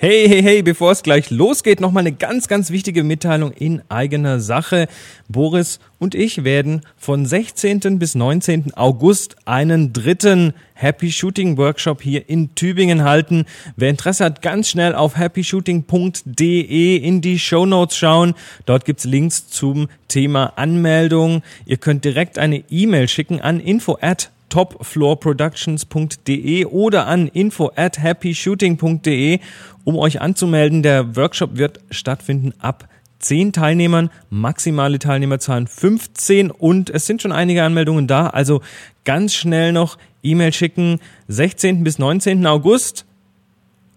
[0.00, 4.40] Hey, hey, hey, bevor es gleich losgeht, nochmal eine ganz, ganz wichtige Mitteilung in eigener
[4.40, 4.88] Sache.
[5.28, 8.00] Boris und ich werden von 16.
[8.00, 8.74] bis 19.
[8.74, 13.44] August einen dritten Happy Shooting Workshop hier in Tübingen halten.
[13.76, 18.34] Wer Interesse hat, ganz schnell auf happyshooting.de in die Show Notes schauen.
[18.66, 21.42] Dort gibt's Links zum Thema Anmeldung.
[21.64, 29.38] Ihr könnt direkt eine E-Mail schicken an info at topfloorproductions.de oder an info at happyshooting.de,
[29.84, 30.82] um euch anzumelden.
[30.82, 32.86] Der Workshop wird stattfinden ab
[33.20, 38.60] 10 Teilnehmern, maximale Teilnehmerzahlen 15 und es sind schon einige Anmeldungen da, also
[39.04, 41.82] ganz schnell noch E-Mail schicken, 16.
[41.82, 42.46] bis 19.
[42.46, 43.06] August.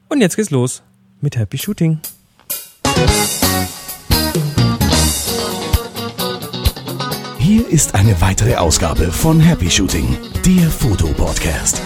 [0.07, 0.83] Und jetzt geht's los
[1.19, 1.99] mit Happy Shooting.
[7.55, 11.81] Hier ist eine weitere Ausgabe von Happy Shooting, der Fotopodcast.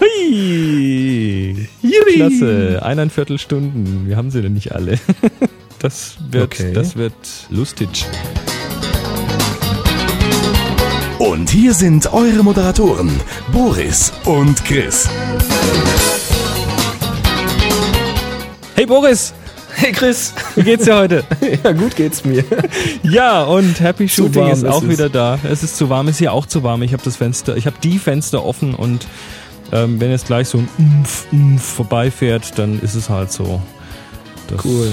[0.00, 1.68] Hui!
[2.14, 4.08] Klasse, eineinviertel Stunden.
[4.08, 4.98] Wir haben sie denn nicht alle.
[5.78, 6.72] Das wird, Okay.
[6.72, 7.12] das wird
[7.50, 8.06] lustig.
[11.18, 13.10] Und hier sind eure Moderatoren,
[13.52, 15.06] Boris und Chris.
[18.76, 19.32] Hey Boris,
[19.74, 20.32] Hey Chris!
[20.54, 21.24] wie geht's dir heute?
[21.64, 22.44] Ja, gut geht's mir.
[23.02, 24.88] Ja, und Happy Shooting ist ist auch es.
[24.88, 25.38] wieder da.
[25.50, 26.82] Es ist zu warm, ist hier auch zu warm.
[26.82, 29.06] Ich habe das Fenster, ich habe die Fenster offen und
[29.72, 33.60] ähm, wenn jetzt gleich so ein Umf, Umf vorbeifährt, dann ist es halt so.
[34.48, 34.86] Das Cool.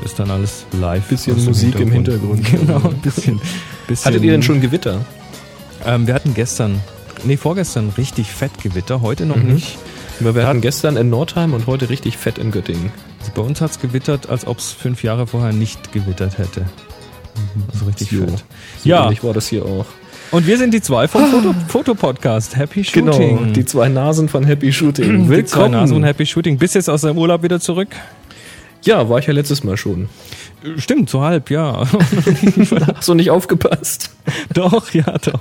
[0.00, 1.04] äh, ist dann alles live.
[1.08, 2.46] Bisschen aus dem Musik im Hintergrund.
[2.50, 3.40] Genau, ein bisschen.
[3.86, 5.02] bisschen Hattet ihr denn schon Gewitter?
[5.84, 6.80] Ähm, wir hatten gestern,
[7.24, 9.54] nee, vorgestern richtig fett Gewitter, heute noch Mhm.
[9.54, 9.76] nicht.
[10.18, 12.90] Wir hatten gestern in Nordheim und heute richtig fett in Göttingen.
[13.34, 16.64] Bei uns hat's gewittert, als ob es fünf Jahre vorher nicht gewittert hätte.
[17.72, 18.20] Also richtig Jo.
[18.26, 18.44] fett.
[18.82, 19.04] So Ja.
[19.04, 19.86] ähnlich war das hier auch.
[20.32, 22.56] Und wir sind die zwei vom Foto Fotopodcast.
[22.56, 23.06] Happy Shooting.
[23.06, 25.30] Genau, die zwei Nasen von Happy Shooting.
[25.30, 26.58] Die zwei Nasen und Happy Shooting.
[26.58, 27.88] Bist jetzt aus deinem Urlaub wieder zurück?
[28.82, 30.08] Ja, war ich ja letztes Mal schon.
[30.78, 31.84] Stimmt, so halb, ja.
[32.96, 34.10] Hast du nicht aufgepasst?
[34.52, 35.40] doch, ja, doch.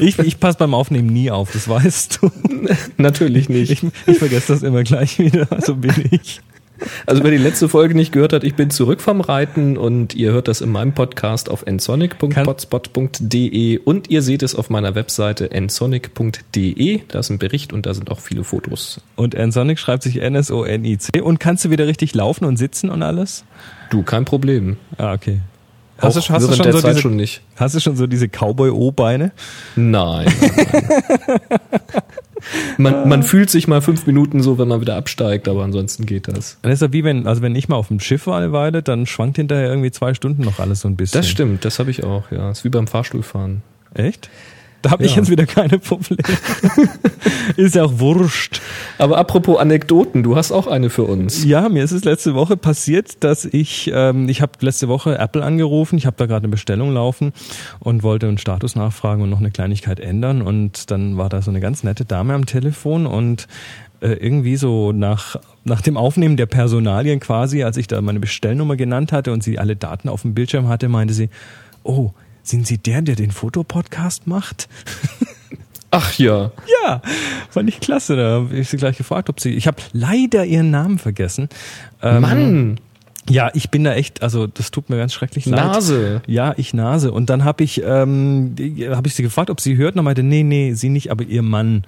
[0.00, 2.30] Ich, ich passe beim Aufnehmen nie auf, das weißt du.
[2.96, 3.70] Natürlich nicht.
[3.70, 6.40] Ich, ich vergesse das immer gleich wieder, so bin ich.
[7.06, 10.32] Also wer die letzte Folge nicht gehört hat, ich bin zurück vom Reiten und ihr
[10.32, 17.00] hört das in meinem Podcast auf nsonic.potspot.de und ihr seht es auf meiner Webseite nsonic.de.
[17.08, 19.00] Da ist ein Bericht und da sind auch viele Fotos.
[19.16, 21.20] Und Nsonic schreibt sich N-S-O-N-I-C.
[21.20, 23.44] Und kannst du wieder richtig laufen und sitzen und alles?
[23.90, 24.76] Du, kein Problem.
[24.98, 25.40] Ah, okay.
[25.98, 27.42] Hast du, hast, du schon so diese, schon nicht.
[27.56, 29.32] hast du schon so diese Cowboy-O-Beine?
[29.76, 30.32] Nein.
[30.40, 31.40] nein, nein.
[32.78, 36.28] man, man fühlt sich mal fünf Minuten so, wenn man wieder absteigt, aber ansonsten geht
[36.28, 36.58] das.
[36.62, 38.82] Das ist ja wie wenn, also wenn ich mal auf dem Schiff war eine Weile,
[38.82, 41.20] dann schwankt hinterher irgendwie zwei Stunden noch alles so ein bisschen.
[41.20, 42.50] Das stimmt, das habe ich auch, ja.
[42.50, 43.62] Ist wie beim Fahrstuhlfahren.
[43.94, 44.30] Echt?
[44.82, 45.18] Da habe ich Ja.
[45.18, 46.22] jetzt wieder keine Probleme.
[47.56, 48.60] ist ja auch wurscht.
[48.98, 51.44] Aber apropos Anekdoten, du hast auch eine für uns.
[51.44, 55.44] Ja, mir ist es letzte Woche passiert, dass ich, ähm, ich habe letzte Woche Apple
[55.44, 57.32] angerufen, ich habe da gerade eine Bestellung laufen
[57.78, 61.50] und wollte einen Status nachfragen und noch eine Kleinigkeit ändern und dann war da so
[61.50, 63.48] eine ganz nette Dame am Telefon und
[64.00, 68.76] äh, irgendwie so nach, nach dem Aufnehmen der Personalien quasi, als ich da meine Bestellnummer
[68.76, 71.28] genannt hatte und sie alle Daten auf dem Bildschirm hatte, meinte sie,
[71.82, 72.12] oh,
[72.42, 74.68] sind Sie der, der den Fotopodcast macht?
[75.90, 76.52] Ach ja.
[76.84, 77.02] Ja,
[77.48, 78.16] fand ich klasse.
[78.16, 79.50] Da habe ich sie gleich gefragt, ob sie.
[79.54, 81.48] Ich habe leider ihren Namen vergessen.
[82.00, 82.80] Ähm, Mann,
[83.28, 85.64] Ja, ich bin da echt, also das tut mir ganz schrecklich leid.
[85.64, 86.22] Nase.
[86.26, 87.12] Ja, ich Nase.
[87.12, 88.54] Und dann habe ich, ähm,
[88.90, 91.24] habe ich sie gefragt, ob sie hört, und er meinte, nee, nee, sie nicht, aber
[91.24, 91.84] ihr Mann.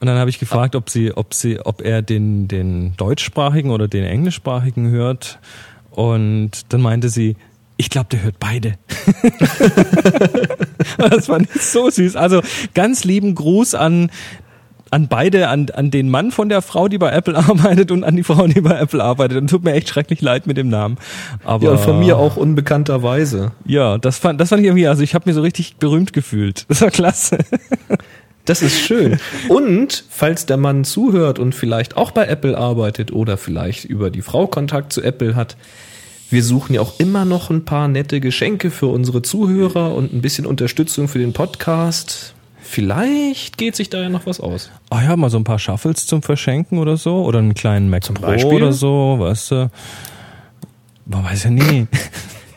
[0.00, 3.88] Und dann habe ich gefragt, ob sie, ob sie, ob er den, den deutschsprachigen oder
[3.88, 5.38] den englischsprachigen hört.
[5.90, 7.36] Und dann meinte sie,
[7.80, 8.74] ich glaube, der hört beide.
[10.98, 12.14] das fand ich so süß.
[12.14, 12.42] Also
[12.74, 14.10] ganz lieben Gruß an
[14.90, 18.16] an beide, an, an den Mann von der Frau, die bei Apple arbeitet und an
[18.16, 19.38] die Frau, die bei Apple arbeitet.
[19.38, 20.98] Und tut mir echt schrecklich leid mit dem Namen.
[21.42, 23.52] Aber Ja, und von mir auch unbekannterweise.
[23.64, 26.66] Ja, das fand, das fand ich irgendwie, also ich habe mich so richtig berühmt gefühlt.
[26.68, 27.38] Das war klasse.
[28.46, 29.20] Das ist schön.
[29.48, 34.22] Und falls der Mann zuhört und vielleicht auch bei Apple arbeitet oder vielleicht über die
[34.22, 35.56] Frau Kontakt zu Apple hat,
[36.30, 40.20] wir suchen ja auch immer noch ein paar nette Geschenke für unsere Zuhörer und ein
[40.20, 42.34] bisschen Unterstützung für den Podcast.
[42.62, 44.70] Vielleicht geht sich da ja noch was aus.
[44.90, 47.24] Ah ja, mal so ein paar Shuffles zum Verschenken oder so.
[47.24, 48.52] Oder einen kleinen Mac Pro Beispiel?
[48.52, 49.70] oder so, weißt du.
[51.06, 51.86] Man weiß ja nie.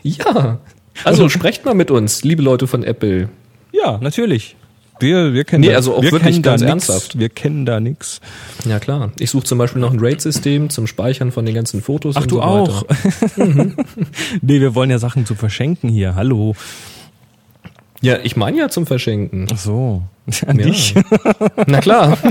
[0.05, 0.59] Ja.
[1.05, 3.29] Also sprecht mal mit uns, liebe Leute von Apple.
[3.71, 4.57] Ja, natürlich.
[4.99, 6.69] Wir, wir kennen Nee, da, also auch wir wirklich kennen da ganz nix.
[6.71, 7.19] ernsthaft.
[7.19, 8.21] Wir kennen da nix.
[8.65, 9.11] Ja klar.
[9.19, 12.15] Ich suche zum Beispiel noch ein RAID-System zum Speichern von den ganzen Fotos.
[12.15, 12.83] Ach, und du so auch.
[12.89, 13.73] Weiter.
[14.41, 16.15] nee, wir wollen ja Sachen zu verschenken hier.
[16.15, 16.55] Hallo.
[18.01, 19.47] Ja, ich meine ja zum Verschenken.
[19.51, 20.03] Ach so.
[20.47, 20.65] An Ja.
[20.65, 20.95] dich?
[21.67, 22.17] Na klar.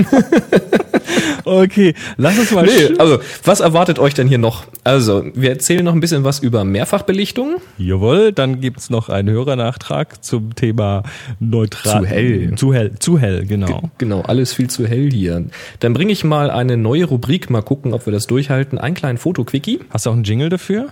[1.45, 2.65] Okay, lass uns mal.
[2.65, 4.63] Nee, also, was erwartet euch denn hier noch?
[4.85, 7.57] Also, wir erzählen noch ein bisschen was über Mehrfachbelichtung.
[7.77, 11.03] Jawohl, dann gibt's noch einen Hörernachtrag zum Thema
[11.39, 12.01] neutral.
[12.03, 12.55] Zu hell.
[12.55, 13.89] Zu hell, zu hell, genau.
[13.97, 15.43] Genau, alles viel zu hell hier.
[15.81, 18.77] Dann bringe ich mal eine neue Rubrik, mal gucken, ob wir das durchhalten.
[18.77, 19.81] Ein kleinen Fotoquickie.
[19.89, 20.87] Hast du auch einen Jingle dafür?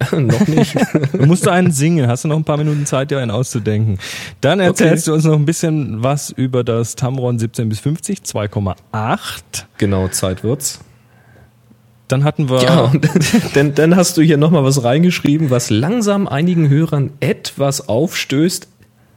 [0.12, 0.76] noch nicht.
[1.12, 3.98] Du musst du einen singen, hast du noch ein paar Minuten Zeit, dir einen auszudenken.
[4.40, 8.74] Dann erzählst du uns noch ein bisschen was über das Tamron 17 bis 50, 2,8.
[9.78, 10.80] genau, Zeit wird's.
[12.08, 13.08] Dann hatten wir, Ja, und
[13.54, 18.68] dann, dann hast du hier nochmal was reingeschrieben, was langsam einigen Hörern etwas aufstößt.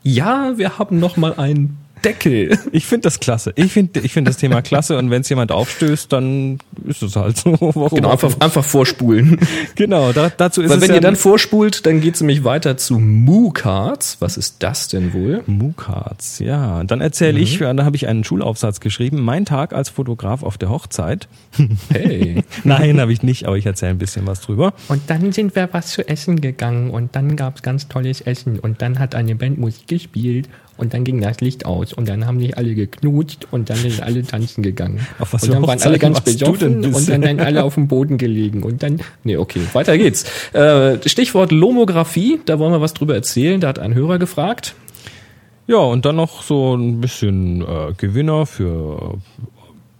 [0.03, 2.57] Ja, wir haben nochmal einen Deckel.
[2.71, 3.53] ich finde das klasse.
[3.55, 7.15] Ich finde ich find das Thema klasse und wenn es jemand aufstößt, dann ist es
[7.15, 7.57] halt so.
[7.59, 9.39] Warum Genau, einfach, einfach vorspulen.
[9.75, 12.77] genau da, dazu ist Weil es wenn ja ihr dann vorspult, dann geht's nämlich weiter
[12.77, 14.17] zu Moo-Cards.
[14.19, 15.43] Was ist das denn wohl?
[15.47, 16.83] Moocards, ja.
[16.83, 17.77] Dann erzähle ich, Mhm.
[17.77, 21.27] da habe ich einen Schulaufsatz geschrieben, mein Tag als Fotograf auf der Hochzeit.
[21.89, 22.43] Hey.
[22.63, 24.73] Nein, habe ich nicht, aber ich erzähle ein bisschen was drüber.
[24.87, 28.81] Und dann sind wir was zu essen gegangen und dann gab's ganz tolles Essen und
[28.81, 32.39] dann hat eine Band Musik gespielt und dann ging das Licht aus und dann haben
[32.39, 35.05] sich alle geknutscht und dann sind alle tanzen gegangen.
[35.19, 38.17] Auf was und dann waren alle ganz besoffen und dann sind alle auf dem Boden
[38.17, 40.25] gelegen und dann Nee, okay, weiter geht's.
[40.53, 43.61] Äh, Stichwort Lomographie, da wollen wir was drüber erzählen.
[43.61, 44.75] Da hat ein Hörer gefragt.
[45.67, 49.15] Ja, und dann noch so ein bisschen äh, Gewinner für,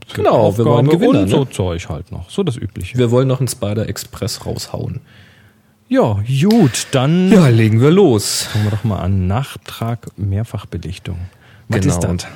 [0.07, 1.49] für Genau, wir wollen Gewinner, und so ne?
[1.49, 2.29] Zeug halt noch.
[2.29, 2.97] So das Übliche.
[2.97, 5.01] Wir wollen noch einen Spider Express raushauen.
[5.93, 8.47] Ja, gut, dann Ja, legen wir los.
[8.51, 9.27] fangen wir doch mal an.
[9.27, 11.17] Nachtrag Mehrfachbelichtung.
[11.67, 11.93] Was Genau.
[11.93, 12.27] ist das?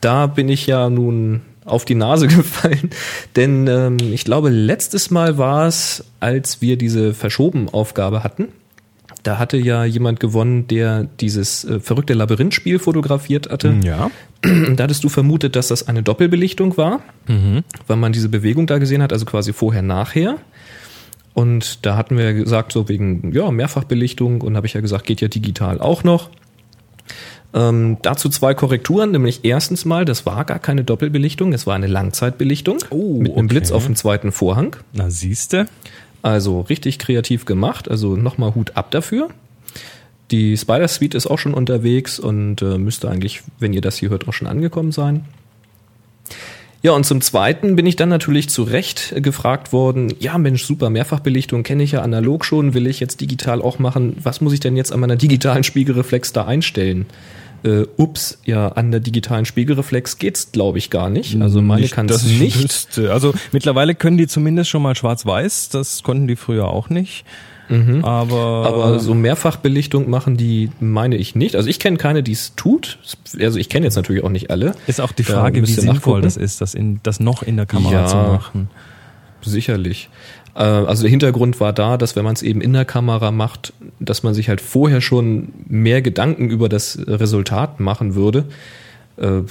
[0.00, 2.88] Da bin ich ja nun auf die Nase gefallen,
[3.36, 8.48] denn ähm, ich glaube, letztes Mal war es, als wir diese Verschoben-Aufgabe hatten.
[9.22, 13.74] Da hatte ja jemand gewonnen, der dieses äh, verrückte Labyrinthspiel fotografiert hatte.
[13.82, 14.10] Ja.
[14.44, 17.00] Und da hattest du vermutet, dass das eine Doppelbelichtung war,
[17.86, 20.36] weil man diese Bewegung da gesehen hat, also quasi vorher, nachher.
[21.34, 25.20] Und da hatten wir gesagt, so wegen ja, Mehrfachbelichtung und habe ich ja gesagt, geht
[25.20, 26.30] ja digital auch noch.
[27.52, 31.86] Ähm, dazu zwei Korrekturen, nämlich erstens mal, das war gar keine Doppelbelichtung, es war eine
[31.86, 33.46] Langzeitbelichtung Oh, mit einem okay.
[33.46, 34.76] Blitz auf dem zweiten Vorhang.
[34.92, 35.66] Na, siehste.
[36.22, 39.28] Also richtig kreativ gemacht, also nochmal Hut ab dafür.
[40.30, 44.08] Die Spider Suite ist auch schon unterwegs und äh, müsste eigentlich, wenn ihr das hier
[44.08, 45.24] hört, auch schon angekommen sein.
[46.84, 50.64] Ja, und zum Zweiten bin ich dann natürlich zu Recht äh, gefragt worden, ja Mensch,
[50.66, 54.18] super, Mehrfachbelichtung kenne ich ja analog schon, will ich jetzt digital auch machen.
[54.22, 57.06] Was muss ich denn jetzt an meiner digitalen Spiegelreflex da einstellen?
[57.64, 61.40] Äh, ups, ja, an der digitalen Spiegelreflex geht's, glaube ich, gar nicht.
[61.40, 62.62] Also meine Nicht, kann es ich nicht.
[62.62, 63.14] wüsste.
[63.14, 65.70] Also mittlerweile können die zumindest schon mal schwarz-weiß.
[65.70, 67.24] Das konnten die früher auch nicht.
[68.02, 71.56] Aber, Aber so Mehrfachbelichtung machen die, meine ich nicht.
[71.56, 72.98] Also ich kenne keine, die es tut.
[73.40, 74.74] Also ich kenne jetzt natürlich auch nicht alle.
[74.86, 76.22] ist auch die Frage, wie sinnvoll nachgucken.
[76.22, 78.06] das ist, das, in, das noch in der Kamera Ja.
[78.06, 78.68] zu machen.
[79.42, 80.08] Sicherlich.
[80.54, 83.72] Äh, Also der Hintergrund war da, dass wenn man es eben in der Kamera macht,
[84.00, 88.44] dass man sich halt vorher schon mehr Gedanken über das Resultat machen würde.
[89.16, 89.42] Äh,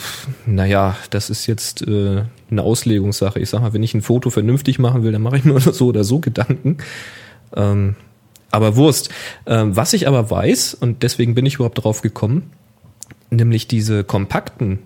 [0.45, 3.39] naja, das ist jetzt äh, eine Auslegungssache.
[3.39, 5.87] Ich sag mal, wenn ich ein Foto vernünftig machen will, dann mache ich nur so
[5.87, 6.77] oder so Gedanken.
[7.55, 7.95] Ähm,
[8.51, 9.09] aber Wurst.
[9.45, 12.51] Ähm, was ich aber weiß, und deswegen bin ich überhaupt drauf gekommen,
[13.31, 14.79] nämlich diese kompakten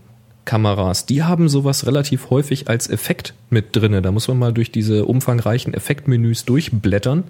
[0.45, 4.01] Kameras, die haben sowas relativ häufig als Effekt mit drinne.
[4.01, 7.25] Da muss man mal durch diese umfangreichen Effektmenüs durchblättern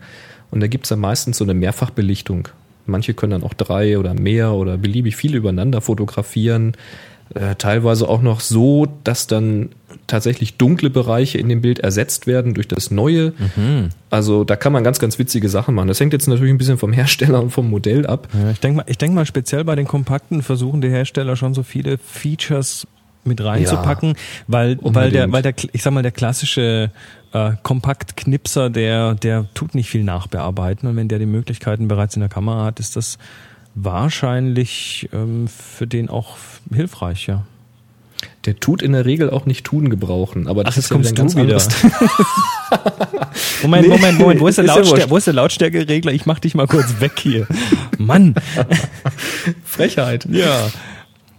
[0.51, 2.49] und da gibt's dann meistens so eine Mehrfachbelichtung.
[2.85, 6.73] Manche können dann auch drei oder mehr oder beliebig viele übereinander fotografieren.
[7.33, 9.69] Äh, teilweise auch noch so, dass dann
[10.07, 13.33] tatsächlich dunkle Bereiche in dem Bild ersetzt werden durch das Neue.
[14.09, 15.87] Also da kann man ganz, ganz witzige Sachen machen.
[15.87, 18.27] Das hängt jetzt natürlich ein bisschen vom Hersteller und vom Modell ab.
[18.33, 21.53] Ja, ich denke mal, ich denk mal, speziell bei den Kompakten versuchen die Hersteller schon
[21.53, 22.87] so viele Features
[23.25, 24.15] mit reinzupacken,
[24.47, 26.91] weil, weil der, weil der, ich sag mal, der klassische
[27.33, 32.21] äh, Kompaktknipser, der, der tut nicht viel nachbearbeiten und wenn der die Möglichkeiten bereits in
[32.21, 33.17] der Kamera hat, ist das
[33.75, 36.37] wahrscheinlich ähm, für den auch
[36.73, 37.45] hilfreich, ja.
[38.47, 41.13] Der tut in der Regel auch nicht tun gebrauchen, aber das Ach, ist ja wieder
[41.13, 41.91] kommst du ganz wieder.
[41.91, 42.17] anderes.
[43.61, 46.13] Moment, Nee, Moment, Moment, wo ist der, ja wo ist der Lautstärkeregler?
[46.13, 47.45] Ich mach dich mal kurz weg hier.
[47.97, 48.35] Mann.
[49.65, 50.25] Frechheit.
[50.31, 50.69] Ja.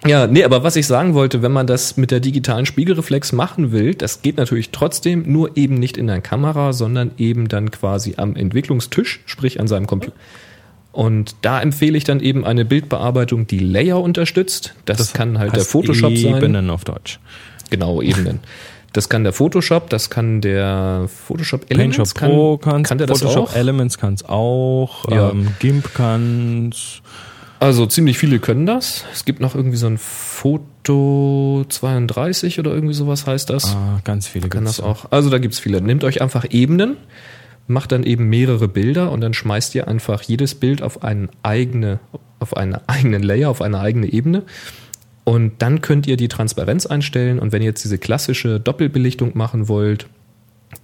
[0.06, 3.72] Ja, nee, aber was ich sagen wollte, wenn man das mit der digitalen Spiegelreflex machen
[3.72, 8.14] will, das geht natürlich trotzdem nur eben nicht in der Kamera, sondern eben dann quasi
[8.16, 10.14] am Entwicklungstisch, sprich an seinem Computer.
[10.92, 14.74] Und da empfehle ich dann eben eine Bildbearbeitung, die Layer unterstützt.
[14.84, 16.36] Das, kann halt der Photoshop sein.
[16.36, 17.20] Ebenen auf Deutsch.
[17.70, 18.40] Genau, Ebenen.
[18.94, 21.98] Das kann der Photoshop, das kann der Photoshop Elements.
[21.98, 23.54] PaintShop kann, Pro kann's, kann der das Photoshop auch?
[23.54, 25.30] Elements kann's auch, Ja.
[25.30, 27.02] ähm, GIMP kann's.
[27.60, 29.04] Also ziemlich viele können das.
[29.12, 33.74] Es gibt noch irgendwie so ein Foto 32 oder irgendwie sowas heißt das.
[33.74, 35.06] Ah, ganz viele kann das auch.
[35.10, 35.80] Also da gibt's viele.
[35.82, 36.96] Nehmt euch einfach Ebenen,
[37.68, 42.00] macht dann eben mehrere Bilder und dann schmeißt ihr einfach jedes Bild auf einen eigene,
[42.40, 44.42] auf einen eigenen Layer, auf eine eigene Ebene.
[45.24, 47.38] Und dann könnt ihr die Transparenz einstellen.
[47.38, 50.06] Und wenn ihr jetzt diese klassische Doppelbelichtung machen wollt,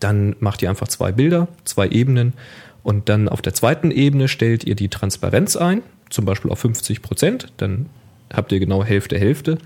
[0.00, 2.34] dann macht ihr einfach zwei Bilder, zwei Ebenen.
[2.82, 7.00] Und dann auf der zweiten Ebene stellt ihr die Transparenz ein, zum Beispiel auf 50
[7.00, 7.52] Prozent.
[7.56, 7.86] Dann
[8.30, 9.56] habt ihr genau Hälfte, Hälfte.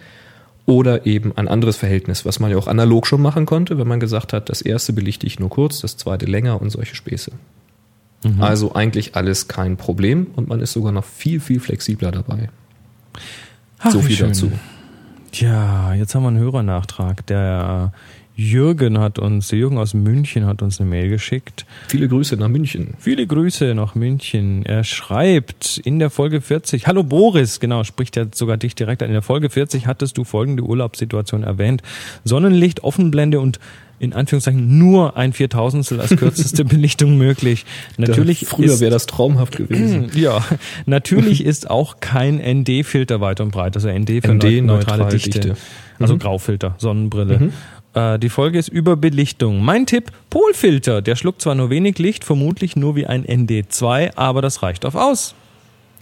[0.69, 4.01] Oder eben ein anderes Verhältnis, was man ja auch analog schon machen konnte, wenn man
[4.01, 7.33] gesagt hat, das erste belichte ich nur kurz, das zweite länger und solche Späße.
[8.39, 12.51] Also eigentlich alles kein Problem und man ist sogar noch viel, viel flexibler dabei.
[13.79, 14.29] Ach, so viel schön.
[14.29, 14.53] dazu.
[15.33, 17.27] Tja, jetzt haben wir einen Hörernachtrag.
[17.29, 17.93] Der
[18.39, 21.67] Jürgen hat uns, Jürgen aus München hat uns eine Mail geschickt.
[21.89, 22.95] Viele Grüße nach München.
[23.01, 24.65] Viele Grüße nach München.
[24.65, 29.09] Er schreibt in der Folge 40, hallo Boris, genau, spricht ja sogar dich direkt an.
[29.09, 31.83] In der Folge 40 hattest du folgende Urlaubssituation erwähnt.
[32.23, 33.59] Sonnenlicht, Offenblende und
[33.99, 37.67] in Anführungszeichen nur ein Viertausendstel als kürzeste Belichtung möglich.
[37.97, 40.11] Natürlich Früher ist, wäre das traumhaft gewesen.
[40.15, 40.45] ja,
[40.87, 45.09] natürlich ist auch kein ND-Filter weit und breit, also ND für ND, neu- neutrale neutrale
[45.09, 45.41] Dichte.
[45.41, 45.57] Dichte.
[45.99, 47.51] Also Graufilter, Sonnenbrille.
[47.95, 49.65] Äh, die Folge ist über Belichtung.
[49.65, 51.03] Mein Tipp, Polfilter.
[51.03, 54.95] Der schluckt zwar nur wenig Licht, vermutlich nur wie ein ND2, aber das reicht auf
[54.95, 55.35] aus.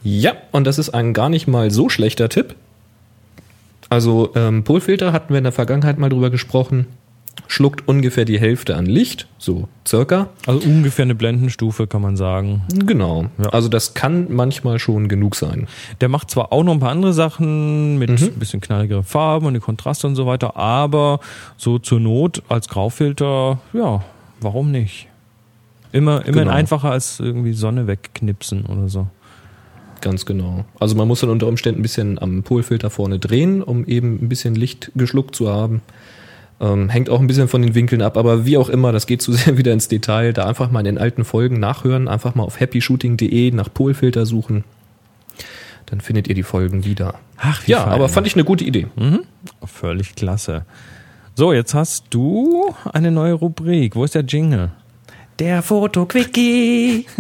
[0.03, 2.55] Ja, und das ist ein gar nicht mal so schlechter Tipp.
[3.89, 6.87] Also ähm, Polfilter hatten wir in der Vergangenheit mal drüber gesprochen.
[7.49, 10.29] Schluckt ungefähr die Hälfte an Licht, so circa.
[10.47, 12.63] Also ungefähr eine Blendenstufe, kann man sagen.
[12.75, 13.27] Genau.
[13.39, 13.51] Ja.
[13.51, 15.69] Also das kann manchmal schon genug sein.
[16.01, 19.55] Der macht zwar auch noch ein paar andere Sachen mit ein bisschen knalligere Farben und
[19.55, 21.21] die Kontraste und so weiter, aber
[21.57, 24.03] so zur Not als Graufilter, ja,
[24.41, 25.07] warum nicht?
[25.93, 26.51] Immer, immerhin Genau.
[26.53, 29.07] einfacher als irgendwie Sonne wegknipsen oder so.
[30.01, 30.65] Ganz genau.
[30.79, 34.29] Also man muss dann unter Umständen ein bisschen am Polfilter vorne drehen, um eben ein
[34.29, 35.81] bisschen Licht geschluckt zu haben.
[36.59, 39.21] Ähm, hängt auch ein bisschen von den Winkeln ab, aber wie auch immer, das geht
[39.21, 40.33] zu sehr wieder ins Detail.
[40.33, 44.65] Da einfach mal in den alten Folgen nachhören, einfach mal auf happyshooting.de nach Polfilter suchen.
[45.87, 47.15] Dann findet ihr die Folgen wieder.
[47.37, 48.87] Ach, Ja, aber fand ich eine gute Idee.
[49.65, 50.65] Völlig klasse.
[51.35, 53.95] So, jetzt hast du eine neue Rubrik.
[53.95, 54.71] Wo ist der Jingle?
[55.39, 57.07] Der Foto-Quickie.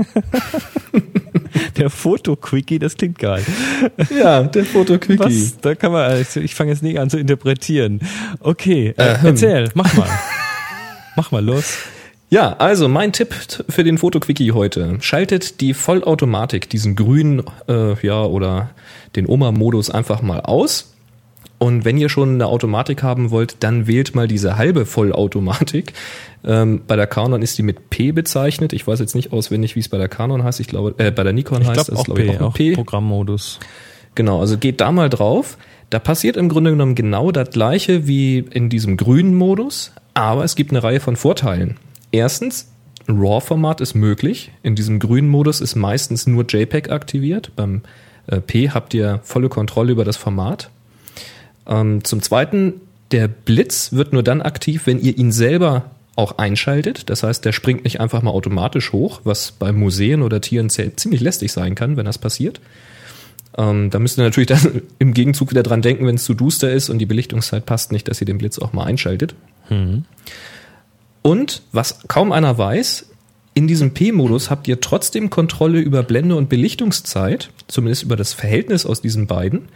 [1.76, 3.44] Der Foto-Quickie, das klingt geil.
[4.14, 5.18] Ja, der Foto-Quickie.
[5.18, 5.58] Was?
[5.61, 8.00] Da kann man, also ich fange jetzt nicht an zu interpretieren.
[8.40, 9.26] Okay, äh, Ahem.
[9.26, 10.08] erzähl, mach mal.
[11.16, 11.78] mach mal los.
[12.28, 13.35] Ja, also mein Tipp
[13.68, 14.99] für den Fotoquickie heute.
[15.00, 18.70] Schaltet die Vollautomatik, diesen grünen, äh, ja, oder
[19.14, 20.96] den Oma-Modus einfach mal aus.
[21.59, 25.95] Und wenn ihr schon eine Automatik haben wollt, dann wählt mal diese halbe Vollautomatik.
[26.45, 28.73] Ähm, bei der Canon ist die mit P bezeichnet.
[28.73, 30.61] Ich weiß jetzt nicht auswendig, wie es bei der Canon heißt.
[30.61, 32.73] Ich glaube, äh, bei der Nikon Ich heißt auch, glaube ich, P, auch mit P.
[32.73, 33.59] Programmmodus.
[34.15, 35.57] Genau, also geht da mal drauf.
[35.91, 40.57] Da passiert im Grunde genommen genau das gleiche wie in diesem grünen Modus, aber es
[40.57, 41.77] gibt eine Reihe von Vorteilen.
[42.11, 42.73] Erstens,
[43.09, 44.51] RAW-Format ist möglich.
[44.63, 47.53] In diesem grünen Modus ist meistens nur JPEG aktiviert.
[47.55, 47.83] Beim
[48.27, 50.71] äh, P habt ihr volle Kontrolle über das Format.
[51.68, 52.75] Ähm, zum Zweiten,
[53.12, 57.11] der Blitz wird nur dann aktiv, wenn ihr ihn selber auch einschaltet.
[57.11, 60.96] Das heißt, der springt nicht einfach mal automatisch hoch, was bei Museen oder Tieren zie-
[60.96, 62.61] ziemlich lästig sein kann, wenn das passiert.
[63.58, 66.73] Ähm, da müsst ihr natürlich dann im Gegenzug wieder dran denken, wenn es zu duster
[66.73, 69.35] ist und die Belichtungszeit passt nicht, dass ihr den Blitz auch mal einschaltet.
[71.23, 73.06] Und was kaum einer weiß,
[73.54, 78.87] in diesem P-Modus habt ihr trotzdem Kontrolle über Blende und Belichtungszeit, zumindest über das Verhältnis
[78.87, 79.68] aus diesen beiden.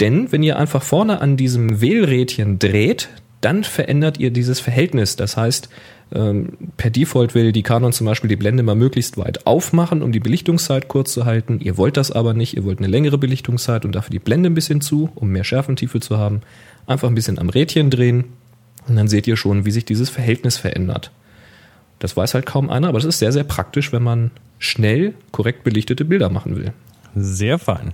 [0.00, 3.08] Denn wenn ihr einfach vorne an diesem Wählrädchen dreht,
[3.40, 5.16] dann verändert ihr dieses Verhältnis.
[5.16, 5.68] Das heißt,
[6.12, 10.12] ähm, per Default will die Canon zum Beispiel die Blende mal möglichst weit aufmachen, um
[10.12, 11.60] die Belichtungszeit kurz zu halten.
[11.60, 12.56] Ihr wollt das aber nicht.
[12.56, 16.00] Ihr wollt eine längere Belichtungszeit und dafür die Blende ein bisschen zu, um mehr Schärfentiefe
[16.00, 16.40] zu haben.
[16.86, 18.24] Einfach ein bisschen am Rädchen drehen
[18.88, 21.10] und dann seht ihr schon, wie sich dieses Verhältnis verändert.
[21.98, 25.64] Das weiß halt kaum einer, aber das ist sehr, sehr praktisch, wenn man schnell korrekt
[25.64, 26.72] belichtete Bilder machen will.
[27.14, 27.92] Sehr fein.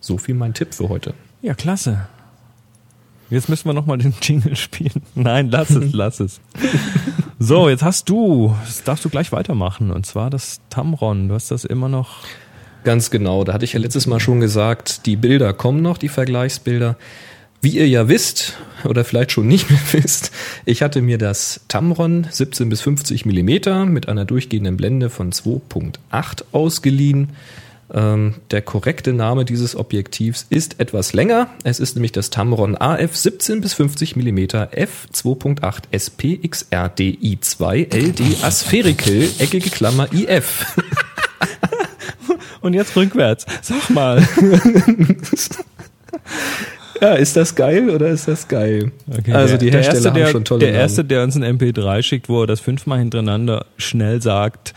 [0.00, 1.14] So viel mein Tipp für heute.
[1.42, 2.08] Ja, klasse.
[3.30, 5.02] Jetzt müssen wir nochmal den Jingle spielen.
[5.14, 6.40] Nein, lass es, lass es.
[7.42, 11.28] So, jetzt hast du, das darfst du gleich weitermachen, und zwar das Tamron.
[11.28, 12.18] Du hast das immer noch.
[12.84, 16.10] Ganz genau, da hatte ich ja letztes Mal schon gesagt, die Bilder kommen noch, die
[16.10, 16.98] Vergleichsbilder.
[17.62, 20.32] Wie ihr ja wisst, oder vielleicht schon nicht mehr wisst,
[20.66, 26.44] ich hatte mir das Tamron 17 bis 50 Millimeter mit einer durchgehenden Blende von 2.8
[26.52, 27.30] ausgeliehen.
[27.92, 31.48] Ähm, der korrekte Name dieses Objektivs ist etwas länger.
[31.64, 38.44] Es ist nämlich das Tamron AF 17 bis 50 Millimeter f 2.8 SPXR DI2 LD
[38.44, 40.66] Aspherical eckige Klammer IF.
[42.60, 43.46] Und jetzt rückwärts.
[43.62, 44.26] Sag mal.
[47.00, 48.92] Ja, ist das geil oder ist das geil?
[49.10, 50.80] Okay, also der, die der Hersteller erste, der, haben schon tolle Der Namen.
[50.82, 54.74] erste, der uns ein MP3 schickt, wo er das fünfmal hintereinander schnell sagt,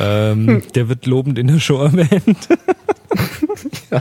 [0.00, 2.48] ähm, der wird lobend in der Show erwähnt.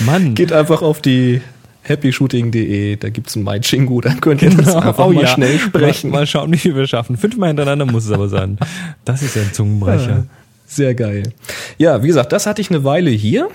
[0.00, 0.34] Mann.
[0.34, 1.40] Geht einfach auf die
[1.82, 5.28] happyshooting.de, da gibt's ein MyChingu, dann könnt ihr das einfach Oh mal ja.
[5.28, 6.10] schnell sprechen.
[6.10, 7.16] Mal, mal schauen, wie viel wir schaffen.
[7.16, 8.58] Fünfmal hintereinander muss es aber sein.
[9.04, 10.26] Das ist ja ein Zungenbrecher.
[10.66, 11.32] Sehr geil.
[11.78, 13.48] Ja, wie gesagt, das hatte ich eine Weile hier.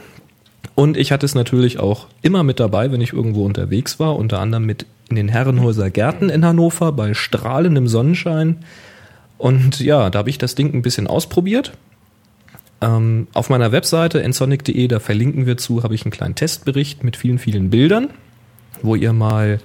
[0.73, 4.39] Und ich hatte es natürlich auch immer mit dabei, wenn ich irgendwo unterwegs war, unter
[4.39, 8.57] anderem mit in den Herrenhäuser Gärten in Hannover bei strahlendem Sonnenschein.
[9.45, 11.73] Und ja, da habe ich das Ding ein bisschen ausprobiert.
[12.81, 17.15] Ähm, auf meiner Webseite ensonic.de, da verlinken wir zu, habe ich einen kleinen Testbericht mit
[17.15, 18.09] vielen, vielen Bildern,
[18.81, 19.59] wo ihr mal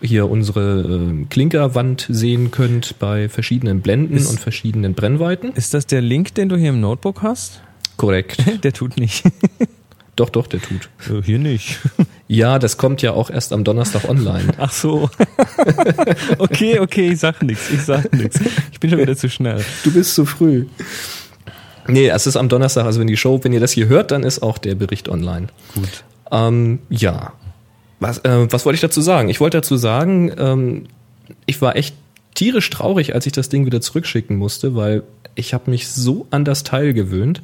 [0.00, 5.50] hier unsere äh, Klinkerwand sehen könnt bei verschiedenen Blenden Ist- und verschiedenen Brennweiten.
[5.54, 7.62] Ist das der Link, den du hier im Notebook hast?
[7.96, 8.44] Korrekt.
[8.62, 9.24] Der tut nicht.
[10.14, 10.88] Doch, doch, der tut.
[11.10, 11.80] Äh, Hier nicht.
[12.28, 14.52] Ja, das kommt ja auch erst am Donnerstag online.
[14.58, 15.10] Ach so.
[16.38, 18.38] Okay, okay, ich sag nix, ich sag nix.
[18.72, 19.64] Ich bin schon wieder zu schnell.
[19.84, 20.66] Du bist zu früh.
[21.88, 24.22] Nee, es ist am Donnerstag, also wenn die Show, wenn ihr das hier hört, dann
[24.22, 25.48] ist auch der Bericht online.
[25.74, 26.04] Gut.
[26.30, 27.32] Ähm, ja.
[28.00, 29.28] Was, äh, was wollte ich dazu sagen?
[29.28, 30.84] Ich wollte dazu sagen, ähm,
[31.46, 31.94] ich war echt
[32.34, 35.02] tierisch traurig, als ich das Ding wieder zurückschicken musste, weil
[35.34, 37.42] ich habe mich so an das Teil gewöhnt.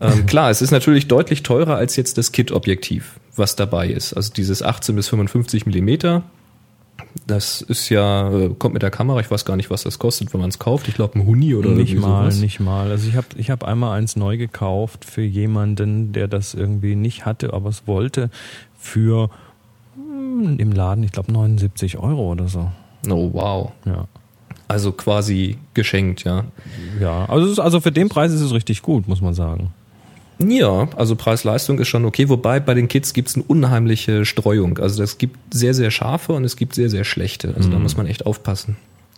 [0.00, 4.14] Ähm, klar, es ist natürlich deutlich teurer als jetzt das Kit-Objektiv, was dabei ist.
[4.14, 6.22] Also dieses 18 bis 55 Millimeter.
[7.26, 10.32] Das ist ja, äh, kommt mit der Kamera, ich weiß gar nicht, was das kostet,
[10.32, 10.88] wenn man es kauft.
[10.88, 12.40] Ich glaube, ein Huni oder nicht mal, sowas.
[12.40, 12.90] nicht mal.
[12.90, 17.24] Also ich habe ich hab einmal eins neu gekauft für jemanden, der das irgendwie nicht
[17.24, 18.30] hatte, aber es wollte
[18.78, 19.30] für
[19.94, 22.70] hm, im Laden, ich glaube 79 Euro oder so.
[23.08, 23.72] Oh, wow.
[23.84, 24.06] Ja.
[24.66, 26.44] Also quasi geschenkt, ja.
[27.00, 29.72] Ja, also, also für den Preis ist es richtig gut, muss man sagen.
[30.38, 34.78] Ja, also Preis-Leistung ist schon okay, wobei bei den Kids gibt's eine unheimliche Streuung.
[34.78, 37.54] Also es gibt sehr, sehr scharfe und es gibt sehr, sehr schlechte.
[37.56, 38.76] Also da muss man echt aufpassen.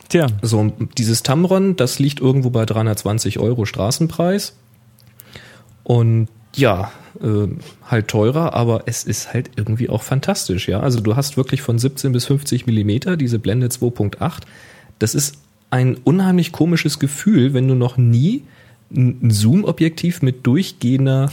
[0.08, 4.54] Tja, So, dieses Tamron, das liegt irgendwo bei 320 Euro Straßenpreis.
[5.82, 7.48] Und ja, äh,
[7.84, 10.80] halt teurer, aber es ist halt irgendwie auch fantastisch, ja.
[10.80, 14.42] Also du hast wirklich von 17 bis 50 Millimeter diese Blende 2.8.
[14.98, 15.36] Das ist
[15.70, 18.44] ein unheimlich komisches Gefühl, wenn du noch nie
[18.94, 21.30] ein Zoom-Objektiv mit durchgehender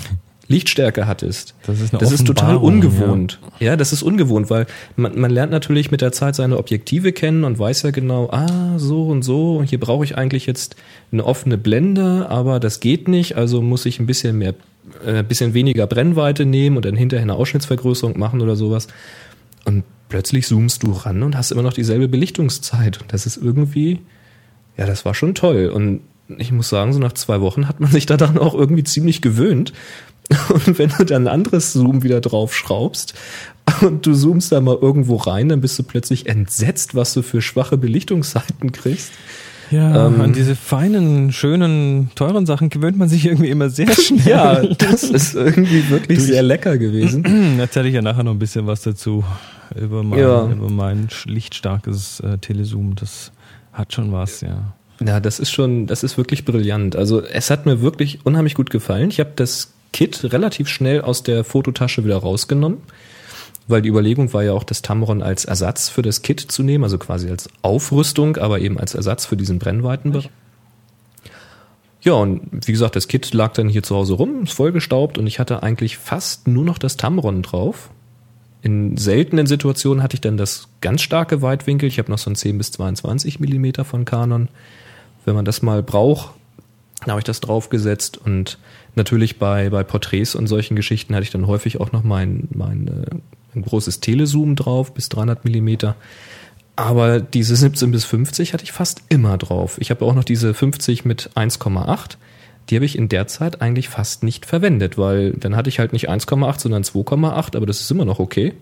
[0.48, 1.56] Lichtstärke hattest.
[1.66, 3.40] Das ist das ist total ungewohnt.
[3.60, 3.78] Ja.
[3.78, 7.58] das ist ungewohnt, weil man, man lernt natürlich mit der Zeit seine Objektive kennen und
[7.58, 10.76] weiß ja genau, ah, so und so, und hier brauche ich eigentlich jetzt
[11.12, 14.54] eine offene Blende, aber das geht nicht, also muss ich ein bisschen mehr,
[15.06, 18.88] äh, ein bisschen weniger Brennweite nehmen und dann hinterher eine Ausschnittsvergrößerung machen oder sowas.
[19.64, 23.02] Und plötzlich zoomst du ran und hast immer noch dieselbe Belichtungszeit.
[23.02, 24.02] Und das ist irgendwie,
[24.78, 25.72] ja, das war schon toll.
[25.74, 26.02] Und
[26.40, 29.74] ich muss sagen, so nach zwei Wochen hat man sich daran auch irgendwie ziemlich gewöhnt.
[30.50, 33.14] Und wenn du dann ein anderes Zoom wieder draufschraubst
[33.82, 37.42] und du zoomst da mal irgendwo rein, dann bist du plötzlich entsetzt, was du für
[37.42, 39.12] schwache Belichtungszeiten kriegst.
[39.70, 44.26] ja Ähm, an diese feinen, schönen, teuren Sachen gewöhnt man sich irgendwie immer sehr schnell.
[44.28, 47.60] Ja, das ist irgendwie wirklich sehr lecker gewesen.
[47.60, 49.26] Erzähle ich ja nachher noch ein bisschen was dazu
[49.76, 50.46] über mein, Ja.
[50.48, 52.96] über mein lichtstarkes äh, Telezoom.
[52.96, 53.32] Das
[53.74, 54.74] hat schon was, ja.
[55.06, 56.96] Ja, das ist schon, das ist wirklich brillant.
[56.96, 59.10] Also es hat mir wirklich unheimlich gut gefallen.
[59.10, 62.80] Ich habe das Kit relativ schnell aus der Fototasche wieder rausgenommen,
[63.68, 66.84] weil die Überlegung war ja auch, das Tamron als Ersatz für das Kit zu nehmen,
[66.84, 70.30] also quasi als Aufrüstung, aber eben als Ersatz für diesen Brennweitenbereich.
[72.02, 75.26] Ja, und wie gesagt, das Kit lag dann hier zu Hause rum, ist vollgestaubt und
[75.26, 77.90] ich hatte eigentlich fast nur noch das Tamron drauf.
[78.62, 81.88] In seltenen Situationen hatte ich dann das ganz starke Weitwinkel.
[81.88, 84.50] Ich habe noch so ein 10 bis 22 Millimeter von Canon.
[85.26, 86.34] Wenn man das mal braucht,
[87.02, 88.58] dann habe ich das draufgesetzt und
[88.96, 92.88] natürlich bei, bei Porträts und solchen Geschichten hatte ich dann häufig auch noch mein, mein
[92.88, 93.16] äh,
[93.56, 95.96] ein großes Telezoom drauf bis 300 Millimeter.
[96.76, 99.78] Aber diese 17 bis 50 hatte ich fast immer drauf.
[99.80, 102.18] Ich habe auch noch diese 50 mit 1,8.
[102.70, 105.94] Die habe ich in der Zeit eigentlich fast nicht verwendet, weil dann hatte ich halt
[105.94, 108.54] nicht 1,8, sondern 2,8, aber das ist immer noch okay.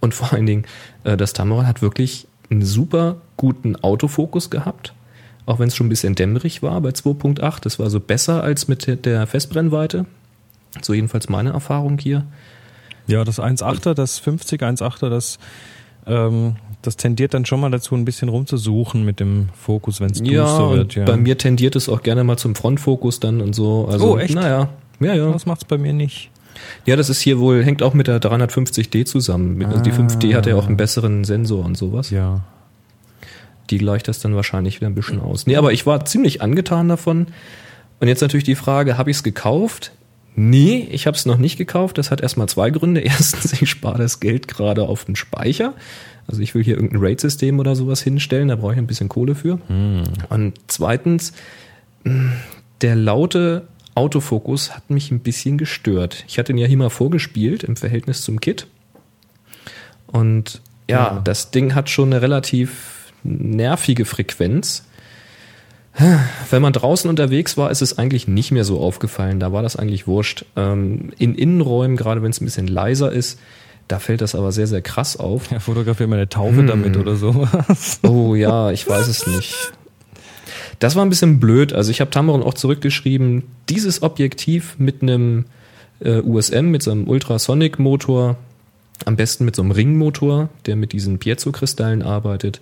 [0.00, 0.66] Und vor allen Dingen,
[1.04, 4.92] äh, das Tamron hat wirklich einen super guten Autofokus gehabt,
[5.46, 7.60] auch wenn es schon ein bisschen dämmerig war bei 2.8.
[7.62, 10.04] Das war so besser als mit der- Festbrennweite.
[10.82, 12.26] So jedenfalls meine Erfahrung hier.
[13.06, 15.38] Ja, das 1.8er, das 50 1.8er, das,
[16.06, 20.20] ähm, das tendiert dann schon mal dazu, ein bisschen rumzusuchen mit dem Fokus, wenn es
[20.24, 20.94] Ja, wird.
[20.96, 23.86] Ja, bei mir tendiert es auch gerne mal zum Frontfokus dann und so.
[23.90, 24.34] Also, Oh, echt?
[24.34, 24.68] Naja,
[25.00, 25.30] ja, ja.
[25.32, 26.30] Das macht's bei mir nicht.
[26.84, 29.64] Ja, das ist hier wohl, hängt auch mit der 350D zusammen.
[29.64, 29.94] Also die Ah.
[29.94, 32.10] 5D hat ja auch einen besseren Sensor und sowas.
[32.10, 32.40] Ja.
[33.70, 35.46] Die gleicht das dann wahrscheinlich wieder ein bisschen aus.
[35.46, 37.26] Nee, aber ich war ziemlich angetan davon.
[38.00, 39.92] Und jetzt natürlich die Frage, habe ich es gekauft?
[40.34, 41.96] Nee, ich habe es noch nicht gekauft.
[41.98, 43.00] Das hat erstmal zwei Gründe.
[43.04, 45.72] Erstens, ich spare das Geld gerade auf den Speicher.
[46.28, 49.34] Also ich will hier irgendein RAID-System oder sowas hinstellen, da brauche ich ein bisschen Kohle
[49.36, 49.60] für.
[50.28, 51.32] Und zweitens,
[52.02, 52.32] mh,
[52.82, 56.24] der laute Autofokus hat mich ein bisschen gestört.
[56.28, 58.66] Ich hatte ihn ja hier mal vorgespielt im Verhältnis zum Kit.
[60.06, 61.20] Und ja, Ja.
[61.22, 62.95] das Ding hat schon eine relativ
[63.26, 64.84] nervige Frequenz.
[66.50, 69.40] Wenn man draußen unterwegs war, ist es eigentlich nicht mehr so aufgefallen.
[69.40, 70.44] Da war das eigentlich wurscht.
[70.54, 73.38] Ähm, in Innenräumen, gerade wenn es ein bisschen leiser ist,
[73.88, 75.50] da fällt das aber sehr, sehr krass auf.
[75.50, 78.00] Ja, fotografiere mal eine Taufe damit oder sowas.
[78.06, 79.54] Oh ja, ich weiß es nicht.
[80.80, 81.72] Das war ein bisschen blöd.
[81.72, 85.46] Also ich habe Tamron auch zurückgeschrieben, dieses Objektiv mit einem
[86.00, 88.36] äh, USM, mit so einem Ultrasonic-Motor,
[89.04, 92.60] am besten mit so einem Ringmotor, der mit diesen Piezo-Kristallen arbeitet,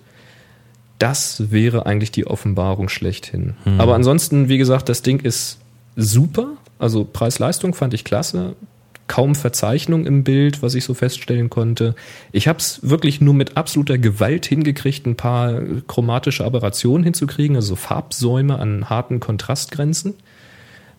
[0.99, 3.53] das wäre eigentlich die Offenbarung schlechthin.
[3.79, 5.59] Aber ansonsten, wie gesagt, das Ding ist
[5.95, 6.53] super.
[6.79, 8.55] Also Preis-Leistung fand ich klasse.
[9.07, 11.93] Kaum Verzeichnung im Bild, was ich so feststellen konnte.
[12.31, 17.69] Ich habe es wirklich nur mit absoluter Gewalt hingekriegt, ein paar chromatische Aberrationen hinzukriegen, also
[17.69, 20.15] so Farbsäume an harten Kontrastgrenzen.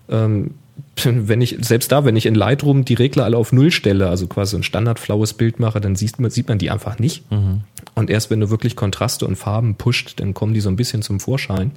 [0.09, 0.53] Ähm,
[1.05, 4.27] wenn ich, selbst da, wenn ich in Lightroom die Regler alle auf Null stelle, also
[4.27, 7.25] quasi ein standardflaues Bild mache, dann sieht man, sieht man die einfach nicht.
[7.95, 11.03] Und erst wenn du wirklich Kontraste und Farben pusht, dann kommen die so ein bisschen
[11.03, 11.73] zum Vorschein.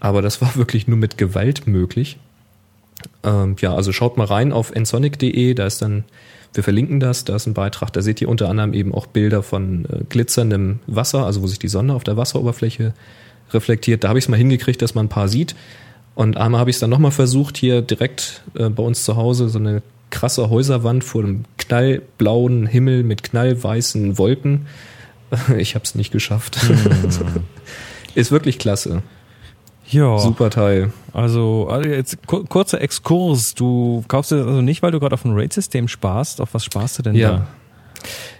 [0.00, 2.18] Aber das war wirklich nur mit Gewalt möglich.
[3.24, 6.04] Ähm, ja, also schaut mal rein auf nsonic.de, da ist dann,
[6.54, 9.42] wir verlinken das, da ist ein Beitrag, da seht ihr unter anderem eben auch Bilder
[9.42, 12.94] von äh, glitzerndem Wasser, also wo sich die Sonne auf der Wasseroberfläche
[13.52, 14.04] reflektiert.
[14.04, 15.54] Da habe ich es mal hingekriegt, dass man ein paar sieht.
[16.14, 19.48] Und einmal habe ich es dann nochmal versucht, hier direkt äh, bei uns zu Hause,
[19.48, 24.66] so eine krasse Häuserwand vor einem knallblauen Himmel mit knallweißen Wolken.
[25.56, 26.58] Ich habe es nicht geschafft.
[28.14, 29.02] Ist wirklich klasse.
[29.88, 30.92] Ja, Super Teil.
[31.14, 33.54] also, also jetzt ku- kurzer Exkurs.
[33.54, 36.40] Du kaufst es also nicht, weil du gerade auf ein RAID-System sparst.
[36.42, 37.46] Auf was sparst du denn Ja.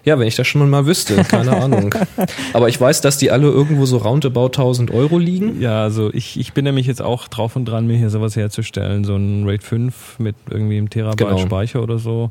[0.05, 1.95] Ja, wenn ich das schon mal wüsste, keine Ahnung.
[2.53, 5.61] Aber ich weiß, dass die alle irgendwo so roundabout 1000 Euro liegen.
[5.61, 9.05] Ja, also ich, ich bin nämlich jetzt auch drauf und dran, mir hier sowas herzustellen.
[9.05, 11.39] So ein RAID 5 mit irgendwie einem Terabyte Genau.
[11.39, 12.31] Speicher oder so.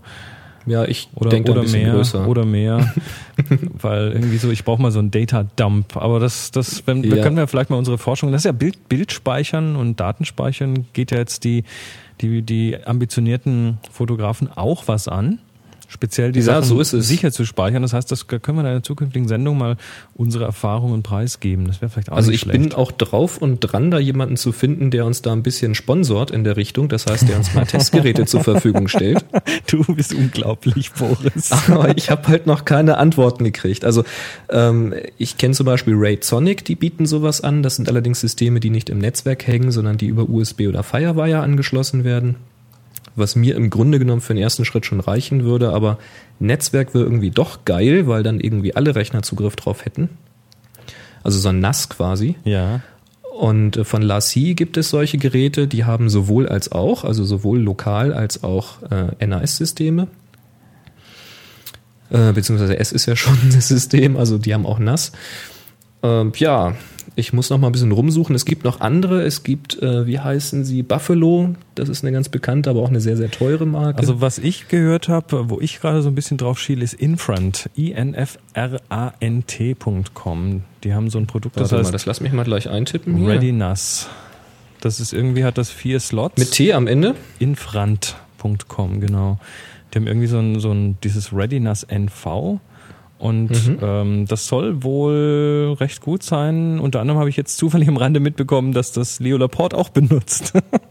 [0.67, 1.93] Ja, ich Oder, denke oder ein bisschen mehr.
[1.93, 2.27] größer.
[2.27, 2.93] Oder mehr.
[3.81, 5.97] weil irgendwie so, ich brauche mal so einen Data-Dump.
[5.97, 7.23] Aber das, das wenn, da Ja.
[7.23, 11.17] können wir vielleicht mal unsere Forschung, das ist ja Bild, Bildspeichern und Datenspeichern, geht ja
[11.17, 11.63] jetzt die,
[12.21, 15.39] die, die ambitionierten Fotografen auch was an.
[15.93, 17.06] Speziell die Ja, Sachen so ist es.
[17.10, 17.82] sicher zu speichern.
[17.82, 19.75] Das heißt, das können wir in einer zukünftigen Sendung mal
[20.15, 21.67] unsere Erfahrungen preisgeben.
[21.67, 22.58] Das wäre vielleicht auch Also ich schlecht.
[22.58, 26.32] bin auch drauf und dran, da jemanden zu finden, der uns da ein bisschen sponsort
[26.32, 26.88] in der Richtung.
[26.88, 29.25] Das heißt, der uns mal Testgeräte zur Verfügung stellt.
[29.67, 31.51] du bist unglaublich, Boris.
[31.67, 33.84] Aber ich habe halt noch keine Antworten gekriegt.
[33.84, 34.06] Also
[34.49, 37.63] ähm, ich kenne zum Beispiel Raid Sonic, die bieten sowas an.
[37.63, 41.39] Das sind allerdings Systeme, die nicht im Netzwerk hängen, sondern die über USB oder Firewire
[41.41, 42.38] angeschlossen werden.
[43.15, 45.97] Was mir im Grunde genommen für den ersten Schritt schon reichen würde, aber
[46.39, 50.10] Netzwerk wäre irgendwie doch geil, weil dann irgendwie alle Rechner Zugriff drauf hätten.
[51.24, 52.36] Also so ein NAS quasi.
[52.43, 52.82] Ja.
[53.38, 57.60] Und äh, von LaCie gibt es solche Geräte, die haben sowohl als auch, also sowohl
[57.60, 60.08] lokal als auch äh, NAS-Systeme.
[62.10, 65.12] Äh, beziehungsweise S ist ja schon das System, also die haben auch NAS.
[66.04, 66.76] Ähm, ja,
[67.21, 68.36] ich muss noch mal ein bisschen rumsuchen.
[68.36, 69.21] Es gibt noch andere.
[69.21, 71.55] Es gibt, äh, wie heißen sie, Buffalo.
[71.75, 73.99] Das ist eine ganz bekannte, aber auch eine sehr, sehr teure Marke.
[73.99, 77.69] Also was ich gehört habe, wo ich gerade so ein bisschen drauf schiele, ist Infront.
[77.75, 80.63] infrant.com.
[80.84, 83.15] Die haben so ein Produkt, das Warte heißt mal, das lass mich mal gleich eintippen.
[83.15, 83.29] hier.
[83.29, 84.10] Ready NAS.
[84.81, 86.38] Das ist irgendwie, hat das vier Slots.
[86.38, 87.13] Mit T am Ende.
[87.38, 89.39] Infrant.com, genau.
[89.93, 92.60] Die haben irgendwie so ein, so ein dieses Ready NAS NV.
[93.21, 93.77] Und Mhm.
[93.81, 96.79] ähm, das soll wohl recht gut sein.
[96.79, 100.53] Unter anderem habe ich jetzt zufällig am Rande mitbekommen, dass das Leo Laporte auch benutzt.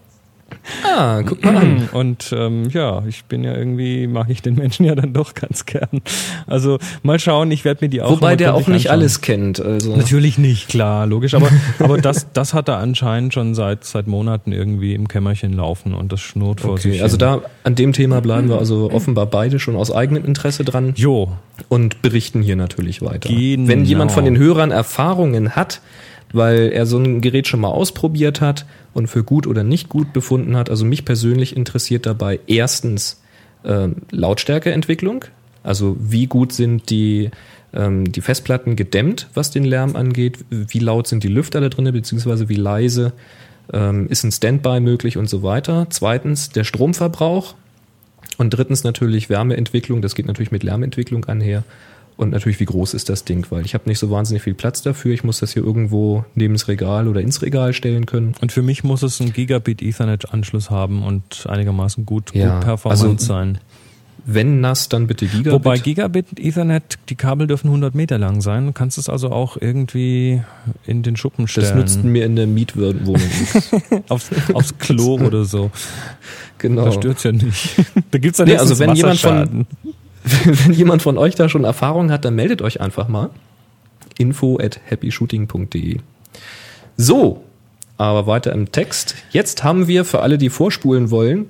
[0.84, 1.88] Ah, guck mal an.
[1.92, 5.66] Und ähm, ja, ich bin ja irgendwie, mag ich den Menschen ja dann doch ganz
[5.66, 6.02] gern.
[6.46, 8.92] Also mal schauen, ich werde mir die auch Wobei der auch nicht anschauen.
[8.92, 9.60] alles kennt.
[9.60, 9.96] Also.
[9.96, 11.34] Natürlich nicht, klar, logisch.
[11.34, 15.94] Aber, aber das, das hat er anscheinend schon seit, seit Monaten irgendwie im Kämmerchen laufen
[15.94, 16.94] und das schnurrt vor sich.
[16.94, 17.20] Okay, also hin.
[17.20, 21.32] da an dem Thema bleiben wir also offenbar beide schon aus eigenem Interesse dran Jo,
[21.68, 23.28] und berichten hier natürlich weiter.
[23.28, 23.68] Genau.
[23.68, 25.80] Wenn jemand von den Hörern Erfahrungen hat,
[26.32, 30.12] weil er so ein Gerät schon mal ausprobiert hat und für gut oder nicht gut
[30.12, 33.20] befunden hat, also mich persönlich interessiert dabei erstens
[33.64, 35.24] ähm, Lautstärkeentwicklung,
[35.62, 37.30] also wie gut sind die
[37.72, 41.92] ähm, die Festplatten gedämmt, was den Lärm angeht, wie laut sind die Lüfter da drin,
[41.92, 43.12] beziehungsweise wie leise
[43.72, 45.86] ähm, ist ein Standby möglich und so weiter.
[45.90, 47.54] Zweitens der Stromverbrauch.
[48.38, 51.62] Und drittens natürlich Wärmeentwicklung, das geht natürlich mit Lärmentwicklung einher.
[52.20, 53.46] Und natürlich, wie groß ist das Ding?
[53.48, 55.14] Weil ich habe nicht so wahnsinnig viel Platz dafür.
[55.14, 58.34] Ich muss das hier irgendwo neben das Regal oder ins Regal stellen können.
[58.42, 63.02] Und für mich muss es einen Gigabit Ethernet-Anschluss haben und einigermaßen gut, Ja, gut performant
[63.02, 63.58] also sein.
[64.26, 65.52] Wenn nass, dann bitte Gigabit.
[65.52, 68.66] Wobei Gigabit Ethernet, die Kabel dürfen 100 Meter lang sein.
[68.66, 70.42] Du kannst es also auch irgendwie
[70.86, 71.68] in den Schuppen stellen.
[71.68, 73.00] das nützt mir in der Mietwohnung
[73.40, 73.70] nichts.
[74.10, 75.70] aufs, aufs Klo oder so.
[76.58, 76.84] Genau.
[76.84, 77.76] Das stört ja nicht.
[78.10, 79.66] Da gibt's dann Nee, also wenn jemand von-.
[80.44, 83.30] Wenn jemand von euch da schon Erfahrung hat, dann meldet euch einfach mal.
[84.18, 85.98] Info at happyshooting.de.
[86.96, 87.44] So,
[87.96, 89.14] aber weiter im Text.
[89.30, 91.46] Jetzt haben wir für alle, die vorspulen wollen,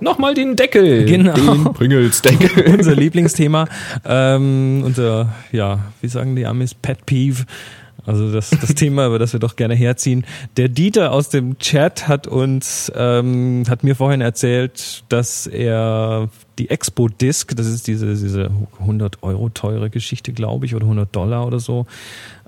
[0.00, 1.04] nochmal den Deckel.
[1.06, 1.34] Genau.
[1.34, 2.74] Den Pringles-Deckel.
[2.78, 3.66] unser Lieblingsthema,
[4.04, 7.44] ähm, unser, ja, wie sagen die Amis, Pet Peeve.
[8.06, 10.24] Also das, das Thema, über das wir doch gerne herziehen.
[10.56, 16.70] Der Dieter aus dem Chat hat uns, ähm, hat mir vorhin erzählt, dass er die
[16.70, 21.46] Expo Disc, das ist diese, diese 100 Euro teure Geschichte, glaube ich, oder 100 Dollar
[21.46, 21.86] oder so,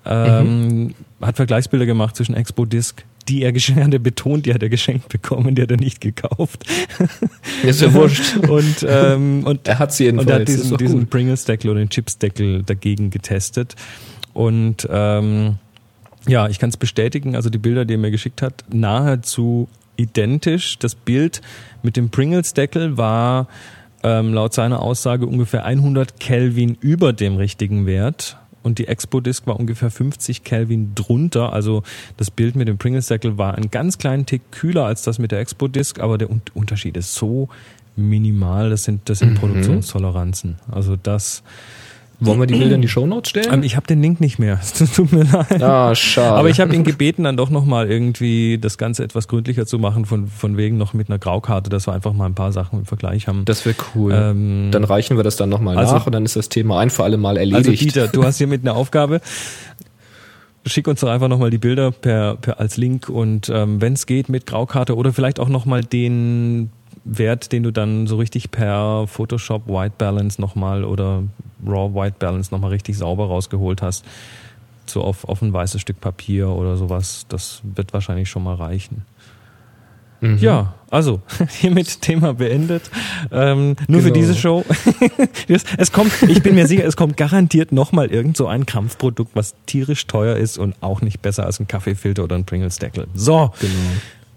[0.05, 4.69] ähm, hat Vergleichsbilder gemacht zwischen Expo Disc, die er geschenkt, er betont, die hat er
[4.69, 6.65] geschenkt bekommen, die hat er nicht gekauft.
[7.63, 8.37] Ist ja wurscht.
[8.49, 10.31] Und, ähm, und Er hat sie und jedenfalls.
[10.31, 11.07] er hat diesen, diesen.
[11.09, 13.75] Pringles-Deckel oder den Chips-Deckel dagegen getestet.
[14.37, 15.57] Und ähm,
[16.29, 20.79] ja, ich kann es bestätigen, also die Bilder, die er mir geschickt hat, nahezu identisch.
[20.79, 21.41] Das Bild
[21.83, 23.49] mit dem Pringles-Deckel war
[24.03, 28.37] ähm, laut seiner Aussage ungefähr 100 Kelvin über dem richtigen Wert.
[28.63, 31.53] Und die Expo-Disc war ungefähr 50 Kelvin drunter.
[31.55, 31.83] Also
[32.19, 35.39] das Bild mit dem Pringles-Deckel war einen ganz kleinen Tick kühler als das mit der
[35.41, 37.49] Expo-Disc, aber der Un- Unterschied ist so
[37.95, 38.69] minimal.
[38.69, 39.37] Das sind, das sind Mhm.
[39.39, 40.57] Produktionstoleranzen.
[40.71, 41.43] Also das.
[42.19, 43.53] Wollen wir die Bilder in die Shownotes stellen?
[43.53, 44.59] Ähm, ich habe den Link nicht mehr.
[44.67, 45.63] Es tut mir leid.
[45.63, 46.35] ah, schade.
[46.35, 50.07] Aber ich habe ihn gebeten, dann doch nochmal irgendwie das Ganze etwas gründlicher zu machen,
[50.07, 52.85] von, von wegen noch mit einer Graukarte, dass wir einfach mal ein paar Sachen im
[52.87, 53.45] Vergleich haben.
[53.45, 54.13] das wäre cool.
[54.15, 56.91] Ähm, dann reichen wir das dann nochmal also- nach und dann ist das Thema ein
[56.91, 57.69] für alle Mal erledigt.
[57.69, 59.21] Also Dieter, du hast hiermit eine Aufgabe.
[60.65, 64.07] Schick uns doch einfach nochmal die Bilder per, per als Link und ähm, wenn es
[64.07, 66.71] geht mit Graukarte oder vielleicht auch nochmal den
[67.05, 71.23] Wert, den du dann so richtig per Photoshop White Balance nochmal oder
[71.65, 74.05] Raw White Balance nochmal richtig sauber rausgeholt hast.
[74.87, 77.27] So auf, auf ein weißes Stück Papier oder sowas.
[77.29, 79.05] Das wird wahrscheinlich schon mal reichen.
[80.21, 80.39] Mhm.
[80.39, 82.91] Ja, also hiermit Thema beendet.
[83.31, 84.21] Ähm, nur für Genau.
[84.21, 84.65] diese Show.
[85.79, 89.55] es, kommt, ich bin mir sicher, es kommt garantiert nochmal irgend so ein Kampfprodukt, was
[89.67, 93.09] tierisch teuer ist und auch nicht besser als ein Kaffeefilter oder ein Pringles-Deckel.
[93.15, 93.73] So, Genau.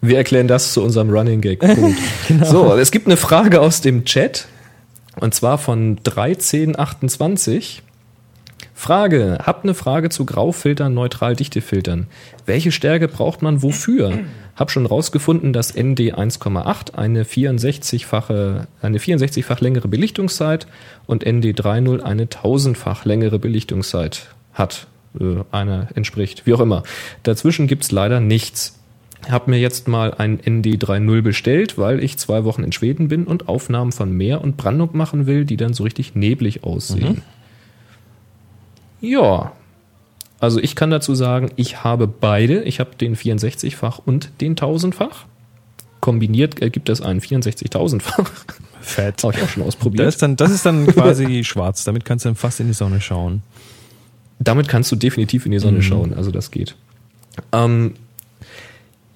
[0.01, 1.59] Wir erklären das zu unserem Running Gag.
[1.59, 1.99] Punkt.
[2.45, 4.47] So, es gibt eine Frage aus dem Chat
[5.19, 7.83] und zwar von 1328.
[8.73, 12.07] Frage, habt eine Frage zu Graufiltern, neutral Dichtefiltern.
[12.45, 14.19] Welche Stärke braucht man wofür?
[14.55, 20.67] Hab schon rausgefunden, dass ND 1,8 eine 64-fache, eine 64-fach längere Belichtungszeit
[21.07, 24.87] und ND 3.0 eine 1000-fach längere Belichtungszeit hat.
[25.19, 26.83] Äh, Eine entspricht, wie auch immer.
[27.23, 28.78] Dazwischen gibt's leider nichts.
[29.27, 33.25] Hab mir jetzt mal ein ND 3.0 bestellt, weil ich zwei Wochen in Schweden bin
[33.25, 37.21] und Aufnahmen von Meer und Brandung machen will, die dann so richtig neblig aussehen.
[39.01, 39.51] Ja.
[40.39, 42.63] Also ich kann dazu sagen, ich habe beide.
[42.63, 45.25] Ich habe den 64-fach und den 1000-fach.
[45.99, 48.31] Kombiniert ergibt das einen 64.000-fach.
[48.81, 49.23] fett.
[49.23, 50.07] Habe ich auch schon ausprobiert.
[50.07, 51.83] Das ist dann, das ist dann quasi schwarz.
[51.83, 53.43] Damit kannst du dann fast in die Sonne schauen.
[54.39, 56.75] Damit kannst du definitiv in die Sonne schauen, also das geht.
[57.51, 57.95] Ähm,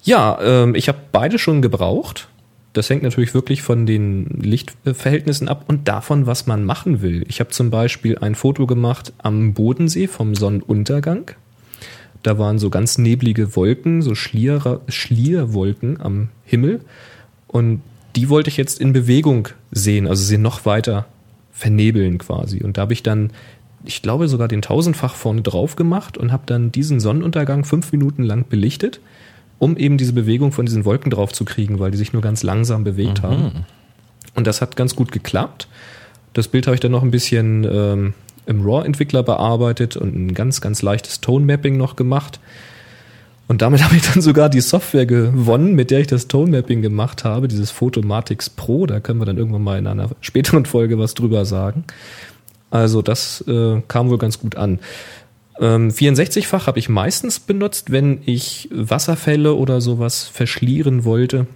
[0.04, 2.28] ja, ähm, ich habe beide schon gebraucht.
[2.74, 7.24] Das hängt natürlich wirklich von den Lichtverhältnissen ab und davon, was man machen will.
[7.28, 11.30] Ich habe zum Beispiel ein Foto gemacht am Bodensee vom Sonnenuntergang.
[12.22, 16.80] Da waren so ganz neblige Wolken, so Schlier, Schlierwolken am Himmel.
[17.46, 17.80] Und
[18.16, 21.06] die wollte ich jetzt in Bewegung sehen, also sie noch weiter
[21.52, 22.62] vernebeln quasi.
[22.62, 23.30] Und da habe ich dann,
[23.84, 28.24] ich glaube, sogar den tausendfach vorne drauf gemacht und habe dann diesen Sonnenuntergang fünf Minuten
[28.24, 29.00] lang belichtet,
[29.58, 32.42] um eben diese Bewegung von diesen Wolken drauf zu kriegen, weil die sich nur ganz
[32.42, 33.64] langsam bewegt haben.
[34.34, 35.68] Und das hat ganz gut geklappt.
[36.32, 38.14] Das Bild habe ich dann noch ein bisschen ähm,
[38.46, 42.40] im RAW-Entwickler bearbeitet und ein ganz, ganz leichtes Tone-Mapping noch gemacht.
[43.46, 47.24] Und damit habe ich dann sogar die Software gewonnen, mit der ich das Tone-Mapping gemacht
[47.24, 48.86] habe, dieses Photomatix Pro.
[48.86, 51.84] Da können wir dann irgendwann mal in einer späteren Folge was drüber sagen.
[52.70, 54.80] Also das äh, kam wohl ganz gut an.
[55.60, 61.46] Ähm, 64-fach habe ich meistens benutzt, wenn ich Wasserfälle oder sowas verschlieren wollte.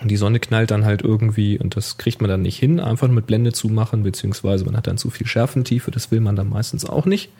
[0.00, 3.08] Und die Sonne knallt dann halt irgendwie und das kriegt man dann nicht hin, einfach
[3.08, 6.84] mit Blende zumachen, beziehungsweise man hat dann zu viel Schärfentiefe, das will man dann meistens
[6.84, 7.30] auch nicht.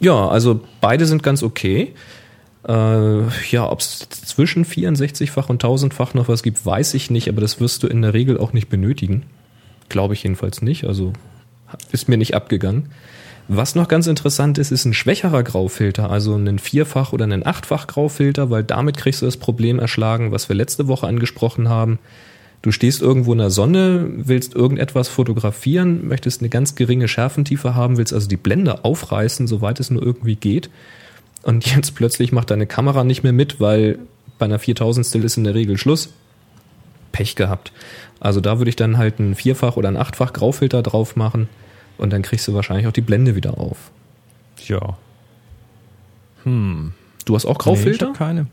[0.00, 1.92] Ja, also beide sind ganz okay.
[2.66, 7.42] Äh, ja, ob es zwischen 64-fach und 1000-fach noch was gibt, weiß ich nicht, aber
[7.42, 9.24] das wirst du in der Regel auch nicht benötigen.
[9.90, 10.84] Glaube ich jedenfalls nicht.
[10.84, 11.12] Also
[11.92, 12.90] ist mir nicht abgegangen.
[13.46, 17.86] Was noch ganz interessant ist, ist ein schwächerer Graufilter, also ein Vierfach- oder ein Achtfach
[17.86, 21.98] Graufilter, weil damit kriegst du das Problem erschlagen, was wir letzte Woche angesprochen haben.
[22.62, 27.98] Du stehst irgendwo in der Sonne, willst irgendetwas fotografieren, möchtest eine ganz geringe Schärfentiefe haben,
[27.98, 30.70] willst also die Blende aufreißen, soweit es nur irgendwie geht.
[31.42, 33.98] Und jetzt plötzlich macht deine Kamera nicht mehr mit, weil
[34.38, 36.14] bei einer 4000 ist in der Regel Schluss.
[37.12, 37.72] Pech gehabt.
[38.18, 41.48] Also da würde ich dann halt ein Vierfach- oder ein Achtfach Graufilter drauf machen
[41.98, 43.90] und dann kriegst du wahrscheinlich auch die Blende wieder auf.
[44.66, 44.96] Ja.
[46.44, 48.06] Du hast auch Nee, ich Graufilter?
[48.08, 48.46] habe keine.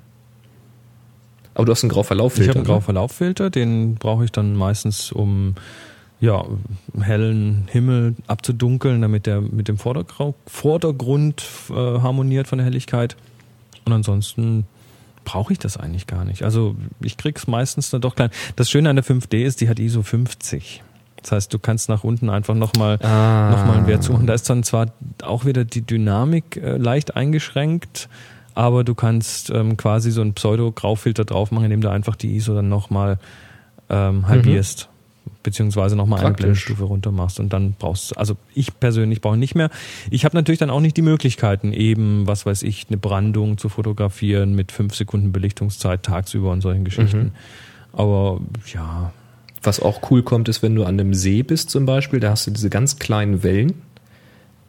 [1.53, 2.43] aber du hast einen Grauverlauffilter.
[2.43, 2.73] Ich habe einen ne?
[2.73, 5.55] Grauverlauffilter, den brauche ich dann meistens, um
[6.21, 6.45] ja,
[7.01, 13.17] hellen Himmel abzudunkeln, damit der mit dem Vordergrau Vordergrund äh, harmoniert von der Helligkeit.
[13.85, 14.65] Und ansonsten
[15.25, 16.43] brauche ich das eigentlich gar nicht.
[16.43, 18.29] Also ich krieg's meistens dann doch klein.
[18.55, 20.81] Das Schöne an der 5D ist, die hat ISO 50.
[21.21, 23.51] Das heißt, du kannst nach unten einfach nochmal Ah.
[23.51, 24.25] noch mal einen Wert suchen.
[24.27, 24.87] Da ist dann zwar
[25.23, 28.09] auch wieder die Dynamik äh, leicht eingeschränkt,
[28.55, 32.53] aber du kannst ähm, quasi so einen Pseudo-Graufilter drauf machen, indem du einfach die ISO
[32.55, 33.19] dann nochmal
[33.89, 34.87] ähm, halbierst.
[35.43, 36.33] Beziehungsweise nochmal eine.
[36.35, 39.69] Blendstufe runter machst und dann brauchst du, also ich persönlich brauche nicht mehr.
[40.11, 43.67] Ich habe natürlich dann auch nicht die Möglichkeiten, eben, was weiß ich, eine Brandung zu
[43.69, 47.33] fotografieren mit fünf Sekunden Belichtungszeit tagsüber und solchen Geschichten.
[47.91, 48.39] Aber
[48.71, 49.11] ja,
[49.63, 52.47] Was auch cool kommt, ist, wenn du an einem See bist zum Beispiel, da hast
[52.47, 53.73] du diese ganz kleinen Wellen,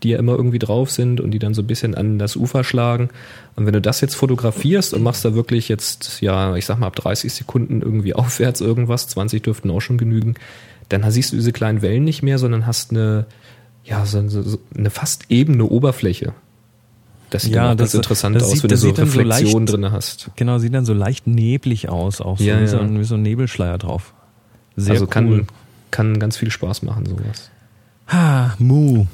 [0.02, 2.62] die ja immer irgendwie drauf sind und die dann so ein bisschen an das Ufer
[2.64, 3.08] schlagen.
[3.56, 6.88] Und wenn du das jetzt fotografierst und machst da wirklich jetzt, ja, ich sag mal
[6.88, 10.34] ab 30 Sekunden irgendwie aufwärts irgendwas, 20 dürften auch schon genügen,
[10.88, 13.24] dann siehst du diese kleinen Wellen nicht mehr, sondern hast eine,
[13.84, 14.18] ja, so,
[14.76, 16.34] eine fast ebene Oberfläche.
[17.30, 19.18] Das sieht Ja, dann das- ganz interessant das aus, sieht- wenn du so dann so
[19.20, 20.30] Reflexion leicht- drin hast.
[20.36, 22.66] genau, sieht dann so leicht neblig aus, auch so, Ja, wie, ja.
[22.66, 24.12] So ein, wie so ein Nebelschleier drauf.
[24.76, 25.10] Sehr also cool.
[25.10, 25.46] kann,
[25.90, 27.50] kann ganz viel Spaß machen, sowas.
[28.08, 29.06] Ha, Mu,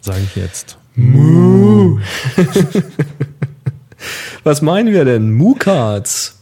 [0.00, 0.76] sage ich jetzt.
[4.44, 5.32] Was meinen wir denn?
[5.34, 6.36] Mu-Cards.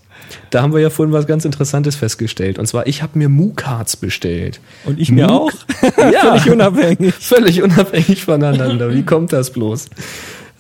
[0.51, 2.59] Da haben wir ja vorhin was ganz Interessantes festgestellt.
[2.59, 4.61] Und zwar, ich habe mir Mu-Cards bestellt.
[4.85, 5.51] Und ich mir Mu- auch.
[6.13, 7.15] Ja, Völlig unabhängig.
[7.19, 8.95] Völlig unabhängig voneinander.
[8.95, 9.91] Wie kommt das bloß?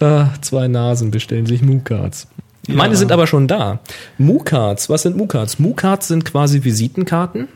[0.01, 2.27] Ah, zwei Nasen bestellen sich Mu-Cards.
[2.67, 3.81] Meine sind aber schon da.
[4.19, 5.59] Mu-Cards, was sind Mu-Cards?
[5.59, 7.49] Mu-Cards sind quasi Visitenkarten,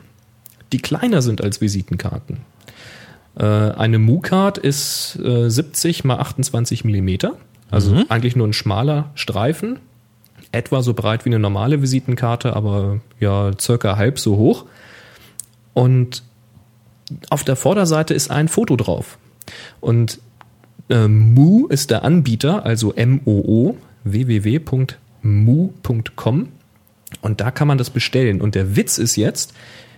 [0.73, 2.39] die kleiner sind als Visitenkarten.
[3.39, 7.37] Äh, eine Mu-Card ist äh, 70 mal 28 Millimeter,
[7.71, 9.79] also eigentlich nur ein schmaler Streifen,
[10.51, 14.67] etwa so breit wie eine normale Visitenkarte, aber ja circa halb so hoch.
[15.73, 16.23] Und
[17.31, 19.19] auf der Vorderseite ist ein Foto drauf.
[19.81, 20.21] Und
[20.91, 24.89] äh, Mu ist der Anbieter, also M-O-O, www.mu.com.
[27.21, 28.41] Und da kann man das bestellen.
[28.41, 29.55] Und der Witz ist jetzt,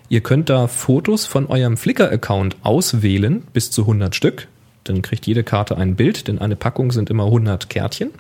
[0.09, 4.49] ihr könnt da Fotos von eurem Flickr-Account auswählen, bis zu 100 Stück.
[4.85, 8.11] Dann kriegt jede Karte ein Bild, denn eine Packung sind immer 100 Kärtchen.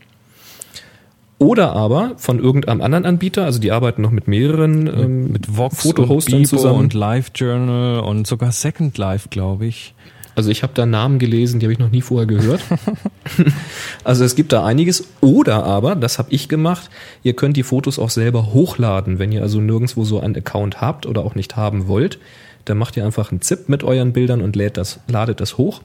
[1.38, 5.82] Oder aber von irgendeinem anderen Anbieter, also die arbeiten noch mit mehreren ähm, Mit Vox
[5.82, 6.78] Fotohostern und Bibo zusammen.
[6.78, 9.94] und LiveJournal und sogar Second Life, glaube ich.
[10.34, 12.60] Also ich habe da Namen gelesen, die habe ich noch nie vorher gehört.
[14.04, 15.04] also es gibt da einiges.
[15.20, 16.90] Oder aber, das habe ich gemacht,
[17.22, 19.18] ihr könnt die Fotos auch selber hochladen.
[19.18, 22.18] Wenn ihr also nirgendwo so einen Account habt oder auch nicht haben wollt,
[22.64, 25.82] dann macht ihr einfach einen ZIP mit euren Bildern und lädt das, ladet das hoch.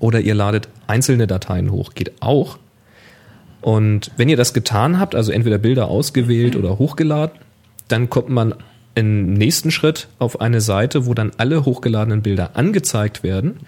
[0.00, 1.94] Oder ihr ladet einzelne Dateien hoch.
[1.94, 2.58] Geht auch.
[3.60, 7.38] Und wenn ihr das getan habt, also entweder Bilder ausgewählt oder hochgeladen,
[7.88, 8.54] dann kommt man
[8.98, 13.60] im nächsten Schritt auf eine Seite, wo dann alle hochgeladenen Bilder angezeigt werden.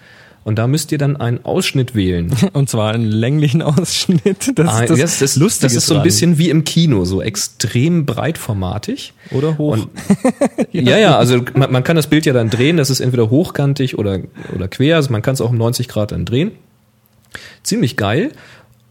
[0.43, 2.31] Und da müsst ihr dann einen Ausschnitt wählen.
[2.53, 4.51] Und zwar einen länglichen Ausschnitt.
[4.55, 7.05] Das Ah, ist das, das, das, Lustige das ist so ein bisschen wie im Kino,
[7.05, 9.13] so extrem breitformatig.
[9.29, 9.73] Oder hoch.
[9.73, 9.87] Und,
[10.71, 13.99] ja, ja, also man, man kann das Bild ja dann drehen, das ist entweder hochkantig
[13.99, 14.19] oder,
[14.55, 16.51] oder quer, also man kann es auch um 90 Grad dann drehen.
[17.61, 18.31] Ziemlich geil.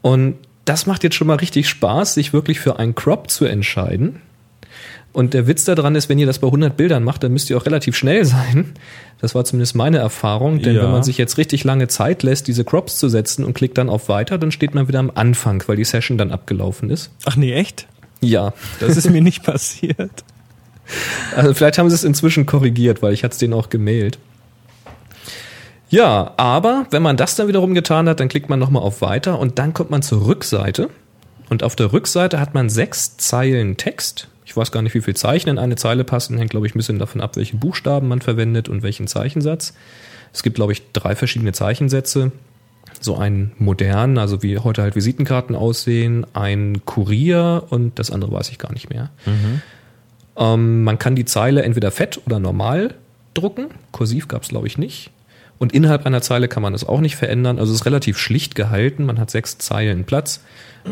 [0.01, 4.21] Und das macht jetzt schon mal richtig Spaß, sich wirklich für einen Crop zu entscheiden.
[5.13, 7.57] Und der Witz daran ist, wenn ihr das bei 100 Bildern macht, dann müsst ihr
[7.57, 8.73] auch relativ schnell sein.
[9.19, 10.83] Das war zumindest meine Erfahrung, denn Ja.
[10.83, 13.89] wenn man sich jetzt richtig lange Zeit lässt, diese Crops zu setzen und klickt dann
[13.89, 17.11] auf Weiter, dann steht man wieder am Anfang, weil die Session dann abgelaufen ist.
[17.25, 17.87] Ach nee, echt?
[18.21, 20.23] Ja, Das ist mir nicht passiert.
[21.35, 24.17] also vielleicht haben sie es inzwischen korrigiert, weil ich hatte es denen auch gemailt.
[25.89, 29.39] Ja, aber wenn man das dann wiederum getan hat, dann klickt man nochmal auf Weiter
[29.39, 30.89] und dann kommt man zur Rückseite.
[31.49, 34.29] Und auf der Rückseite hat man sechs Zeilen Text.
[34.51, 36.37] Ich weiß gar nicht, wie viel Zeichen in eine Zeile passen.
[36.37, 39.73] Hängt, glaube ich, ein bisschen davon ab, welche Buchstaben man verwendet und welchen Zeichensatz.
[40.33, 42.33] Es gibt, glaube ich, drei verschiedene Zeichensätze.
[42.99, 48.49] So einen modernen, also wie heute halt Visitenkarten aussehen, ein Kurier und das andere weiß
[48.49, 49.09] ich gar nicht mehr.
[50.35, 52.95] Ähm, man kann die Zeile entweder fett oder normal
[53.33, 53.67] drucken.
[53.93, 55.11] Kursiv gab es, glaube ich, nicht.
[55.61, 57.59] Und innerhalb einer Zeile kann man es auch nicht verändern.
[57.59, 59.05] Also es ist relativ schlicht gehalten.
[59.05, 60.43] Man hat sechs Zeilen Platz.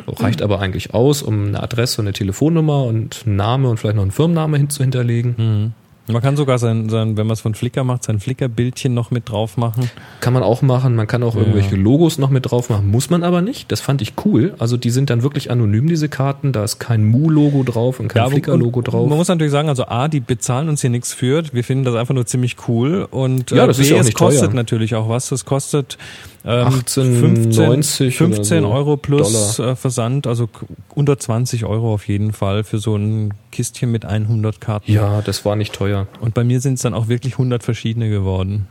[0.05, 3.95] Reicht aber eigentlich aus, um eine Adresse und eine Telefonnummer und einen Name und vielleicht
[3.95, 5.73] noch einen Firmenname hin zu hinterlegen.
[6.11, 9.29] Man kann sogar sein, sein wenn man es von Flickr macht, sein Flickr-Bildchen noch mit
[9.29, 9.91] drauf machen.
[10.21, 10.95] Kann man auch machen.
[10.95, 12.89] Man kann auch irgendwelche Logos noch mit drauf machen.
[12.89, 13.71] Muss man aber nicht.
[13.71, 14.55] Das fand ich cool.
[14.57, 16.51] Also die sind dann wirklich anonym, diese Karten.
[16.51, 19.07] Da ist kein Mu-Logo drauf und kein aber- Flickr-Logo drauf.
[19.07, 21.43] Man muss natürlich sagen, also A, die bezahlen uns hier nichts für.
[21.53, 23.07] Wir finden das einfach nur ziemlich cool.
[23.11, 24.55] Und Ja, äh, das B, ist ja auch es nicht kostet teuer.
[24.55, 25.29] natürlich auch was.
[25.29, 25.97] Das kostet
[26.45, 30.49] ähm, 18,90 15 oder so Euro plus äh, Versand, also
[30.95, 34.91] unter 20 Euro auf jeden Fall für so ein Kistchen mit 100 Karten.
[34.91, 36.07] Ja, das war nicht teuer.
[36.21, 38.67] Und bei mir sind es dann auch wirklich 100 verschiedene geworden.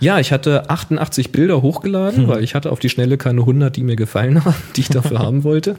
[0.00, 3.82] Ja, ich hatte 88 Bilder hochgeladen, weil ich hatte auf die Schnelle keine 100, die
[3.82, 5.76] mir gefallen haben, die ich dafür haben wollte.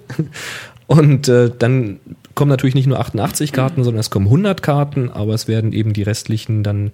[0.88, 2.00] Und äh, dann
[2.34, 5.94] kommen natürlich nicht nur 88 Karten, sondern es kommen 100 Karten, aber es werden eben
[5.94, 6.92] die restlichen dann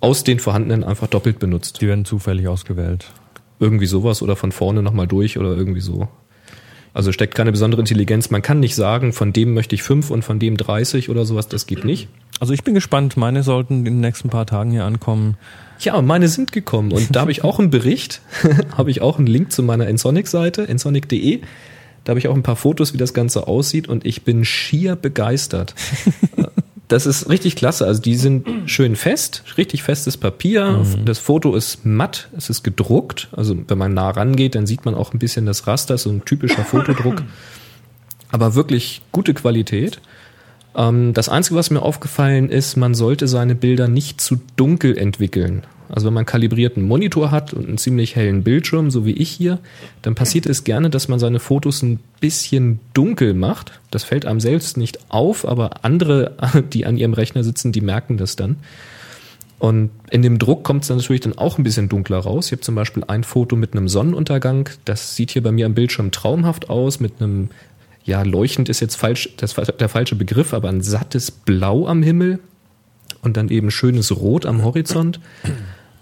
[0.00, 1.80] aus den vorhandenen einfach doppelt benutzt.
[1.80, 3.06] Die werden zufällig ausgewählt.
[3.60, 6.08] Irgendwie sowas oder von vorne nochmal durch oder irgendwie so.
[6.94, 8.30] Also steckt keine besondere Intelligenz.
[8.30, 11.48] Man kann nicht sagen, von dem möchte ich fünf und von dem 30 oder sowas,
[11.48, 12.08] das geht nicht.
[12.40, 13.16] Also ich bin gespannt.
[13.16, 15.36] Meine sollten in den nächsten paar Tagen hier ankommen.
[15.80, 18.20] Ja, meine sind gekommen und da habe ich auch einen Bericht,
[18.76, 21.40] habe ich auch einen Link zu meiner Ensonic-Seite, ensonic.de.
[22.02, 24.96] Da habe ich auch ein paar Fotos, wie das Ganze aussieht und ich bin schier
[24.96, 25.74] begeistert.
[26.88, 27.86] Das ist richtig klasse.
[27.86, 30.84] Also die sind schön fest, richtig festes Papier.
[31.04, 33.28] Das Foto ist matt, es ist gedruckt.
[33.32, 36.24] Also wenn man nah rangeht, dann sieht man auch ein bisschen das Raster, so ein
[36.24, 37.22] typischer Fotodruck.
[38.30, 40.00] Aber wirklich gute Qualität.
[40.74, 45.64] Ähm, das Einzige, was mir aufgefallen ist, man sollte seine Bilder nicht zu dunkel entwickeln.
[45.88, 49.58] Also wenn man kalibrierten Monitor hat und einen ziemlich hellen Bildschirm, so wie ich hier,
[50.02, 53.80] dann passiert es gerne, dass man seine Fotos ein bisschen dunkel macht.
[53.90, 56.32] Das fällt einem selbst nicht auf, aber andere,
[56.72, 58.56] die an ihrem Rechner sitzen, die merken das dann.
[59.58, 62.46] Und in dem Druck kommt es dann natürlich dann auch ein bisschen dunkler raus.
[62.46, 64.68] Ich habe zum Beispiel ein Foto mit einem Sonnenuntergang.
[64.84, 67.50] Das sieht hier bei mir am Bildschirm traumhaft aus, mit einem,
[68.04, 72.38] ja, leuchtend ist jetzt falsch, das der falsche Begriff, aber ein sattes Blau am Himmel
[73.22, 75.18] und dann eben schönes Rot am Horizont.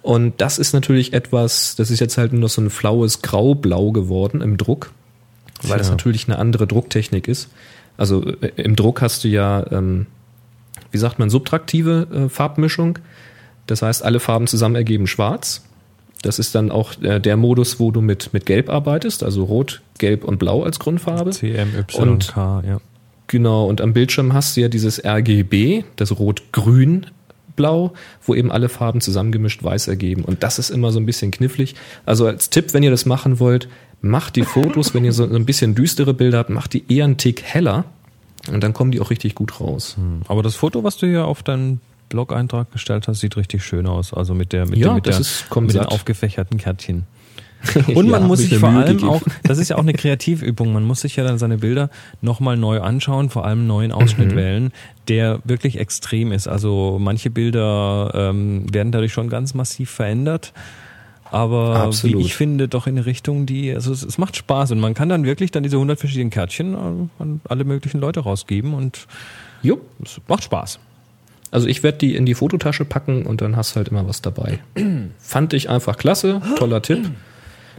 [0.07, 3.91] Und das ist natürlich etwas, das ist jetzt halt nur noch so ein flaues Grau-Blau
[3.91, 4.93] geworden im Druck,
[5.63, 5.97] weil das Tja.
[5.97, 7.49] natürlich eine andere Drucktechnik ist.
[7.97, 10.07] Also äh, im Druck hast du ja, ähm,
[10.93, 13.01] wie sagt man, subtraktive äh, Farbmischung.
[13.67, 15.65] Das heißt, alle Farben zusammen ergeben schwarz.
[16.23, 19.83] Das ist dann auch äh, der Modus, wo du mit, mit Gelb arbeitest, also Rot,
[19.99, 21.31] Gelb und Blau als Grundfarbe.
[21.31, 22.79] CMYK, Und- ja.
[23.27, 26.13] Genau, und am Bildschirm hast du ja dieses RGB, das
[27.57, 27.93] Rot-Grün-Blau,
[28.25, 30.25] wo eben alle Farben zusammengemischt weiß ergeben.
[30.25, 31.75] Und das ist immer so ein bisschen knifflig.
[32.05, 33.69] Also als Tipp, wenn ihr das machen wollt,
[34.01, 37.17] macht die Fotos, wenn ihr so ein bisschen düstere Bilder habt, macht die eher einen
[37.17, 37.85] Tick heller.
[38.53, 39.97] Und dann kommen die auch richtig gut raus.
[40.29, 41.81] Aber das Foto, was du hier auf deinen
[42.11, 44.15] Blog-Eintrag gestellt hast, sieht richtig schön aus.
[44.15, 47.05] Also mit der, mit, Ja, der, mit, das der, mit den aufgefächerten Kärtchen.
[47.95, 49.09] Und man Ja, muss sich vor allem gegeben.
[49.09, 51.91] auch, das ist ja auch eine Kreativübung, man muss sich ja dann seine Bilder
[52.21, 54.37] nochmal neu anschauen, vor allem einen neuen Ausschnitt Mhm.
[54.37, 54.73] wählen,
[55.09, 56.47] der wirklich extrem ist.
[56.49, 60.53] Also manche Bilder ähm, werden dadurch schon ganz massiv verändert.
[61.33, 62.19] Aber Absolut.
[62.19, 64.95] wie ich finde, doch in eine Richtung, die, also es, es macht Spaß und man
[64.95, 69.07] kann dann wirklich dann diese 100 verschiedenen Kärtchen äh, an alle möglichen Leute rausgeben und
[69.63, 69.81] Jo.
[70.05, 70.79] es macht Spaß.
[71.51, 74.23] Also ich werde die in die Fototasche packen und dann hast du halt immer was
[74.23, 74.61] dabei.
[75.19, 77.11] Fand ich einfach klasse, toller Tipp.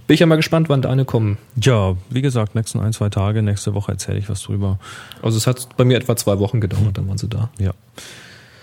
[0.07, 1.37] Bin ich ja mal gespannt, wann deine kommen.
[1.61, 4.79] Ja, wie gesagt, nächsten ein, zwei Tage, nächste Woche erzähle ich was drüber.
[5.21, 7.49] Also es hat bei mir etwa zwei Wochen gedauert, dann waren sie da.
[7.59, 7.73] Ja.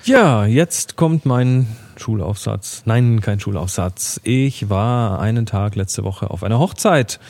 [0.05, 1.67] Ja, jetzt kommt mein
[1.97, 2.83] Schulaufsatz.
[2.87, 4.21] Nein, kein Schulaufsatz.
[4.25, 7.21] Ich war einen Tag letzte Woche auf einer Hochzeit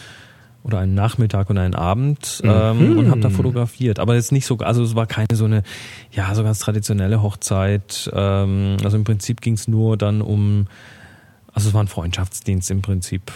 [0.65, 3.99] oder einen Nachmittag und einen Abend ähm, und habe da fotografiert.
[3.99, 5.63] Aber jetzt nicht so, also es war keine so eine,
[6.11, 8.11] ja, so ganz traditionelle Hochzeit.
[8.13, 10.67] Ähm, also im Prinzip ging es nur dann um,
[11.53, 13.31] also es war ein Freundschaftsdienst im Prinzip.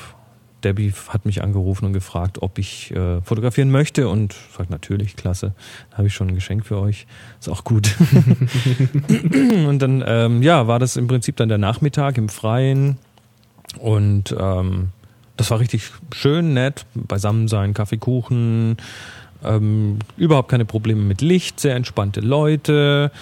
[0.65, 5.55] Debbie hat mich angerufen und gefragt, ob ich äh, fotografieren möchte und sagt natürlich, klasse,
[5.91, 7.07] da habe ich schon ein Geschenk für euch,
[7.39, 7.97] ist auch gut.
[9.67, 12.99] und dann ähm, ja, war das im Prinzip dann der Nachmittag im Freien
[13.79, 14.89] und ähm,
[15.37, 18.77] das war richtig schön, nett, beisammen sein, Kaffee, Kuchen,
[19.45, 23.13] ähm, überhaupt keine Probleme mit Licht, sehr entspannte Leute.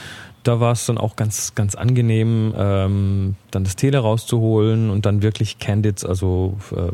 [0.43, 5.21] Da war es dann auch ganz, ganz angenehm, ähm, dann das Tele rauszuholen und dann
[5.21, 6.93] wirklich Candids, also äh,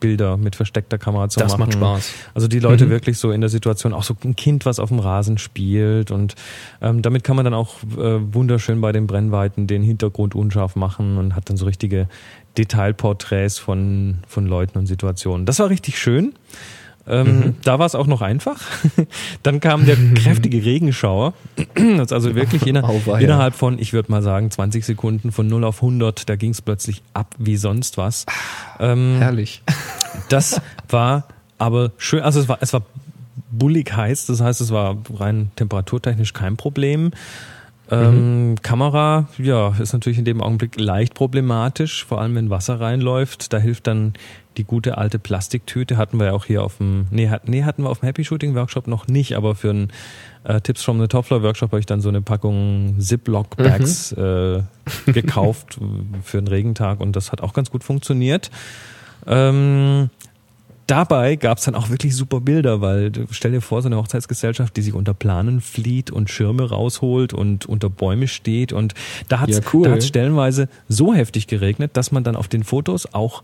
[0.00, 1.60] Bilder mit versteckter Kamera zu Das machen.
[1.60, 2.12] macht Spaß.
[2.34, 2.90] Also die Leute Mhm.
[2.90, 6.34] wirklich so in der Situation, auch so ein Kind, was auf dem Rasen spielt und
[6.80, 11.18] ähm, damit kann man dann auch äh, wunderschön bei den Brennweiten den Hintergrund unscharf machen
[11.18, 12.08] und hat dann so richtige
[12.58, 15.46] Detailporträts von, von Leuten und Situationen.
[15.46, 16.34] Das war richtig schön.
[17.08, 18.60] Ähm, Da war es auch noch einfach.
[19.42, 21.34] Dann kam der kräftige Regenschauer.
[21.96, 23.18] Das also wirklich inner, Auweia.
[23.18, 26.62] innerhalb von, ich würde mal sagen, 20 Sekunden von 0 auf 100, da ging es
[26.62, 28.26] plötzlich ab wie sonst was.
[28.80, 29.62] Ähm, Herrlich.
[30.28, 31.28] das war
[31.58, 32.82] aber schön, also es war, es war
[33.50, 37.12] bullig heiß, das heißt, es war rein temperaturtechnisch kein Problem.
[37.90, 43.52] Ähm, Kamera, ja, ist natürlich in dem Augenblick leicht problematisch, vor allem wenn Wasser reinläuft.
[43.52, 44.14] Da hilft dann
[44.56, 45.96] die gute alte Plastiktüte.
[45.96, 48.24] Hatten wir ja auch hier auf dem, nee, hat, nee hatten wir auf dem Happy
[48.24, 49.92] Shooting Workshop noch nicht, aber für einen
[50.44, 54.12] äh, Tipps from the Top Floor Workshop habe ich dann so eine Packung Ziploc Bags
[54.12, 54.62] äh,
[55.06, 55.78] gekauft
[56.22, 58.50] für einen Regentag und das hat auch ganz gut funktioniert.
[59.26, 60.10] Ähm,
[60.86, 64.82] dabei gab's dann auch wirklich super Bilder, weil stell dir vor, so eine Hochzeitsgesellschaft, die
[64.82, 68.94] sich unter Planen flieht und Schirme rausholt und unter Bäume steht und
[69.28, 70.00] da hat's Ja, cool.
[70.00, 73.42] stellenweise so heftig geregnet, dass man dann auf den Fotos auch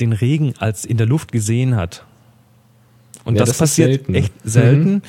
[0.00, 2.04] den Regen als in der Luft gesehen hat.
[3.24, 4.14] Und Ja, das, das passiert selten.
[4.14, 5.02] echt selten.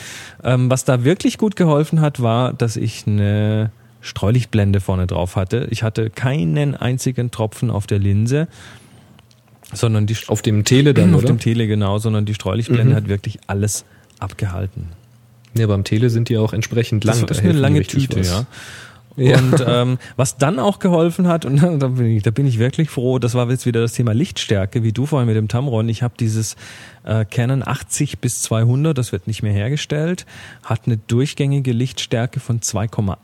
[0.43, 5.67] Ähm, was da wirklich gut geholfen hat, war, dass ich eine Streulichtblende vorne drauf hatte.
[5.69, 8.47] Ich hatte keinen einzigen Tropfen auf der Linse,
[9.73, 11.27] sondern die Auf dem Tele dann, auf oder?
[11.33, 12.97] dem Tele genau, sondern die Streulichtblende Mhm.
[12.97, 13.85] hat wirklich alles
[14.19, 14.87] abgehalten.
[15.57, 17.19] ja, beim Tele sind die auch entsprechend lang.
[17.19, 18.29] das da ist eine lange Tüte, was.
[18.29, 18.45] ja.
[19.17, 19.39] Ja.
[19.39, 22.89] Und ähm, was dann auch geholfen hat, und da bin, ich, da bin ich wirklich
[22.89, 25.89] froh, das war jetzt wieder das Thema Lichtstärke, wie du vorhin mit dem Tamron.
[25.89, 26.55] Ich habe dieses
[27.03, 30.25] äh, Canon 80 bis 200, das wird nicht mehr hergestellt,
[30.63, 33.17] hat eine durchgängige Lichtstärke von 2,8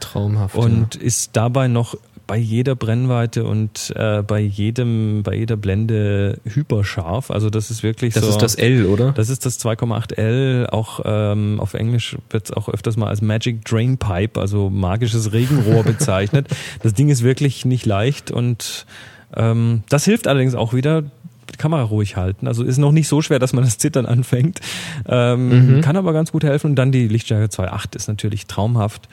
[0.00, 0.56] Traumhaft.
[0.56, 1.96] und ist dabei noch
[2.26, 7.30] bei jeder Brennweite und äh, bei jedem bei jeder Blende hyperscharf.
[7.30, 8.14] Also das ist wirklich.
[8.14, 8.30] Das so.
[8.30, 9.12] ist das L, oder?
[9.12, 13.64] Das ist das 2,8L, auch ähm, auf Englisch wird es auch öfters mal als Magic
[13.64, 16.48] Drain Pipe, also magisches Regenrohr bezeichnet.
[16.82, 18.86] Das Ding ist wirklich nicht leicht und
[19.34, 21.04] ähm, das hilft allerdings auch wieder,
[21.52, 22.48] die Kamera ruhig halten.
[22.48, 24.60] Also ist noch nicht so schwer, dass man das Zittern anfängt.
[25.06, 26.70] Ähm, Kann aber ganz gut helfen.
[26.70, 29.08] Und dann die Lichtstärke 2.8 ist natürlich traumhaft.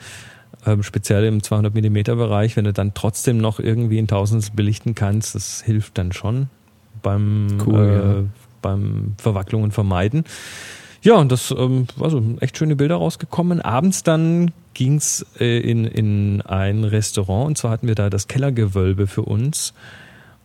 [0.66, 4.94] Ähm, speziell im 200 Millimeter Bereich, wenn du dann trotzdem noch irgendwie ein Tausendstel belichten
[4.94, 6.48] kannst, das hilft dann schon
[7.02, 8.24] beim, Cool, äh, ja.
[8.62, 10.24] beim Verwacklungen vermeiden.
[11.02, 13.60] Ja, und das ähm, also echt schöne Bilder rausgekommen.
[13.60, 19.06] Abends dann ging's äh, in, in ein Restaurant und zwar hatten wir da das Kellergewölbe
[19.06, 19.74] für uns.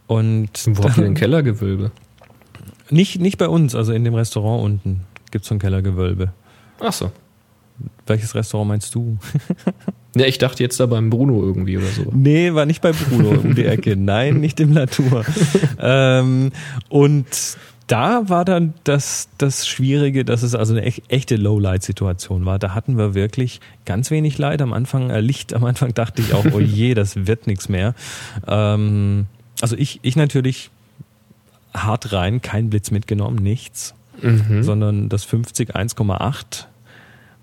[0.08, 1.92] Und Wo habt ihr den Kellergewölbe?
[2.90, 5.02] nicht, nicht bei uns, also in dem Restaurant unten
[5.32, 6.34] gibt's so ein Kellergewölbe.
[6.80, 7.12] Ach so.
[8.08, 9.18] Welches Restaurant meinst du?
[10.16, 12.12] Ja, ich dachte jetzt da beim Bruno irgendwie oder so.
[12.12, 13.96] Nee, war nicht bei Bruno um die Ecke.
[13.98, 15.24] Nein, nicht im Latour.
[15.80, 16.52] ähm,
[16.90, 17.26] und
[17.88, 22.60] da war dann das, das Schwierige, dass es also eine ech- echte Lowlight-Situation war.
[22.60, 25.54] Da hatten wir wirklich ganz wenig Light am Anfang, äh, Licht.
[25.54, 27.96] Am Anfang dachte ich auch, oh je, das wird nichts mehr.
[28.48, 29.26] Ähm,
[29.62, 30.70] also ich, ich natürlich
[31.74, 34.64] hart rein, kein Blitz mitgenommen, nichts, Mhm.
[34.64, 36.66] sondern das 50 1,8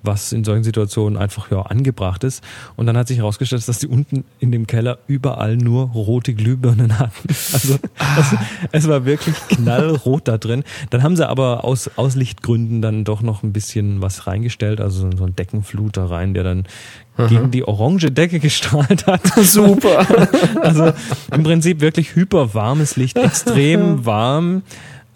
[0.07, 2.43] was in solchen Situationen einfach ja angebracht ist.
[2.77, 6.99] Und dann hat sich herausgestellt, dass die unten in dem Keller überall nur rote Glühbirnen
[6.99, 7.29] hatten.
[7.53, 7.77] Also
[8.19, 8.35] es,
[8.73, 10.63] es war wirklich knallrot da drin.
[10.91, 15.11] Dann haben sie aber aus, aus Lichtgründen dann doch noch ein bisschen was reingestellt, also
[15.17, 16.65] so- ein Deckenfluter rein, der dann
[17.29, 19.23] gegen die orange Decke gestrahlt hat.
[19.43, 20.07] Super.
[20.61, 20.93] Also
[21.33, 24.63] im Prinzip wirklich hyperwarmes Licht, extrem warm.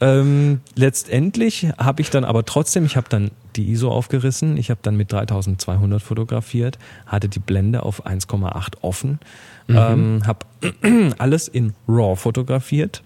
[0.01, 4.81] Ähm, letztendlich habe ich dann aber trotzdem, ich habe dann die ISO aufgerissen, ich habe
[4.83, 9.19] dann mit 3200 fotografiert, hatte die Blende auf 1,8 offen,
[9.69, 10.47] ähm, habe
[11.19, 13.03] alles in RAW fotografiert,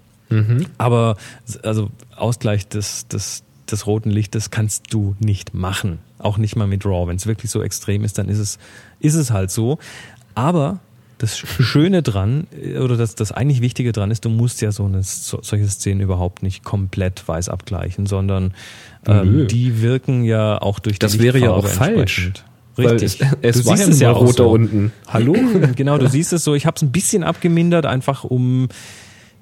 [0.79, 1.17] aber
[1.63, 6.85] also Ausgleich des, des, des roten Lichtes kannst du nicht machen, auch nicht mal mit
[6.85, 7.09] RAW.
[7.09, 8.59] Wenn es wirklich so extrem ist, dann ist es,
[9.01, 9.79] ist es halt so.
[10.35, 10.81] Aber
[11.25, 14.85] das Schöne dran, äh, oder das, das eigentlich Wichtige dran ist, du musst ja so
[14.85, 18.53] eine so, solche Szenen überhaupt nicht komplett weiß abgleichen, sondern
[19.07, 22.27] ähm, die wirken ja auch durch die Das wäre ja auch falsch.
[22.27, 22.45] entsprechend.
[22.77, 23.21] Weil Richtig.
[23.21, 24.51] es, es Du war siehst ja nur auch rot da so.
[24.51, 24.93] unten.
[25.07, 25.37] Hallo?
[25.77, 26.55] genau, du siehst es so.
[26.55, 28.69] Ich habe es ein bisschen abgemindert, einfach um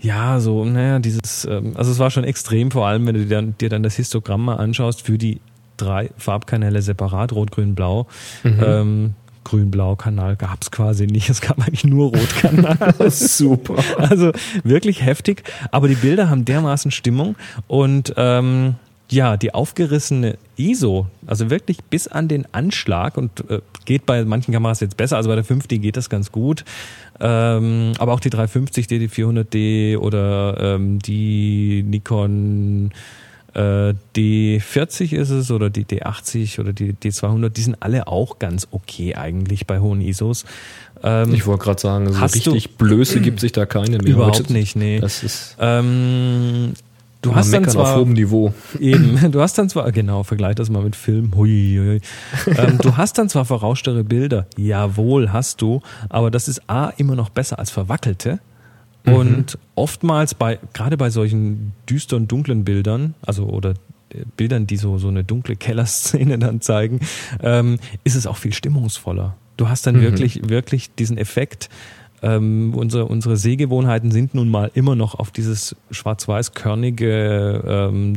[0.00, 3.36] ja so, naja, dieses, ähm, also es war schon extrem, vor allem wenn du dir
[3.36, 5.40] dann, dir dann das Histogramm mal anschaust für die
[5.78, 8.06] drei Farbkanäle separat, Rot, Grün, Blau.
[8.44, 9.14] Ähm,
[9.44, 12.94] Grün-Blau-Kanal gab's quasi nicht, es gab eigentlich nur Rotkanal.
[13.10, 13.76] Super.
[13.98, 14.32] Also
[14.64, 17.36] wirklich heftig, aber die Bilder haben dermaßen Stimmung.
[17.66, 18.76] Und ähm,
[19.12, 24.52] ja, die aufgerissene ISO, also wirklich bis an den Anschlag und äh, geht bei manchen
[24.52, 26.64] Kameras jetzt besser, also bei der 5D geht das ganz gut,
[27.20, 32.90] ähm, aber auch die 350D, die 400D oder ähm, die Nikon
[33.54, 38.66] äh, D40 ist es oder die D80 oder die D200, die sind alle auch ganz
[38.70, 40.44] okay eigentlich bei hohen ISOs.
[41.02, 44.06] Ähm, Ich wollte gerade sagen, so Hast du- richtig Blöße gibt sich da keine mehr.
[44.06, 45.00] Überhaupt Heute- nicht, nee.
[45.00, 46.72] Das ist Ähm,
[47.20, 48.52] Du hast dann auf zwar hohem Niveau.
[48.80, 52.00] Eben, du hast dann zwar, genau, vergleich das mal mit Film, hui, hui.
[52.58, 57.14] Ähm, du hast dann zwar verrauschtere Bilder, jawohl, hast du, aber das ist A, immer
[57.14, 58.40] noch besser als verwackelte.
[59.04, 63.70] Und oftmals bei, gerade bei solchen düsteren, dunklen Bildern, also oder
[64.10, 67.00] äh, Bildern, die so, so eine dunkle Kellerszene dann zeigen,
[67.42, 69.36] ähm, ist es auch viel stimmungsvoller.
[69.56, 71.68] Du hast dann wirklich, wirklich diesen Effekt,
[72.22, 78.14] ähm, unsere, unsere Sehgewohnheiten sind nun mal immer noch auf dieses schwarz-weiß-körnige, ähm,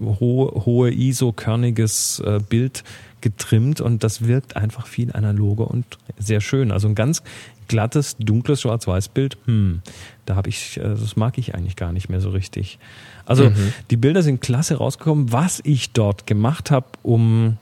[0.00, 2.84] hohe, hohe ISO-körniges äh, Bild
[3.20, 5.84] getrimmt und das wirkt einfach viel analoger und
[6.18, 6.72] sehr schön.
[6.72, 7.22] Also ein ganz
[7.68, 9.82] glattes, dunkles Schwarz-Weiß-Bild, hm,
[10.26, 12.78] da habe ich, äh, das mag ich eigentlich gar nicht mehr so richtig.
[13.26, 13.52] Also
[13.90, 15.32] die Bilder sind klasse rausgekommen.
[15.32, 17.58] Was ich dort gemacht habe, um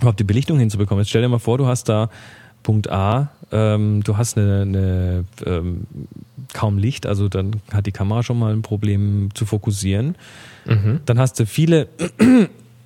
[0.00, 1.02] überhaupt die Belichtung hinzubekommen.
[1.02, 2.10] Jetzt stell dir mal vor, du hast da
[2.62, 5.86] Punkt A, ähm, du hast eine, eine ähm,
[6.52, 10.16] kaum Licht, also dann hat die Kamera schon mal ein Problem zu fokussieren.
[11.06, 11.88] Dann hast du viele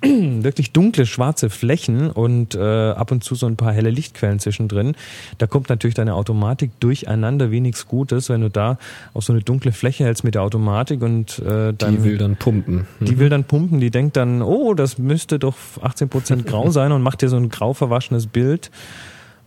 [0.43, 4.95] wirklich dunkle schwarze Flächen und äh, ab und zu so ein paar helle Lichtquellen zwischendrin.
[5.37, 8.77] Da kommt natürlich deine Automatik durcheinander wie nichts Gutes, wenn du da
[9.13, 12.35] auf so eine dunkle Fläche hältst mit der Automatik und äh, dann Die will dann
[12.35, 12.87] pumpen.
[12.99, 17.01] die will dann pumpen, die denkt dann, oh, das müsste doch 18% grau sein und
[17.01, 18.71] macht dir so ein grau verwaschenes Bild.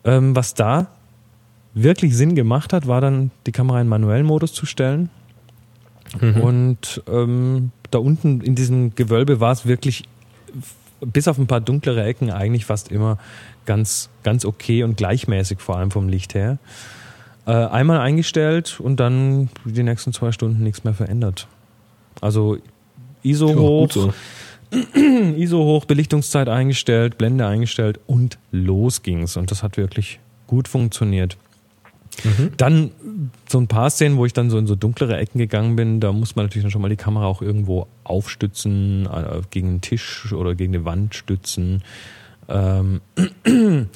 [0.04, 0.88] Ähm, was da
[1.74, 5.10] wirklich Sinn gemacht hat, war dann die Kamera in manuellen Modus zu stellen.
[6.42, 10.04] Und ähm, da unten in diesem Gewölbe war es wirklich
[11.00, 13.18] bis auf ein paar dunklere Ecken eigentlich fast immer
[13.66, 16.58] ganz, ganz okay und gleichmäßig, vor allem vom Licht her.
[17.46, 21.46] Äh, einmal eingestellt und dann die nächsten zwei Stunden nichts mehr verändert.
[22.20, 22.58] Also
[23.22, 24.12] ISO Ja, hoch, so.
[25.36, 29.36] ISO hoch, Belichtungszeit eingestellt, Blende eingestellt und los ging's.
[29.36, 31.36] Und das hat wirklich gut funktioniert.
[32.56, 32.90] Dann
[33.48, 36.12] so ein paar Szenen, wo ich dann so in so dunklere Ecken gegangen bin, da
[36.12, 40.32] muss man natürlich dann schon mal die Kamera auch irgendwo aufstützen, äh, gegen den Tisch
[40.32, 41.82] oder gegen die Wand stützen.
[42.48, 43.00] Ähm,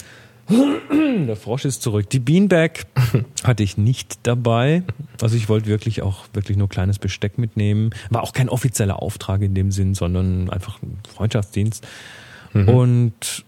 [0.49, 2.11] der Frosch ist zurück.
[2.11, 2.85] Die Beanbag
[3.45, 4.83] hatte ich nicht dabei.
[5.21, 7.91] Also ich wollte wirklich auch wirklich nur kleines Besteck mitnehmen.
[8.11, 11.87] War auch kein offizieller Auftrag in dem Sinn, sondern einfach ein Freundschaftsdienst.
[12.55, 13.45] Und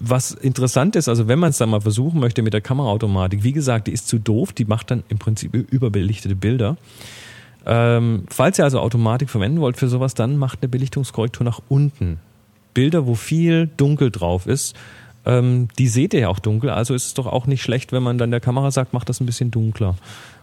[0.00, 3.52] was interessant ist, also wenn man es dann mal versuchen möchte mit der Kameraautomatik, wie
[3.52, 6.76] gesagt, die ist zu doof, die macht dann im Prinzip überbelichtete Bilder.
[7.64, 12.20] Ähm, falls ihr also Automatik verwenden wollt für sowas, dann macht eine Belichtungskorrektur nach unten.
[12.74, 14.76] Bilder, wo viel dunkel drauf ist,
[15.24, 18.02] ähm, die seht ihr ja auch dunkel, also ist es doch auch nicht schlecht, wenn
[18.02, 19.96] man dann der Kamera sagt, macht das ein bisschen dunkler.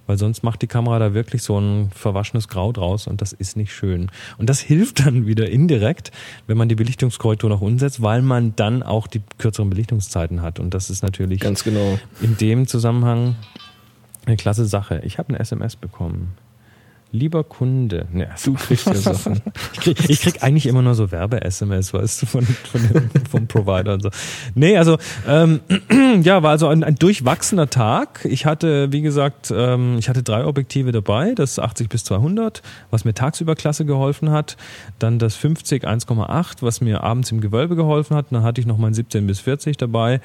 [0.05, 3.55] Weil sonst macht die Kamera da wirklich so ein verwaschenes Grau draus und das ist
[3.55, 4.11] nicht schön.
[4.37, 6.11] Und das hilft dann wieder indirekt,
[6.47, 10.59] wenn man die Belichtungskorrektur noch umsetzt, weil man dann auch die kürzeren Belichtungszeiten hat.
[10.59, 11.99] Und das ist natürlich Ganz genau.
[12.21, 13.35] in dem Zusammenhang
[14.25, 15.01] eine klasse Sache.
[15.03, 16.35] Ich habe eine SMS bekommen.
[17.15, 19.39] Lieber Kunde, ne, Du kriegst ja Sachen.
[19.73, 23.45] ich krieg, ich krieg eigentlich immer nur so Werbe-SMS, weißt du, von, von dem, vom
[23.47, 24.09] Provider und so.
[24.55, 24.97] Nee, also
[25.27, 25.59] ähm,
[26.23, 28.25] ja, war also ein, ein durchwachsener Tag.
[28.25, 33.05] Ich hatte, wie gesagt, ähm, ich hatte drei Objektive dabei, das 80 bis 200, was
[33.05, 34.57] mir tagsüber klasse geholfen hat.
[34.97, 38.25] Dann das 50 1,8, was mir abends im Gewölbe geholfen hat.
[38.31, 40.19] Dann hatte ich noch mein 17 bis 40 dabei.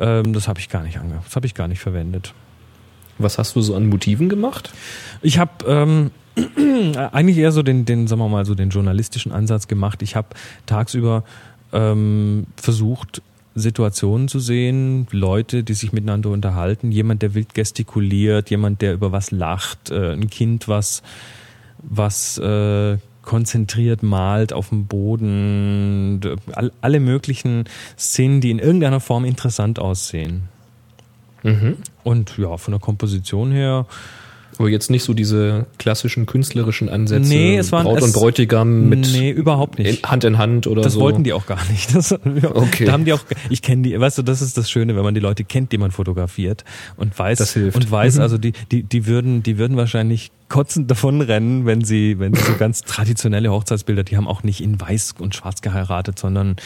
[0.00, 2.34] Ähm, das habe ich gar nicht ange, das habe ich gar nicht verwendet.
[3.18, 4.72] Was hast du so an Motiven gemacht?
[5.22, 6.10] Ich habe ähm,
[7.12, 10.02] eigentlich eher so den, den, sagen wir mal, so den journalistischen Ansatz gemacht.
[10.02, 10.28] Ich habe
[10.66, 11.24] tagsüber
[11.72, 13.22] ähm, versucht,
[13.54, 19.12] Situationen zu sehen, Leute, die sich miteinander unterhalten, jemand, der wild gestikuliert, jemand, der über
[19.12, 21.02] was lacht, äh, ein Kind, was,
[21.78, 26.20] was äh, konzentriert malt auf dem Boden,
[26.52, 27.64] all, alle möglichen
[27.96, 30.48] Szenen, die in irgendeiner Form interessant aussehen.
[32.02, 33.86] Und ja, von der Komposition her,
[34.58, 37.28] Aber jetzt nicht so diese klassischen künstlerischen Ansätze.
[37.28, 40.08] Nee, es waren- Braut es- und Bräutigam mit nee, überhaupt nicht.
[40.08, 41.00] Hand in Hand oder Das so.
[41.00, 41.94] wollten die auch gar nicht.
[41.94, 42.84] Das, Okay.
[42.86, 45.14] Da haben die auch, ich kenne die, weißt du, das ist das Schöne, wenn man
[45.14, 46.64] die Leute kennt, die man fotografiert
[46.96, 47.76] und weiß, Das hilft.
[47.76, 52.34] und weiß, also die, die, die würden, die würden wahrscheinlich kotzend davonrennen, wenn sie, wenn
[52.34, 56.56] sie so ganz traditionelle Hochzeitsbilder, die haben auch nicht in weiß und schwarz geheiratet, sondern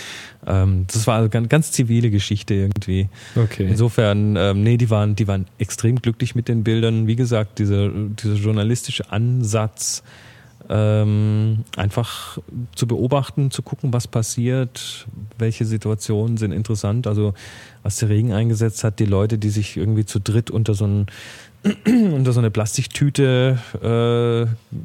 [0.47, 3.09] ähm, das war also ganz, ganz zivile Geschichte irgendwie.
[3.37, 3.67] Okay.
[3.69, 7.07] Insofern, ähm, nee, die waren, die waren extrem glücklich mit den Bildern.
[7.07, 10.03] Wie gesagt, dieser, dieser journalistische Ansatz,
[10.71, 12.39] ähm, einfach
[12.75, 15.07] zu beobachten, zu gucken, was passiert,
[15.39, 17.07] welche Situationen sind interessant.
[17.07, 17.33] Also
[17.83, 21.07] was der Regen eingesetzt hat, die Leute, die sich irgendwie zu dritt unter so ein
[22.15, 24.77] unter so eine Plastiktüte äh,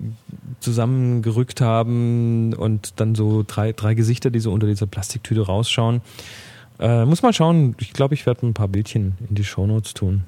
[0.60, 6.02] zusammengerückt haben und dann so drei, drei Gesichter, die so unter dieser Plastiktüte rausschauen.
[6.80, 7.76] Äh, muss mal schauen.
[7.80, 10.24] Ich glaube, ich werde ein paar Bildchen in die Shownotes tun.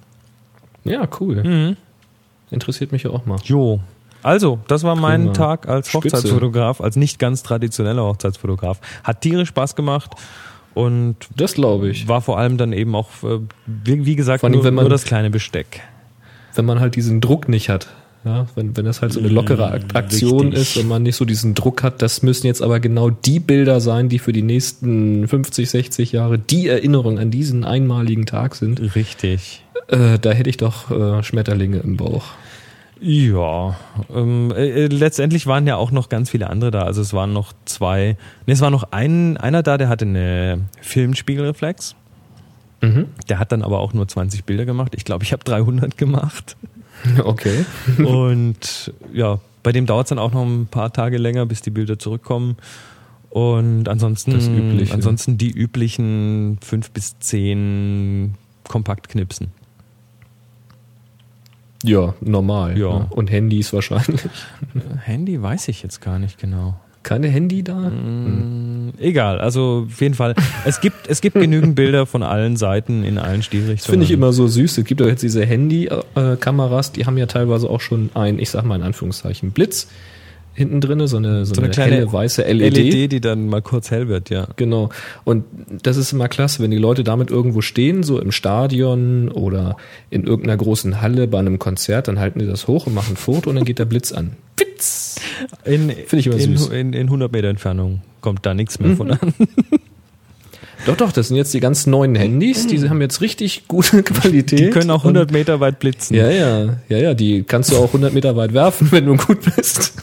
[0.84, 1.44] Ja, cool.
[1.44, 1.78] Mhm.
[2.52, 3.40] Interessiert mich ja auch mal.
[3.44, 3.80] Jo.
[4.22, 5.34] Also, das war mein Prima.
[5.34, 5.94] Tag als.
[5.94, 8.80] Hochzeitsfotograf, als nicht ganz traditioneller Hochzeitsfotograf.
[9.04, 10.12] Hat tierisch Spaß gemacht
[10.74, 12.08] und Das glaube ich.
[12.08, 15.04] war vor allem dann eben auch, äh, wie, gesagt, allem, nur, wenn man- nur das
[15.06, 15.82] kleine Besteck.
[16.56, 17.88] Wenn man halt diesen Druck nicht hat.
[18.24, 20.62] Ja, wenn, wenn das halt so eine lockere Ak- Aktion Richtig.
[20.62, 23.80] ist, wenn man nicht so diesen Druck hat, das müssen jetzt aber genau die Bilder
[23.80, 28.96] sein, die für die nächsten 50, 60 Jahre die Erinnerung an diesen einmaligen Tag sind.
[28.96, 29.64] Richtig.
[29.90, 32.24] Äh, da hätte ich doch äh, Schmetterlinge im Bauch.
[33.00, 33.76] Ja,
[34.12, 36.82] ähm, äh, äh, letztendlich waren ja auch noch ganz viele andere da.
[36.84, 40.62] Also es waren noch zwei, ne, es war noch ein, einer da, der hatte eine
[40.82, 41.96] Filmspiegelreflex.
[42.82, 43.08] Mhm.
[43.30, 44.94] Der hat dann aber auch nur 20 Bilder gemacht.
[44.96, 46.58] Ich glaube, ich habe 300 gemacht.
[47.24, 47.66] Okay.
[48.04, 51.70] Und ja, bei dem dauert es dann auch noch ein paar Tage länger, bis die
[51.70, 52.56] Bilder zurückkommen.
[53.30, 54.34] Und ansonsten,
[54.90, 58.36] ansonsten die üblichen fünf bis zehn
[58.68, 59.52] Kompaktknipsen.
[61.84, 62.78] Ja, normal.
[62.78, 63.00] Ja.
[63.00, 63.08] ne?
[63.10, 64.22] Und Handys wahrscheinlich.
[65.00, 66.80] Handy weiß ich jetzt gar nicht genau.
[67.06, 67.76] Keine Handy da?
[67.76, 70.34] Mm, Egal, also auf jeden Fall.
[70.66, 73.78] Es gibt, es gibt genügend Bilder von allen Seiten in allen Stilrichtungen.
[73.78, 74.80] Das finde ich immer so süß.
[74.80, 78.66] Es gibt doch jetzt diese Handy-Kameras, die haben ja teilweise auch schon ein, ich sag
[78.66, 79.88] mal in Anführungszeichen, Blitz
[80.56, 82.78] hinten drinne, so eine, so So eine eine, kleine helle weiße LED.
[82.78, 84.48] LED, die dann mal kurz hell wird, ja.
[84.56, 84.90] Genau.
[85.24, 85.44] Und
[85.84, 89.78] das ist immer klasse, wenn die Leute damit irgendwo stehen, so im Stadion oder
[90.10, 93.18] in irgendeiner großen Halle bei einem Konzert, dann halten die das hoch und machen ein
[93.18, 94.38] Foto und dann geht der Blitz an.
[95.66, 96.70] In, Finde ich immer in, süß.
[96.70, 99.20] in, in 100 Meter Entfernung kommt da nichts mehr von an.
[100.86, 104.60] Doch, doch, das sind jetzt die ganz neuen Handys, die haben jetzt richtig gute Qualität.
[104.60, 106.16] Die können auch Und- 100 Meter weit blitzen.
[106.16, 109.40] Ja, ja, ja, ja, die kannst du auch 100 Meter weit werfen, wenn du gut
[109.56, 109.94] bist.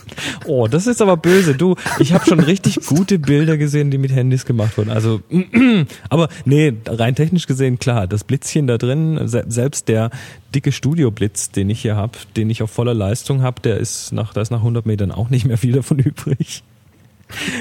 [0.47, 1.55] Oh, das ist aber böse.
[1.55, 4.91] Du, ich habe schon richtig gute Bilder gesehen, die mit Handys gemacht wurden.
[4.91, 5.21] Also,
[6.09, 10.11] aber nee, rein technisch gesehen, klar, das Blitzchen da drin, se selbst der
[10.55, 14.35] dicke Studioblitz, den ich hier habe, den ich auf voller Leistung habe, der ist nach,
[14.35, 16.63] da ist nach 100 Metern auch nicht mehr viel davon übrig.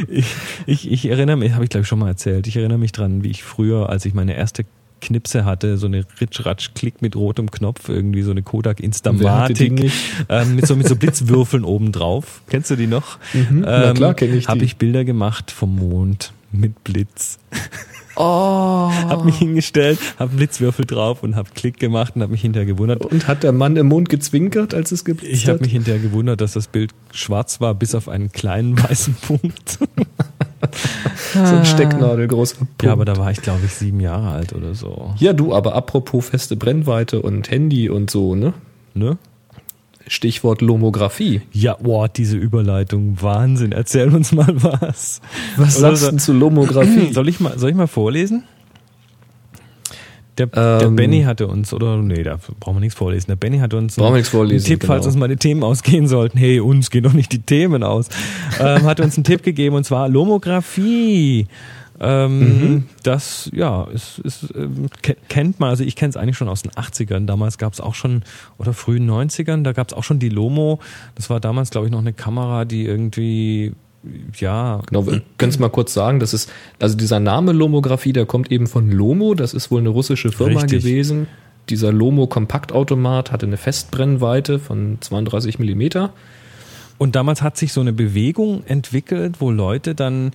[0.08, 0.28] Ich,
[0.66, 3.24] ich, ich erinnere mich, habe ich glaube ich schon mal erzählt, ich erinnere mich dran,
[3.24, 4.66] wie ich früher, als ich meine erste
[5.02, 9.92] Knipse hatte, so eine Ritsch-Ratsch-Klick mit rotem Knopf, irgendwie so eine Kodak Instamatic
[10.30, 12.42] ähm, mit so mit so Blitzwürfeln oben drauf.
[12.50, 13.18] Kennst du die noch?
[13.34, 14.52] Mhm, na klar, kenn ich die.
[14.52, 17.40] Habe ich Bilder gemacht vom Mond mit Blitz.
[18.16, 18.92] Oh.
[18.92, 23.06] Hab mich hingestellt, hab Blitzwürfel drauf und hab Klick gemacht und hab mich hinterher gewundert.
[23.06, 25.62] Und hat der Mann im Mond gezwinkert, als es geblitzt Ich habe hat?
[25.62, 29.80] mich hinterher gewundert, dass das Bild schwarz war, bis auf einen kleinen weißen Punkt.
[31.34, 32.84] so ein Stecknadelgroßer Punkt.
[32.84, 35.14] Ja, aber da war ich, glaube ich, sieben Jahre alt oder so.
[35.18, 38.54] Ja, du, aber apropos feste Brennweite und Handy und so, ne?
[38.94, 39.18] Ne?
[40.12, 41.40] Stichwort Lomographie.
[41.54, 43.72] Ja, boah, diese Überleitung, Wahnsinn.
[43.72, 45.22] Erzähl uns mal was.
[45.56, 47.14] Was Oder sagst du denn zu Lomographie?
[47.14, 48.44] Soll ich mal, soll ich mal vorlesen?
[50.38, 50.98] Der, der Ähm.
[50.98, 53.28] Benny hatte uns, oder nee, da brauchen wir nichts vorlesen.
[53.28, 55.14] Der Benny hatte uns nichts vorlesen, einen Tipp, falls genau.
[55.14, 56.38] uns mal die Themen ausgehen sollten.
[56.38, 58.10] Hey, uns gehen doch nicht die Themen aus.
[58.60, 61.48] ähm, hat uns einen Tipp gegeben und zwar Lomographie.
[62.04, 62.84] Ähm, Mhm.
[63.04, 66.64] Das, ja, ist, ist, ähm, ke- kennt man, also ich kenne es eigentlich schon aus
[66.64, 67.28] den 80ern.
[67.28, 68.24] Damals gab es auch schon,
[68.58, 70.80] oder frühen 90ern, da gab es auch schon die Lomo.
[71.16, 73.74] Das war damals, glaube ich, noch eine Kamera, die irgendwie,
[74.40, 78.26] ja, Genau, wir können es mal kurz sagen, das ist, also dieser Name Lomographie, der
[78.26, 80.82] kommt eben von Lomo, das ist wohl eine russische Firma Richtig.
[80.84, 81.28] gewesen.
[81.70, 86.14] Dieser Lomo Kompaktautomat hatte eine Festbrennweite von 32 Millimeter.
[86.98, 90.32] Und damals hat sich so eine Bewegung entwickelt, wo Leute dann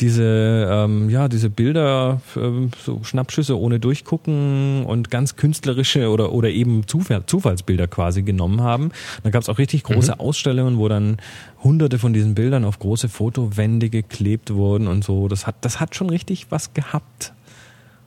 [0.00, 6.48] diese, ähm, ja, diese Bilder, ähm, so Schnappschüsse ohne Durchgucken und ganz künstlerische oder, oder
[6.48, 8.92] eben Zufall, Zufallsbilder quasi genommen haben.
[9.22, 11.18] Da gab es auch richtig große Ausstellungen, wo dann
[11.62, 15.28] hunderte von diesen Bildern auf große Fotowände geklebt wurden und so.
[15.28, 17.34] Das hat, das hat schon richtig was gehabt.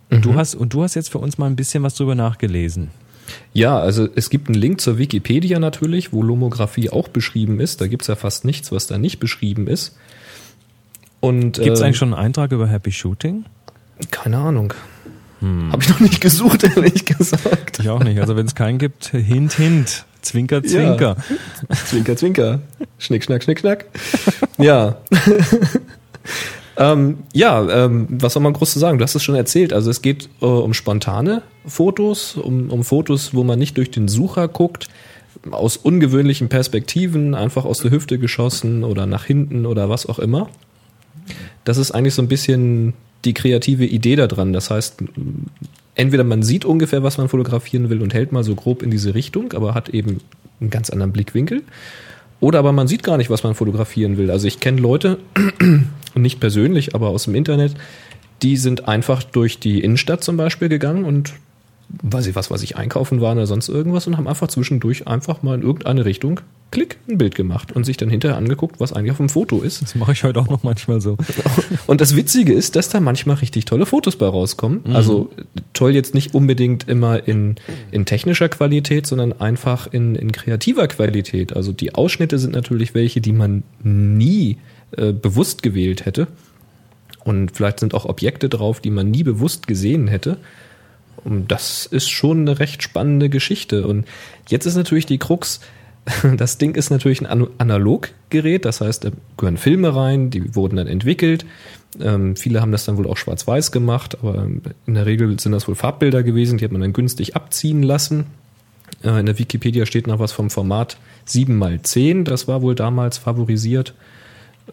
[0.10, 2.91] Und du hast, und du hast jetzt für uns mal ein bisschen was drüber nachgelesen.
[3.54, 7.82] Ja, also es gibt einen Link zur Wikipedia natürlich, wo Lomographie auch beschrieben ist.
[7.82, 9.96] Da gibt's ja fast nichts, was da nicht beschrieben ist.
[11.24, 13.45] Und Gibt es ähm, eigentlich schon einen Eintrag über Happy Shooting?
[14.11, 14.74] keine Ahnung.
[15.39, 15.71] Hm.
[15.71, 17.80] Habe ich noch nicht gesucht, ehrlich gesagt.
[17.80, 18.19] Ich auch nicht.
[18.19, 20.03] Also wenn es keinen gibt, hint, hint.
[20.21, 21.15] Zwinker, zwinker.
[21.86, 22.59] Zwinker, zwinker.
[22.97, 23.86] Schnick, schnack, schnick, schnack.
[24.57, 24.97] Ja.
[26.78, 28.97] ähm, ja, ähm, was soll man groß zu sagen?
[28.97, 29.71] Du hast es schon erzählt.
[29.71, 34.09] Also es geht äh, um spontane Fotos, um, um Fotos, wo man nicht durch den
[34.09, 34.89] Sucher guckt,
[35.51, 40.49] aus ungewöhnlichen Perspektiven, einfach aus der Hüfte geschossen oder nach hinten oder was auch immer.
[41.63, 42.93] Das ist eigentlich so ein bisschen
[43.26, 44.53] die kreative Idee daran.
[44.53, 45.03] Das heißt,
[45.95, 49.15] entweder man sieht ungefähr, was man fotografieren will und hält mal so grob in diese
[49.15, 50.19] Richtung, aber hat eben
[50.59, 51.63] einen ganz anderen Blickwinkel.
[52.39, 54.30] Oder aber man sieht gar nicht, was man fotografieren will.
[54.30, 55.19] Also ich kenne Leute,
[56.15, 57.74] nicht persönlich, aber aus dem Internet,
[58.41, 61.34] die sind einfach durch die Innenstadt zum Beispiel gegangen und
[62.01, 65.43] weiß ich was, was ich einkaufen waren oder sonst irgendwas und haben einfach zwischendurch einfach
[65.43, 66.41] mal in irgendeine Richtung
[66.74, 69.84] klick, ein Bild gemacht und sich dann hinterher angeguckt, was eigentlich auf dem Foto ist.
[69.84, 71.17] Das mache ich heute auch noch manchmal so.
[71.88, 74.82] Und das Witzige ist, dass da manchmal richtig tolle Fotos bei rauskommen.
[74.91, 75.30] Also
[75.74, 77.55] toll jetzt nicht unbedingt immer in,
[77.91, 81.55] in technischer Qualität, sondern einfach in, in kreativer Qualität.
[81.55, 84.57] Also die Ausschnitte sind natürlich welche, die man nie
[84.97, 86.28] äh, bewusst gewählt hätte.
[87.24, 90.38] Und vielleicht sind auch Objekte drauf, die man nie bewusst gesehen hätte.
[91.24, 93.86] Und das ist schon eine recht spannende Geschichte.
[93.86, 94.05] Und
[94.49, 95.61] jetzt ist natürlich die Krux,
[96.38, 100.76] das Ding ist natürlich ein An- Analoggerät, das heißt, da gehören Filme rein, die wurden
[100.76, 101.45] dann entwickelt.
[102.01, 104.47] Ähm, viele haben das dann wohl auch schwarz-weiß gemacht, aber
[104.86, 108.26] in der Regel sind das wohl Farbbilder gewesen, die hat man dann günstig abziehen lassen.
[109.04, 110.97] Äh, in der Wikipedia steht noch was vom Format
[111.28, 113.93] 7x10, das war wohl damals favorisiert.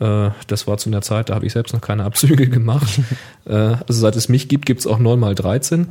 [0.01, 3.01] Äh, das war zu einer Zeit, da habe ich selbst noch keine Abzüge gemacht.
[3.45, 5.87] äh, also seit es mich gibt, gibt's auch 9x13.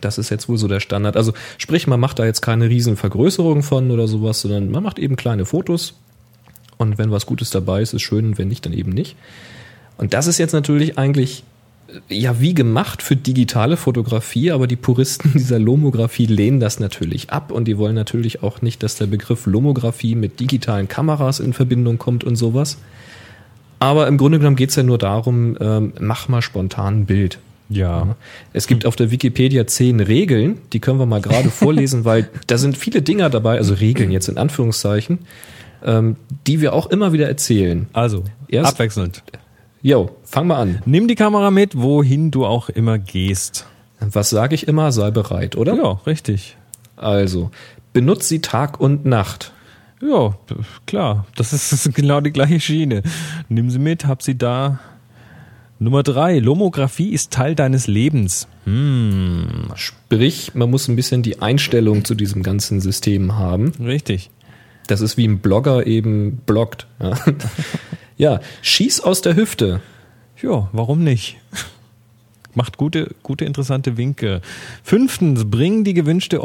[0.00, 1.16] Das ist jetzt wohl so der Standard.
[1.16, 4.98] Also sprich, man macht da jetzt keine riesen Vergrößerung von oder sowas, sondern man macht
[4.98, 5.94] eben kleine Fotos.
[6.76, 9.16] Und wenn was Gutes dabei ist, ist schön, und wenn nicht, dann eben nicht.
[9.96, 11.42] Und das ist jetzt natürlich eigentlich
[11.88, 17.30] äh, ja wie gemacht für digitale Fotografie, aber die Puristen dieser Lomographie lehnen das natürlich
[17.30, 21.52] ab und die wollen natürlich auch nicht, dass der Begriff Lomographie mit digitalen Kameras in
[21.52, 22.78] Verbindung kommt und sowas.
[23.80, 27.38] Aber im Grunde genommen geht's ja nur darum, ähm, mach mal spontan ein Bild.
[27.70, 28.16] Ja.
[28.52, 32.56] Es gibt auf der Wikipedia zehn Regeln, die können wir mal gerade vorlesen, weil da
[32.58, 35.18] sind viele Dinger dabei, also Regeln jetzt in Anführungszeichen,
[35.84, 36.16] ähm,
[36.46, 37.86] die wir auch immer wieder erzählen.
[37.92, 39.22] Also, Erst- abwechselnd.
[39.82, 40.82] Jo, fang mal an.
[40.86, 43.66] Nimm die Kamera mit, wohin du auch immer gehst.
[44.00, 44.90] Was sage ich immer?
[44.90, 45.74] Sei bereit, oder?
[45.76, 46.56] Ja, richtig.
[46.96, 47.50] Also,
[47.92, 49.52] benutzt sie Tag und Nacht.
[50.02, 50.36] Ja,
[50.86, 51.26] klar.
[51.36, 53.02] Das ist genau die gleiche Schiene.
[53.48, 54.80] Nimm sie mit, hab sie da.
[55.80, 56.38] Nummer drei.
[56.38, 58.48] Lomographie ist Teil deines Lebens.
[58.64, 63.72] Hm, Sprich, man muss ein bisschen die Einstellung zu diesem ganzen System haben.
[63.80, 64.30] richtig.
[64.88, 66.86] Das ist wie ein Blogger eben bloggt.
[67.00, 67.14] Ja,
[68.16, 69.80] ja schieß aus der Hüfte.
[70.42, 71.36] Ja, warum nicht?
[72.54, 74.40] Macht gute, gute, interessante Winke.
[74.82, 76.40] Fünftens, bring die gewünschte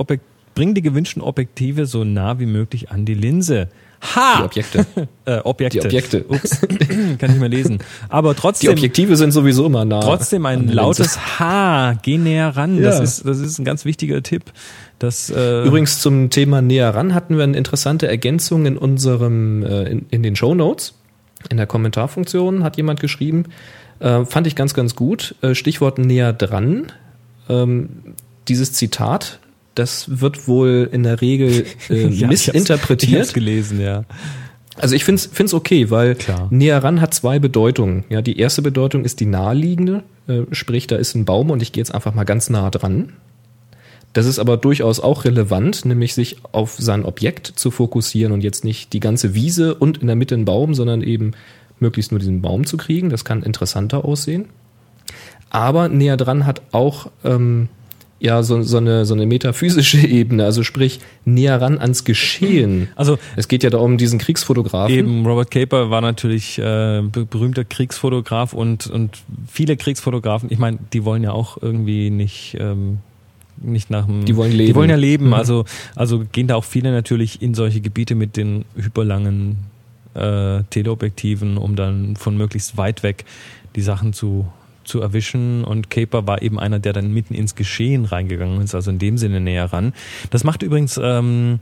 [0.54, 3.70] bring die gewünschten Objektive so nah wie möglich an die Linse.
[4.16, 4.38] Ha!
[4.40, 4.86] Die Objekte.
[5.26, 5.80] Äh, Objekte.
[5.80, 6.26] Die Objekte.
[6.28, 6.60] Ups,
[7.18, 7.80] kann nicht mehr lesen.
[8.10, 10.02] Aber Die trotzdem, Objektive sind sowieso immer nah.
[10.02, 11.94] trotzdem ein lautes Ha.
[12.02, 12.82] Geh näher ran.
[12.82, 13.04] Das Ja.
[13.04, 14.52] ist, das ist ein ganz wichtiger Tipp.
[15.00, 19.84] Das, äh, Übrigens zum Thema näher ran hatten wir eine interessante Ergänzung in unserem, äh,
[19.84, 20.94] in, in den Show Notes.
[21.50, 23.46] In der Kommentarfunktion hat jemand geschrieben,
[24.00, 25.36] äh, fand ich ganz, ganz gut.
[25.42, 26.88] Äh, Stichwort näher dran.
[27.48, 27.90] Ähm,
[28.50, 29.40] dieses Zitat,
[29.76, 33.22] das wird wohl in der Regel äh, ja, ich hab's- Ich missinterpretiert.
[33.22, 34.04] hab's gelesen, ja.
[34.78, 36.48] Also ich find's find's okay, weil Klar.
[36.50, 38.06] näher ran hat zwei Bedeutungen.
[38.10, 41.72] Ja, die erste Bedeutung ist die naheliegende, äh, sprich da ist ein Baum und ich
[41.74, 43.14] gehe jetzt einfach mal ganz nah dran.
[44.14, 48.64] Das ist aber durchaus auch relevant, nämlich sich auf sein Objekt zu fokussieren und jetzt
[48.64, 51.32] nicht die ganze Wiese und in der Mitte einen Baum, sondern eben
[51.80, 53.10] möglichst nur diesen Baum zu kriegen.
[53.10, 54.46] Das kann interessanter aussehen.
[55.50, 57.70] Aber näher dran hat auch ähm,
[58.24, 62.88] ja so, so, eine, so eine metaphysische Ebene, also sprich näher ran ans Geschehen.
[62.96, 64.96] Also Es geht ja da um diesen Kriegsfotografen.
[64.96, 70.80] Eben, Robert Caper war natürlich äh, be- berühmter Kriegsfotograf und, und viele Kriegsfotografen, ich meine,
[70.94, 73.00] die wollen ja auch irgendwie nicht, ähm,
[73.62, 74.26] nicht nach dem.
[74.26, 74.76] Die wollen Die leben.
[74.76, 75.34] wollen ja leben, Mhm.
[75.34, 75.66] also,
[75.96, 79.58] also gehen da auch viele natürlich in solche Gebiete mit den hyperlangen
[80.16, 83.26] äh, Teleobjektiven, um dann von möglichst weit weg
[83.76, 84.48] die Sachen zu
[84.84, 88.92] zu erwischen und Caper war eben einer, der dann mitten ins Geschehen reingegangen ist, also
[88.92, 89.94] in dem Sinne näher ran.
[90.30, 91.60] Das macht übrigens ähm,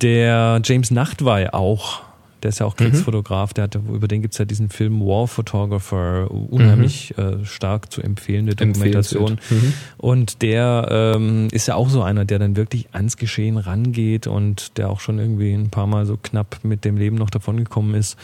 [0.00, 2.02] der James Nachtwey auch.
[2.42, 6.28] Der ist ja auch Kriegsfotograf, der hatte, über den gibt's ja diesen Film War Photographer,
[6.28, 9.38] unheimlich äh, stark zu empfehlende Dokumentation.
[9.48, 9.72] Mhm.
[9.96, 14.76] Und der ähm, ist ja auch so einer, der dann wirklich ans Geschehen rangeht und
[14.76, 18.18] der auch schon irgendwie ein paar Mal so knapp mit dem Leben noch davongekommen ist.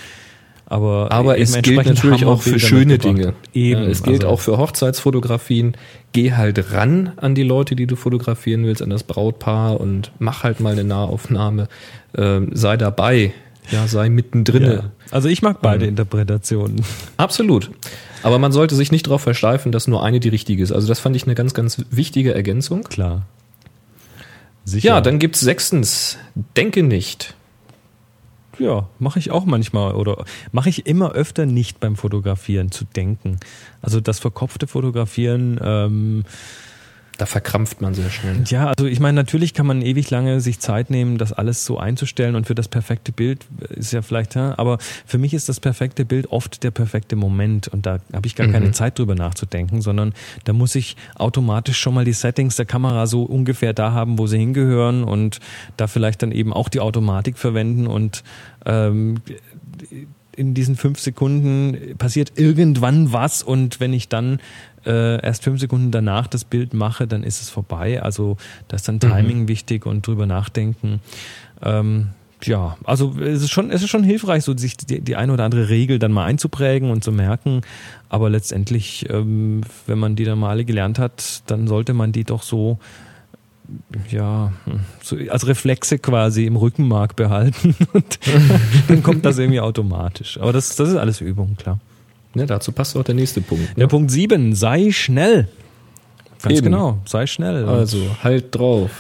[0.71, 2.99] Aber, Aber es gilt natürlich auch für schöne.
[2.99, 3.33] Dinge.
[3.55, 3.85] Eben.
[3.85, 5.77] Ja, es gilt also, auch für Hochzeitsfotografien.
[6.13, 10.45] Geh halt ran an die Leute, die du fotografieren willst, an das Brautpaar und mach
[10.45, 11.69] halt mal eine Nahaufnahme.
[12.15, 13.33] Ähm, sei dabei.
[13.71, 14.63] Ja, sei mittendrin.
[14.63, 14.91] Ja.
[15.11, 15.91] Also ich mag beide Ähm.
[15.91, 16.83] Interpretationen.
[17.17, 17.71] Absolut.
[18.23, 20.73] Aber man sollte sich nicht darauf versteifen, dass nur eine die richtige ist.
[20.73, 22.83] Also das fand ich eine ganz, ganz wichtige Ergänzung.
[22.83, 23.27] Klar.
[24.65, 24.89] Sicher.
[24.89, 26.19] Ja, dann gibt's sechstens.
[26.57, 27.35] Denke nicht.
[28.59, 33.39] Ja, mache ich auch manchmal oder mache ich immer öfter nicht beim Fotografieren zu denken.
[33.83, 36.25] Also das verkopfte Fotografieren, ähm,
[37.19, 38.45] Da verkrampft man sehr schnell.
[38.47, 41.77] Ja, also ich meine, natürlich kann man ewig lange sich Zeit nehmen, das alles so
[41.77, 45.59] einzustellen und für das perfekte Bild ist ja vielleicht, ja, aber für mich ist das
[45.59, 49.83] perfekte Bild oft der perfekte Moment und da habe ich gar keine Zeit drüber nachzudenken,
[49.83, 50.15] sondern
[50.45, 54.29] da muss ich automatisch schon mal die Settings der Kamera so ungefähr da haben, wo
[54.29, 55.41] sie hingehören und
[55.77, 58.23] da vielleicht dann eben auch die Automatik verwenden und
[58.65, 59.17] ähm,
[60.37, 64.39] in diesen fünf Sekunden passiert irgendwann was und wenn ich dann
[64.89, 68.03] äh, erst fünf Sekunden danach das Bild mache, dann ist es vorbei.
[68.03, 68.37] Also
[68.69, 71.01] da ist dann Timing wichtig und drüber nachdenken.
[71.63, 72.09] Ähm,
[72.45, 75.45] ja, also es ist schon, es ist schon hilfreich, so sich die, die eine oder
[75.45, 77.63] andere Regel dann mal einzuprägen und zu merken.
[78.09, 82.25] Aber letztendlich, ähm, wenn man die dann mal alle gelernt hat, dann sollte man die
[82.25, 82.79] doch so
[84.09, 84.53] ja,
[85.03, 88.19] so als Reflexe quasi im Rückenmark behalten und
[88.89, 90.41] dann kommt das irgendwie automatisch.
[90.41, 91.79] Aber das, das ist alles Übung, klar.
[92.35, 93.77] Ne, dazu passt auch der nächste Punkt.
[93.77, 93.89] Der Ne?
[93.89, 95.49] Punkt 7, sei schnell.
[96.43, 96.65] Ganz Eben.
[96.67, 97.65] genau, sei schnell.
[97.65, 98.91] und Also halt drauf.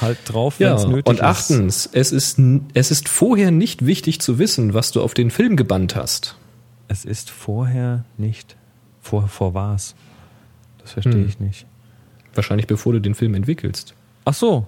[0.00, 1.22] halt drauf, Ja, wenn es nötig und ist.
[1.22, 2.38] achtens, es ist,
[2.74, 6.36] es ist vorher nicht wichtig zu wissen, was du auf den Film gebannt hast.
[6.88, 8.56] Es ist vorher nicht.
[9.00, 9.94] Vor, vor was?
[10.80, 11.28] Das verstehe Hm.
[11.28, 11.66] ich nicht.
[12.34, 13.94] Wahrscheinlich bevor du den Film entwickelst.
[14.24, 14.66] Ach so.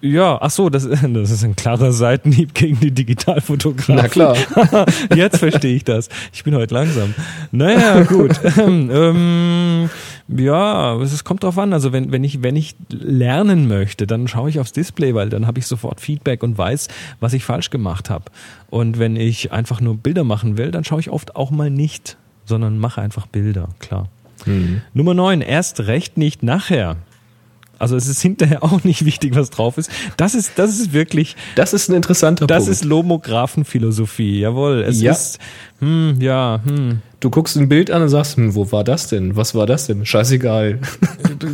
[0.00, 3.96] Ja, ach so, das, das ist ein klarer Seitenhieb gegen die Digitalfotografen.
[3.96, 4.36] Na klar.
[5.14, 6.08] Jetzt verstehe ich das.
[6.32, 7.14] Ich bin heute langsam.
[7.52, 8.40] Naja, gut.
[8.60, 9.90] Ähm,
[10.28, 11.72] ja, es kommt drauf an.
[11.72, 15.46] Also wenn, wenn ich, wenn ich lernen möchte, dann schaue ich aufs Display, weil dann
[15.46, 16.88] habe ich sofort Feedback und weiß,
[17.20, 18.24] was ich falsch gemacht habe.
[18.68, 22.16] Und wenn ich einfach nur Bilder machen will, dann schaue ich oft auch mal nicht,
[22.44, 24.08] sondern mache einfach Bilder, klar.
[24.94, 26.96] Nummer 9, erst recht nicht nachher.
[27.80, 29.90] Also es ist hinterher auch nicht wichtig, was drauf ist.
[30.16, 32.70] Das ist, das ist wirklich, Das ist ein interessanter das Punkt.
[32.70, 34.82] ist Lomographenphilosophie, jawohl.
[34.86, 35.12] Es Ja.
[35.12, 35.38] ist,
[35.80, 37.00] hm, ja, hm.
[37.20, 39.34] du guckst ein Bild an und sagst, hm, wo war das denn?
[39.34, 40.06] Was war das denn?
[40.06, 40.78] Scheißegal.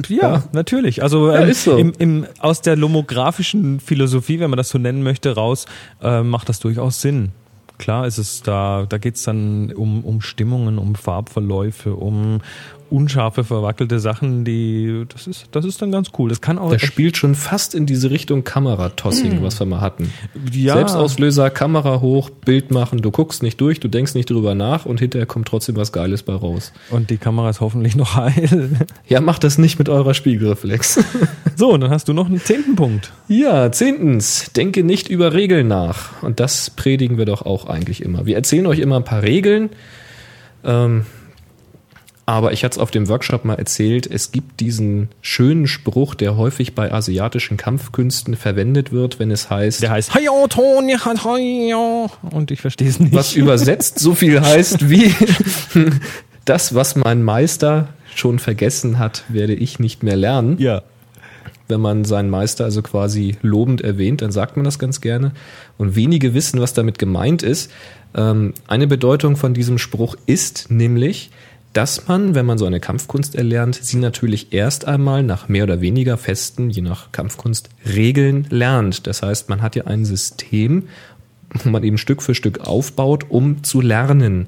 [0.08, 1.04] Ja, natürlich.
[1.04, 1.76] Also Ja, ähm, so.
[1.76, 5.66] im, im, aus der lomographischen Philosophie, wenn man das so nennen möchte, raus,
[6.02, 7.30] äh, macht das durchaus Sinn.
[7.78, 12.40] Klar ist es da, da geht's dann um, um Stimmungen, um Farbverläufe, um
[12.90, 16.28] unscharfe, verwackelte Sachen, die, das ist, das ist dann ganz cool.
[16.28, 20.12] Das kann auch Das spielt schon fast in diese Richtung Kameratossing, was wir mal hatten.
[20.52, 24.86] ja, Selbstauslöser, Kamera hoch, Bild machen, du guckst nicht durch, du denkst nicht drüber nach
[24.86, 26.72] und hinterher kommt trotzdem was Geiles bei raus.
[26.90, 28.70] und die Kamera ist hoffentlich noch heil.
[29.08, 31.00] Ja, macht das nicht mit eurer Spiegelreflex.
[31.58, 33.12] So, und dann hast du noch einen zehnten Punkt.
[33.28, 36.22] Ja, zehntens, denke nicht über Regeln nach.
[36.22, 38.26] Und das predigen wir doch auch eigentlich immer.
[38.26, 39.70] Wir erzählen euch immer ein paar Regeln.
[40.64, 41.06] Ähm,
[42.28, 46.36] aber ich hatte es auf dem Workshop mal erzählt, es gibt diesen schönen Spruch, der
[46.36, 52.10] häufig bei asiatischen Kampfkünsten verwendet wird, wenn es heißt, Der heißt Hayo hat Hayo.
[52.32, 53.14] Und ich verstehe es nicht.
[53.14, 55.14] was übersetzt so viel heißt wie
[56.44, 60.56] das, was mein Meister schon vergessen hat, werde ich nicht mehr lernen.
[60.58, 60.82] Ja.
[61.68, 65.30] wenn man seinen Meister also quasi lobend erwähnt, dann sagt man das ganz gerne.
[65.78, 67.70] Und wenige wissen, was damit gemeint ist.
[68.16, 71.30] Ähm, eine Bedeutung von diesem Spruch ist nämlich,
[71.76, 75.82] dass man, wenn man so eine Kampfkunst erlernt, sie natürlich erst einmal nach mehr oder
[75.82, 79.06] weniger festen, je nach Kampfkunst, Regeln lernt.
[79.06, 80.84] Das heißt, man hat ja ein System,
[81.50, 84.46] wo man eben Stück für Stück aufbaut, um zu lernen.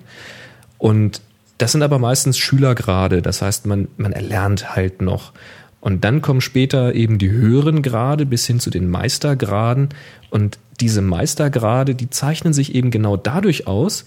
[0.79, 1.21] Und
[1.59, 5.35] das sind aber meistens Schülergrade, das heißt, man, man erlernt halt noch.
[5.83, 9.91] Und dann kommen später eben die höheren Grade bis hin zu den Meistergraden.
[10.31, 14.07] Und diese Meistergrade, die zeichnen sich eben genau dadurch aus,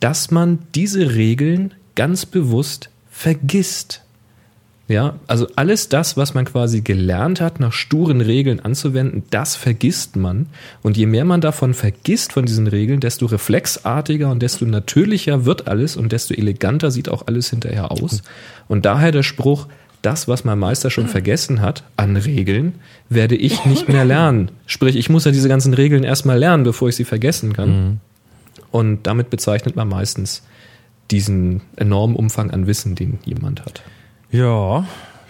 [0.00, 4.02] dass man diese Regeln ganz bewusst vergisst.
[4.88, 10.14] Ja, also alles das, was man quasi gelernt hat, nach sturen Regeln anzuwenden, das vergisst
[10.14, 10.46] man.
[10.82, 15.66] Und je mehr man davon vergisst, von diesen Regeln, desto reflexartiger und desto natürlicher wird
[15.66, 18.22] alles und desto eleganter sieht auch alles hinterher aus.
[18.68, 19.66] Und daher der Spruch,
[20.02, 22.76] das, was mein Meister schon vergessen hat an Regeln,
[23.08, 24.52] werde ich nicht mehr lernen.
[24.66, 28.00] Sprich, ich muss ja diese ganzen Regeln erstmal lernen, bevor ich sie vergessen kann.
[28.70, 30.42] Und damit bezeichnet man meistens
[31.10, 33.82] diesen enormen Umfang an Wissen, den jemand hat.
[34.30, 34.86] Ja,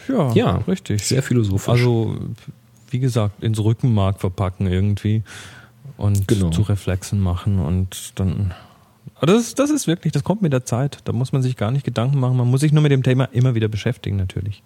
[0.09, 1.05] ja, Ja, richtig.
[1.07, 1.69] Sehr philosophisch.
[1.69, 2.17] Also,
[2.91, 5.23] wie gesagt, ins Rückenmark verpacken irgendwie
[5.97, 6.51] und Genau.
[6.51, 8.55] zu Reflexen machen und dann.
[9.17, 10.99] Aber das, ist- das ist wirklich, das kommt mit der Zeit.
[11.05, 12.37] Da muss man sich gar nicht Gedanken machen.
[12.37, 14.63] Man muss sich nur mit dem Thema immer wieder beschäftigen, natürlich.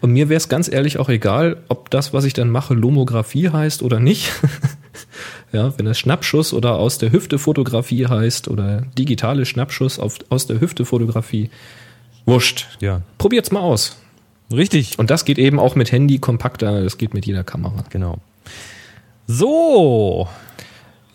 [0.00, 3.50] Und mir wäre es ganz ehrlich auch egal, ob das, was ich dann mache, Lomographie
[3.50, 4.32] heißt oder nicht.
[5.52, 10.46] ja, wenn es Schnappschuss oder aus der Hüfte Fotografie heißt oder digitale Schnappschuss auf, aus
[10.46, 11.50] der Hüfte Fotografie.
[12.24, 12.66] Wurscht.
[12.80, 13.96] Ja, Probiert's mal aus.
[14.52, 14.98] richtig.
[14.98, 17.84] Und das geht eben auch mit Handy kompakter, das geht mit jeder Kamera.
[17.90, 18.18] Genau.
[19.26, 20.28] So,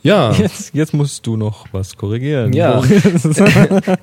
[0.06, 2.54] Ja, Jetzt, jetzt musst du noch was korrigieren.
[2.54, 2.84] Ja.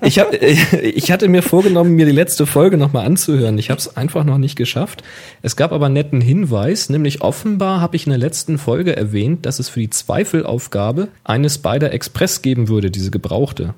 [0.03, 3.57] Ich, hab, ich hatte mir vorgenommen, mir die letzte Folge nochmal anzuhören.
[3.59, 5.03] Ich habe es einfach noch nicht geschafft.
[5.43, 9.47] Es gab aber einen netten Hinweis, nämlich offenbar habe ich in der letzten Folge erwähnt,
[9.47, 13.75] dass es für die Zweifelaufgabe eine Spider Express geben würde, diese gebrauchte.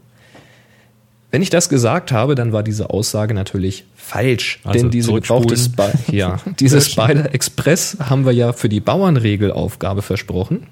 [1.31, 4.61] Wenn ich das gesagt habe, dann war diese Aussage natürlich falsch.
[4.65, 5.57] Also denn diese gebrauchte.
[5.57, 10.67] Spi ja, diese Spider Express haben wir ja für die Bauernregelaufgabe versprochen,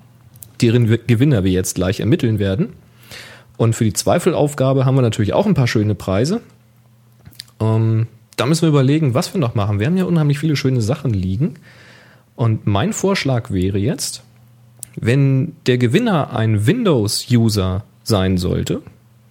[0.62, 2.70] deren Gewinner wir jetzt gleich ermitteln werden.
[3.56, 6.40] Und für die Zweifelaufgabe haben wir natürlich auch ein paar schöne Preise.
[7.60, 8.06] Ähm,
[8.36, 9.78] da müssen wir überlegen, was wir noch machen.
[9.78, 11.54] Wir haben ja unheimlich viele schöne Sachen liegen.
[12.34, 14.22] Und mein Vorschlag wäre jetzt,
[14.96, 18.82] wenn der Gewinner ein Windows-User sein sollte,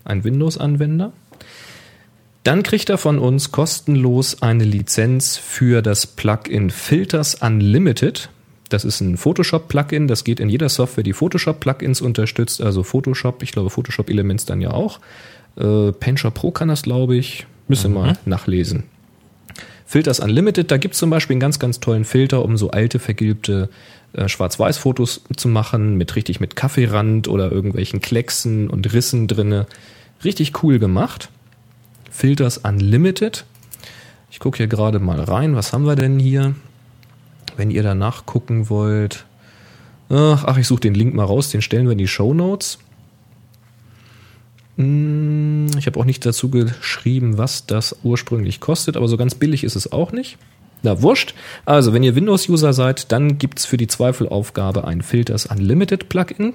[0.05, 1.11] ein Windows-Anwender,
[2.43, 8.29] dann kriegt er von uns kostenlos eine Lizenz für das Plugin Filters Unlimited.
[8.73, 13.51] Das ist ein Photoshop-Plugin, das geht in jeder Software, die Photoshop-Plugins unterstützt, also Photoshop, ich
[13.51, 14.99] glaube Photoshop Elements dann ja auch.
[15.57, 17.45] Äh, Paintshop Pro kann das, glaube ich.
[17.67, 18.83] Müssen wir mal nachlesen.
[19.85, 22.99] Filters Unlimited, da gibt es zum Beispiel einen ganz, ganz tollen Filter, um so alte,
[22.99, 23.69] vergilbte
[24.13, 29.67] äh, Schwarz-Weiß-Fotos zu machen, mit richtig mit Kaffeerand oder irgendwelchen Klecksen und Rissen drinne.
[30.23, 31.29] Richtig cool gemacht.
[32.09, 33.43] Filters Unlimited.
[34.29, 35.57] Ich gucke hier gerade mal rein.
[35.57, 36.55] Was haben wir denn hier?
[37.57, 39.25] Wenn ihr danach gucken wollt.
[40.09, 41.49] Ach, ich suche den Link mal raus.
[41.51, 42.79] Den stellen wir in die Show Notes.
[44.77, 49.63] Hm, Ich habe auch nicht dazu geschrieben, was das ursprünglich kostet, aber so ganz billig
[49.63, 50.37] ist es auch nicht.
[50.83, 51.35] Na, wurscht.
[51.65, 56.53] Also, wenn ihr Windows-User seid, dann gibt's für die Zweifelaufgabe ein Filters Unlimited Plugin.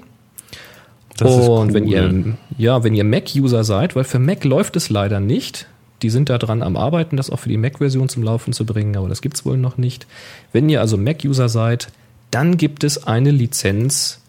[1.16, 1.74] Das Und cool.
[1.74, 5.66] wenn ihr, ja, wenn ihr Mac-User seid, weil für Mac läuft es leider nicht.
[6.02, 8.96] Die sind da dran am Arbeiten, das auch für die Mac-Version zum Laufen zu bringen,
[8.96, 10.06] aber das gibt's wohl noch nicht.
[10.52, 11.88] Wenn ihr also Mac-User seid,
[12.30, 14.20] dann gibt es eine Lizenz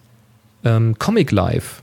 [0.63, 1.81] ähm, Comic Live.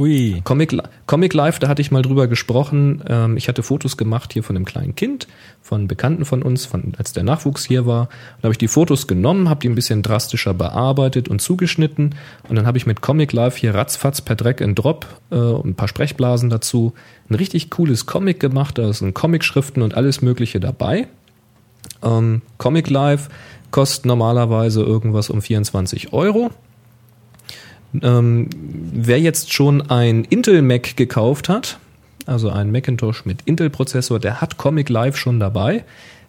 [0.00, 0.40] Ui.
[0.44, 0.74] Comic,
[1.04, 3.04] Comic Live, da hatte ich mal drüber gesprochen.
[3.06, 5.28] Ähm, ich hatte Fotos gemacht hier von einem kleinen Kind,
[5.60, 8.08] von Bekannten von uns, von, als der Nachwuchs hier war.
[8.38, 12.14] Da habe ich die Fotos genommen, habe die ein bisschen drastischer bearbeitet und zugeschnitten.
[12.48, 15.66] Und dann habe ich mit Comic Live hier ratzfatz per Drag and Drop äh, und
[15.66, 16.94] ein paar Sprechblasen dazu
[17.28, 18.78] ein richtig cooles Comic gemacht.
[18.78, 21.08] Da sind Comic-Schriften und alles Mögliche dabei.
[22.02, 23.28] Ähm, Comic Live
[23.70, 26.50] kostet normalerweise irgendwas um 24 Euro.
[28.02, 28.48] Ähm,
[28.92, 31.78] wer jetzt schon ein Intel Mac gekauft hat,
[32.26, 35.84] also ein Macintosh mit Intel-Prozessor, der hat Comic Live schon dabei.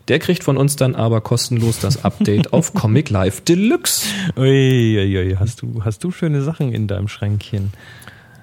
[0.07, 4.07] Der kriegt von uns dann aber kostenlos das Update auf Comic Live Deluxe.
[4.35, 5.35] Ui, ui.
[5.39, 7.71] Hast du, hast du schöne Sachen in deinem Schränkchen?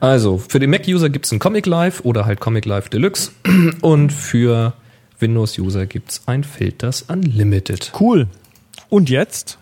[0.01, 3.33] Also für den Mac-User gibt's ein Comic Live oder halt Comic Live Deluxe
[3.81, 4.75] und für
[5.19, 7.93] Windows-User gibt's ein Filters Unlimited.
[7.99, 8.29] Cool.
[8.89, 9.59] Und jetzt?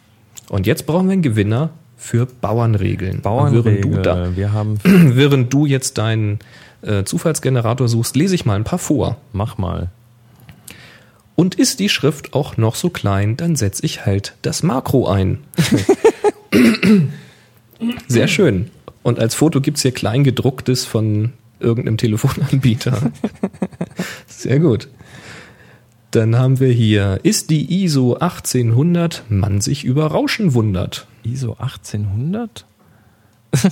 [0.49, 1.71] Und jetzt brauchen wir einen Gewinner
[2.07, 3.21] für Bauernregeln.
[3.21, 4.37] Und Während du, da.
[4.37, 6.39] Wir haben, während du jetzt deinen
[6.83, 9.19] äh, Zufallsgenerator suchst, lese ich mal ein paar vor.
[9.33, 9.91] mach mal.
[11.35, 15.41] Und ist die Schrift auch noch so klein, dann setze ich halt das Makro ein.
[18.09, 18.71] Sehr schön.
[19.03, 23.11] Und als Foto gibt's hier kleingedrucktes von irgendeinem Telefonanbieter.
[24.27, 24.89] Sehr gut.
[26.13, 31.07] Dann haben wir hier, ist die ISO 1800, man sich über Rauschen wundert.
[31.27, 32.65] ISO 1800?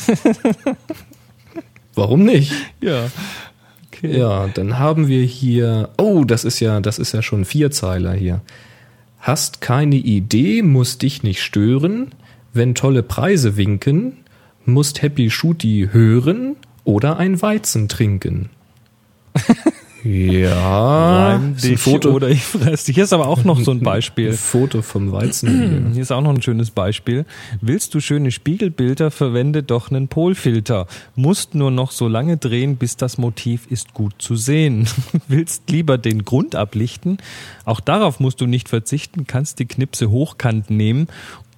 [1.95, 2.53] Warum nicht?
[2.81, 3.11] Ja.
[3.89, 4.19] Okay.
[4.19, 8.41] Ja, dann haben wir hier, oh, das ist ja, das ist ja schon Vierzeiler hier.
[9.21, 12.11] Hast keine Idee, muss dich nicht stören.
[12.53, 14.19] Wenn tolle Preise winken,
[14.65, 18.51] musst Happy Shooty hören oder ein Weizen trinken.
[20.05, 22.95] ja, ein Foto, oder ich fress dich.
[22.95, 24.33] Hier ist aber auch noch so ein ein Beispiel.
[24.33, 25.91] Foto vom Weizen.
[25.93, 27.25] Hier ist auch noch ein schönes Beispiel.
[27.61, 30.87] Willst du schöne Spiegelbilder, verwende doch einen Polfilter.
[31.15, 34.89] Musst nur noch so lange drehen, bis das Motiv ist gut zu sehen.
[35.29, 37.19] Willst lieber den Grund ablichten?
[37.65, 41.09] Auch darauf musst du nicht verzichten, kannst die Knipse hochkant nehmen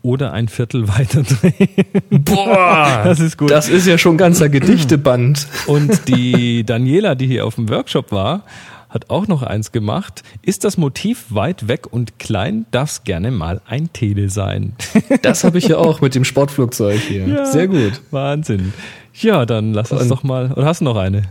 [0.07, 2.23] oder ein Viertel weiter drehen.
[2.25, 3.51] Boah, Das ist gut.
[3.51, 5.47] Das ist ja schon ganzer Gedichteband.
[5.67, 8.45] Und die Daniela, die hier auf dem Workshop war,
[8.89, 10.23] hat auch noch eins gemacht.
[10.43, 14.75] Ist das Motiv weit weg und klein, darf's gerne mal ein Tele sein.
[15.23, 17.45] Das habe ich ja auch mit dem Sportflugzeug hier.
[17.47, 18.01] Sehr gut.
[18.13, 18.73] Wahnsinn.
[19.13, 20.53] Ja, dann lass uns Und- doch mal.
[20.53, 21.23] Oder hast du noch eine?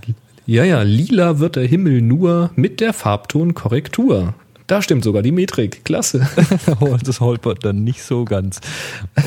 [0.47, 4.34] Ja, ja, lila wird der Himmel nur mit der Farbtonkorrektur.
[4.68, 5.86] Da stimmt sogar die Metrik.
[5.86, 6.28] Klasse.
[6.80, 8.60] Oh, das holpert dann nicht so ganz.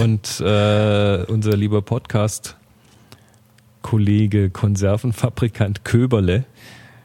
[0.00, 6.44] Und äh, unser lieber Podcast-Kollege, Konservenfabrikant Köberle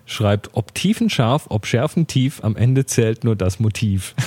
[0.06, 4.16] schreibt, ob tiefenscharf, ob schärfentief, am Ende zählt nur das Motiv.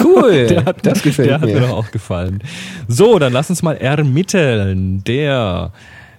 [0.00, 0.46] Cool.
[0.50, 1.60] Der hat, das gefällt der hat mir mir.
[1.66, 2.40] doch auch gefallen.
[2.86, 5.02] So, dann lass uns mal ermitteln.
[5.04, 5.72] Der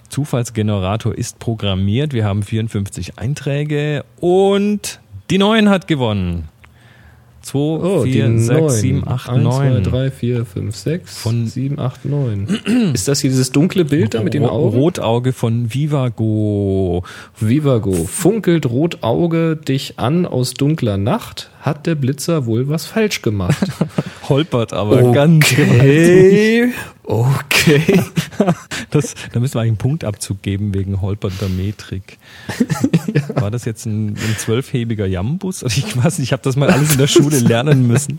[0.09, 2.11] Zufallsgenerator ist programmiert.
[2.11, 4.99] Wir haben 54 Einträge und
[5.29, 6.49] die 9 hat gewonnen.
[7.41, 8.69] 2, Oh, 4, die 6, neun.
[8.69, 9.83] 7, 8, 1, 2, 9.
[9.83, 12.47] 3, 4, 5, 6, Von- 7, 8, 9.
[12.93, 14.77] Ist das hier dieses dunkle Bild da mit den Ro- Augen?
[14.77, 17.03] Rotauge von Vivago.
[17.39, 17.93] Vivago.
[17.93, 21.49] Funkelt Rotauge dich an aus dunkler Nacht?
[21.59, 23.57] Hat der Blitzer wohl was falsch gemacht?
[24.29, 26.71] Holpert aber ganz Okay.
[27.03, 28.03] Okay.
[28.91, 32.17] Das, da müssen wir eigentlich einen Punktabzug geben wegen holpernder Metrik.
[33.35, 35.63] War das jetzt ein, ein zwölfhebiger Jambus?
[35.63, 38.17] Also Ich weiß nicht, ich habe das mal alles in der Schule lernen müssen.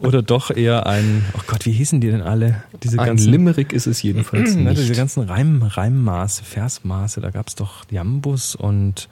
[0.00, 2.64] Oder doch eher ein, oh Gott, wie hießen die denn alle?
[2.82, 4.96] Diese Ein ganzen, Limerick ist es jedenfalls Na, diese nicht.
[4.96, 9.08] ganzen Reim, Reimmaße, Versmaße, da gab's doch Jambus und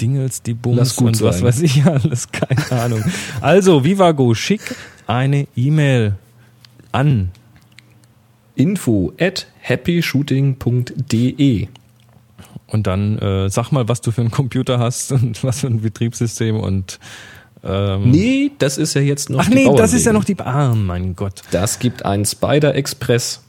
[0.00, 1.44] Dingels, die Bums Lass gut und was sein.
[1.44, 3.04] weiß ich alles, keine Ahnung.
[3.40, 4.74] Also, Vivago, schick
[5.06, 6.14] eine E-Mail
[6.92, 7.30] an
[8.54, 11.68] Info at happyshooting.de
[12.66, 15.80] Und dann äh, sag mal, was du für einen Computer hast und was für ein
[15.80, 16.98] Betriebssystem und
[17.62, 20.38] ähm, Nee, das ist ja jetzt noch Ach die nee, das ist ja noch die
[20.38, 21.42] Ah, mein Gott.
[21.50, 23.42] Das gibt einen Spider Express.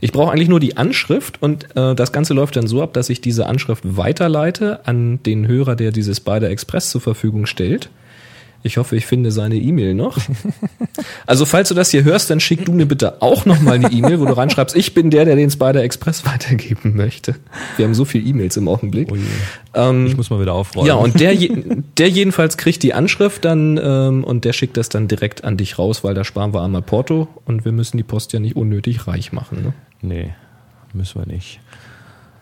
[0.00, 3.10] Ich brauche eigentlich nur die Anschrift und äh, das Ganze läuft dann so ab, dass
[3.10, 7.90] ich diese Anschrift weiterleite an den Hörer, der diese Spider Express zur Verfügung stellt.
[8.62, 10.18] Ich hoffe, ich finde seine E-Mail noch.
[11.26, 13.90] Also falls du das hier hörst, dann schick du mir bitte auch noch mal eine
[13.90, 17.36] E-Mail, wo du reinschreibst, ich bin der, der den Spider Express weitergeben möchte.
[17.76, 19.10] Wir haben so viele E-Mails im Augenblick.
[19.10, 19.20] Ui.
[19.74, 20.86] Ähm, Ich muss mal wieder aufräumen.
[20.88, 21.34] ja, und der,
[21.98, 25.78] der jedenfalls kriegt die Anschrift dann ähm, und der schickt das dann direkt an dich
[25.78, 29.06] raus, weil da sparen wir einmal Porto und wir müssen die Post ja nicht unnötig
[29.06, 29.62] reich machen.
[29.62, 29.72] Ne?
[30.02, 30.30] Nee,
[30.92, 31.60] müssen wir nicht.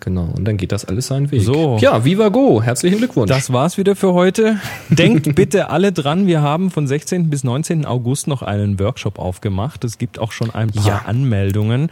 [0.01, 1.43] Genau, und dann geht das alles seinen Weg.
[1.43, 1.77] So.
[1.81, 3.29] Ja, Viva Go, herzlichen Glückwunsch.
[3.29, 4.59] Das war's wieder für heute.
[4.91, 7.31] Denkt bitte alle dran, wir haben von 16.
[7.31, 7.85] bis 19.
[7.85, 9.83] August noch einen Workshop aufgemacht.
[9.85, 11.03] Es gibt auch schon ein paar Ja.
[11.07, 11.91] Anmeldungen.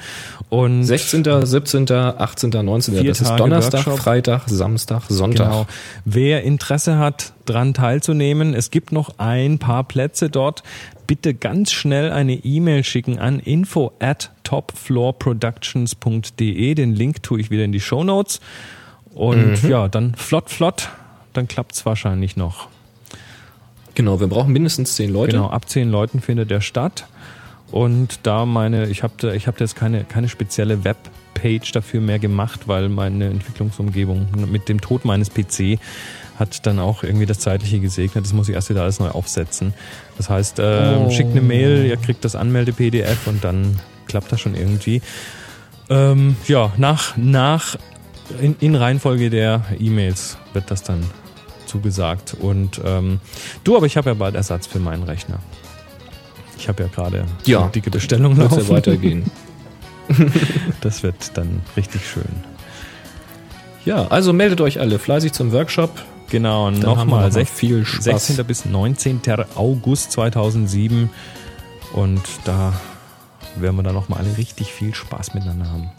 [0.49, 2.95] Und 16., 17., 18., 19.
[2.95, 3.99] Vier das ist Tage Donnerstag, Workshop.
[4.05, 5.49] Freitag, Samstag, Sonntag.
[5.49, 5.67] Genau.
[6.05, 10.63] Wer Interesse hat, dran teilzunehmen, es gibt noch ein paar Plätze dort.
[11.07, 16.75] Bitte ganz schnell eine E-Mail schicken an info at topfloorproductions.de.
[16.75, 18.41] Den Link tue ich wieder in die Show Notes.
[19.15, 19.71] Und Mhm.
[19.71, 20.91] ja, dann flott, flott.
[21.33, 22.69] Dann klappt's wahrscheinlich noch.
[23.95, 25.33] Genau, wir brauchen mindestens 10 Leute.
[25.33, 27.07] Genau, ab zehn Leuten findet der statt.
[27.71, 32.19] Und da meine, ich habe ich hab da jetzt keine, keine spezielle Webpage dafür mehr
[32.19, 35.79] gemacht, weil meine Entwicklungsumgebung mit dem Tod meines PC
[36.39, 38.25] hat dann auch irgendwie das Zeitliche gesegnet.
[38.25, 39.73] Das muss ich erst wieder alles neu aufsetzen.
[40.17, 41.11] Das heißt, ähm, Oh.
[41.11, 45.03] schickt eine Mail, ihr kriegt das Anmelde-PDF und dann klappt das schon irgendwie.
[45.91, 47.77] Ähm, ja, nach, nach
[48.41, 51.05] in, in Reihenfolge der E-Mails wird das dann
[51.67, 52.35] zugesagt.
[52.41, 53.21] Und ähm,
[53.65, 55.39] du, aber ich habe ja bald Ersatz für meinen Rechner.
[56.59, 58.65] Ich habe ja gerade Ja, eine dicke Bestellung Wird laufen.
[58.65, 59.25] ja weitergehen.
[60.81, 62.23] Das wird dann richtig schön.
[63.85, 65.91] ja, also meldet euch alle fleißig zum Workshop.
[66.31, 68.05] Genau, nochmal noch viel Spaß.
[68.27, 68.45] 16.
[68.47, 69.21] bis 19.
[69.55, 71.11] August 2007.
[71.93, 72.73] Und da
[73.57, 75.91] werden wir dann nochmal alle richtig viel Spaß miteinander haben.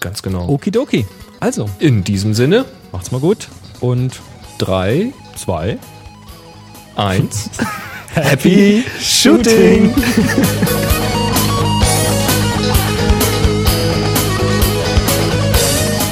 [0.00, 0.48] Ganz genau.
[0.48, 1.06] Okidoki.
[1.40, 3.48] Also, In diesem Sinne, macht's mal gut.
[3.80, 4.20] Und
[4.58, 5.78] 3, zwei.
[6.96, 7.50] 1,
[8.14, 9.94] Happy Shooting!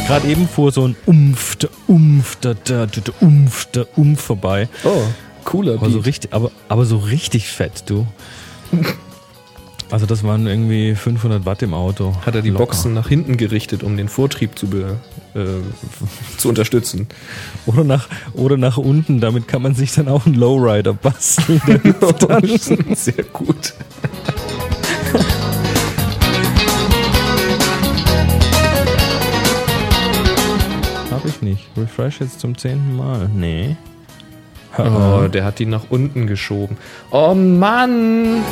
[0.08, 4.22] Gerade eben fuhr so ein Umf, der Umf, der, der, der, der Umf, der Umf
[4.22, 4.66] vorbei.
[4.82, 5.02] Oh,
[5.44, 6.06] cooler Aber so Beat.
[6.06, 8.06] richtig, aber, aber so richtig fett, du.
[9.90, 12.14] Also das waren irgendwie 500 Watt im Auto.
[12.24, 12.64] Hat er die Locker.
[12.64, 14.96] Boxen nach hinten gerichtet, um den Vortrieb zu, be,
[15.34, 15.44] äh,
[16.38, 17.06] zu unterstützen.
[17.66, 21.60] Oder nach, oder nach unten, damit kann man sich dann auch einen Lowrider basteln.
[22.18, 22.94] Dann.
[22.94, 23.74] Sehr gut.
[31.38, 31.68] Hab ich nicht.
[31.76, 33.28] Refresh jetzt zum zehnten Mal.
[33.32, 33.76] Nee.
[34.76, 36.76] Oh, der hat die nach unten geschoben.
[37.10, 38.42] Oh Mann!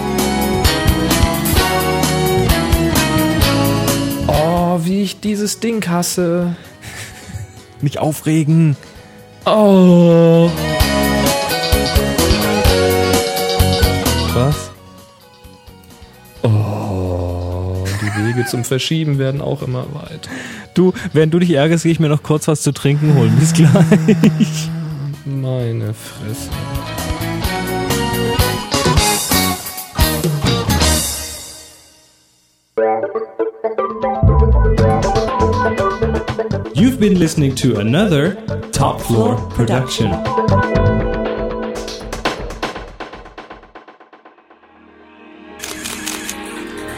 [4.28, 6.54] Oh, wie ich dieses Ding hasse.
[7.80, 8.76] Nicht aufregen.
[9.44, 10.48] Oh.
[18.26, 20.30] Wege zum Verschieben werden auch immer weiter.
[20.74, 23.34] Du, während du dich ärgerst, gehe ich mir noch kurz was zu trinken holen.
[23.38, 24.68] Bis gleich.
[25.24, 26.50] Meine Fresse.
[36.74, 38.34] You've been listening to another
[38.72, 40.12] Top Floor production.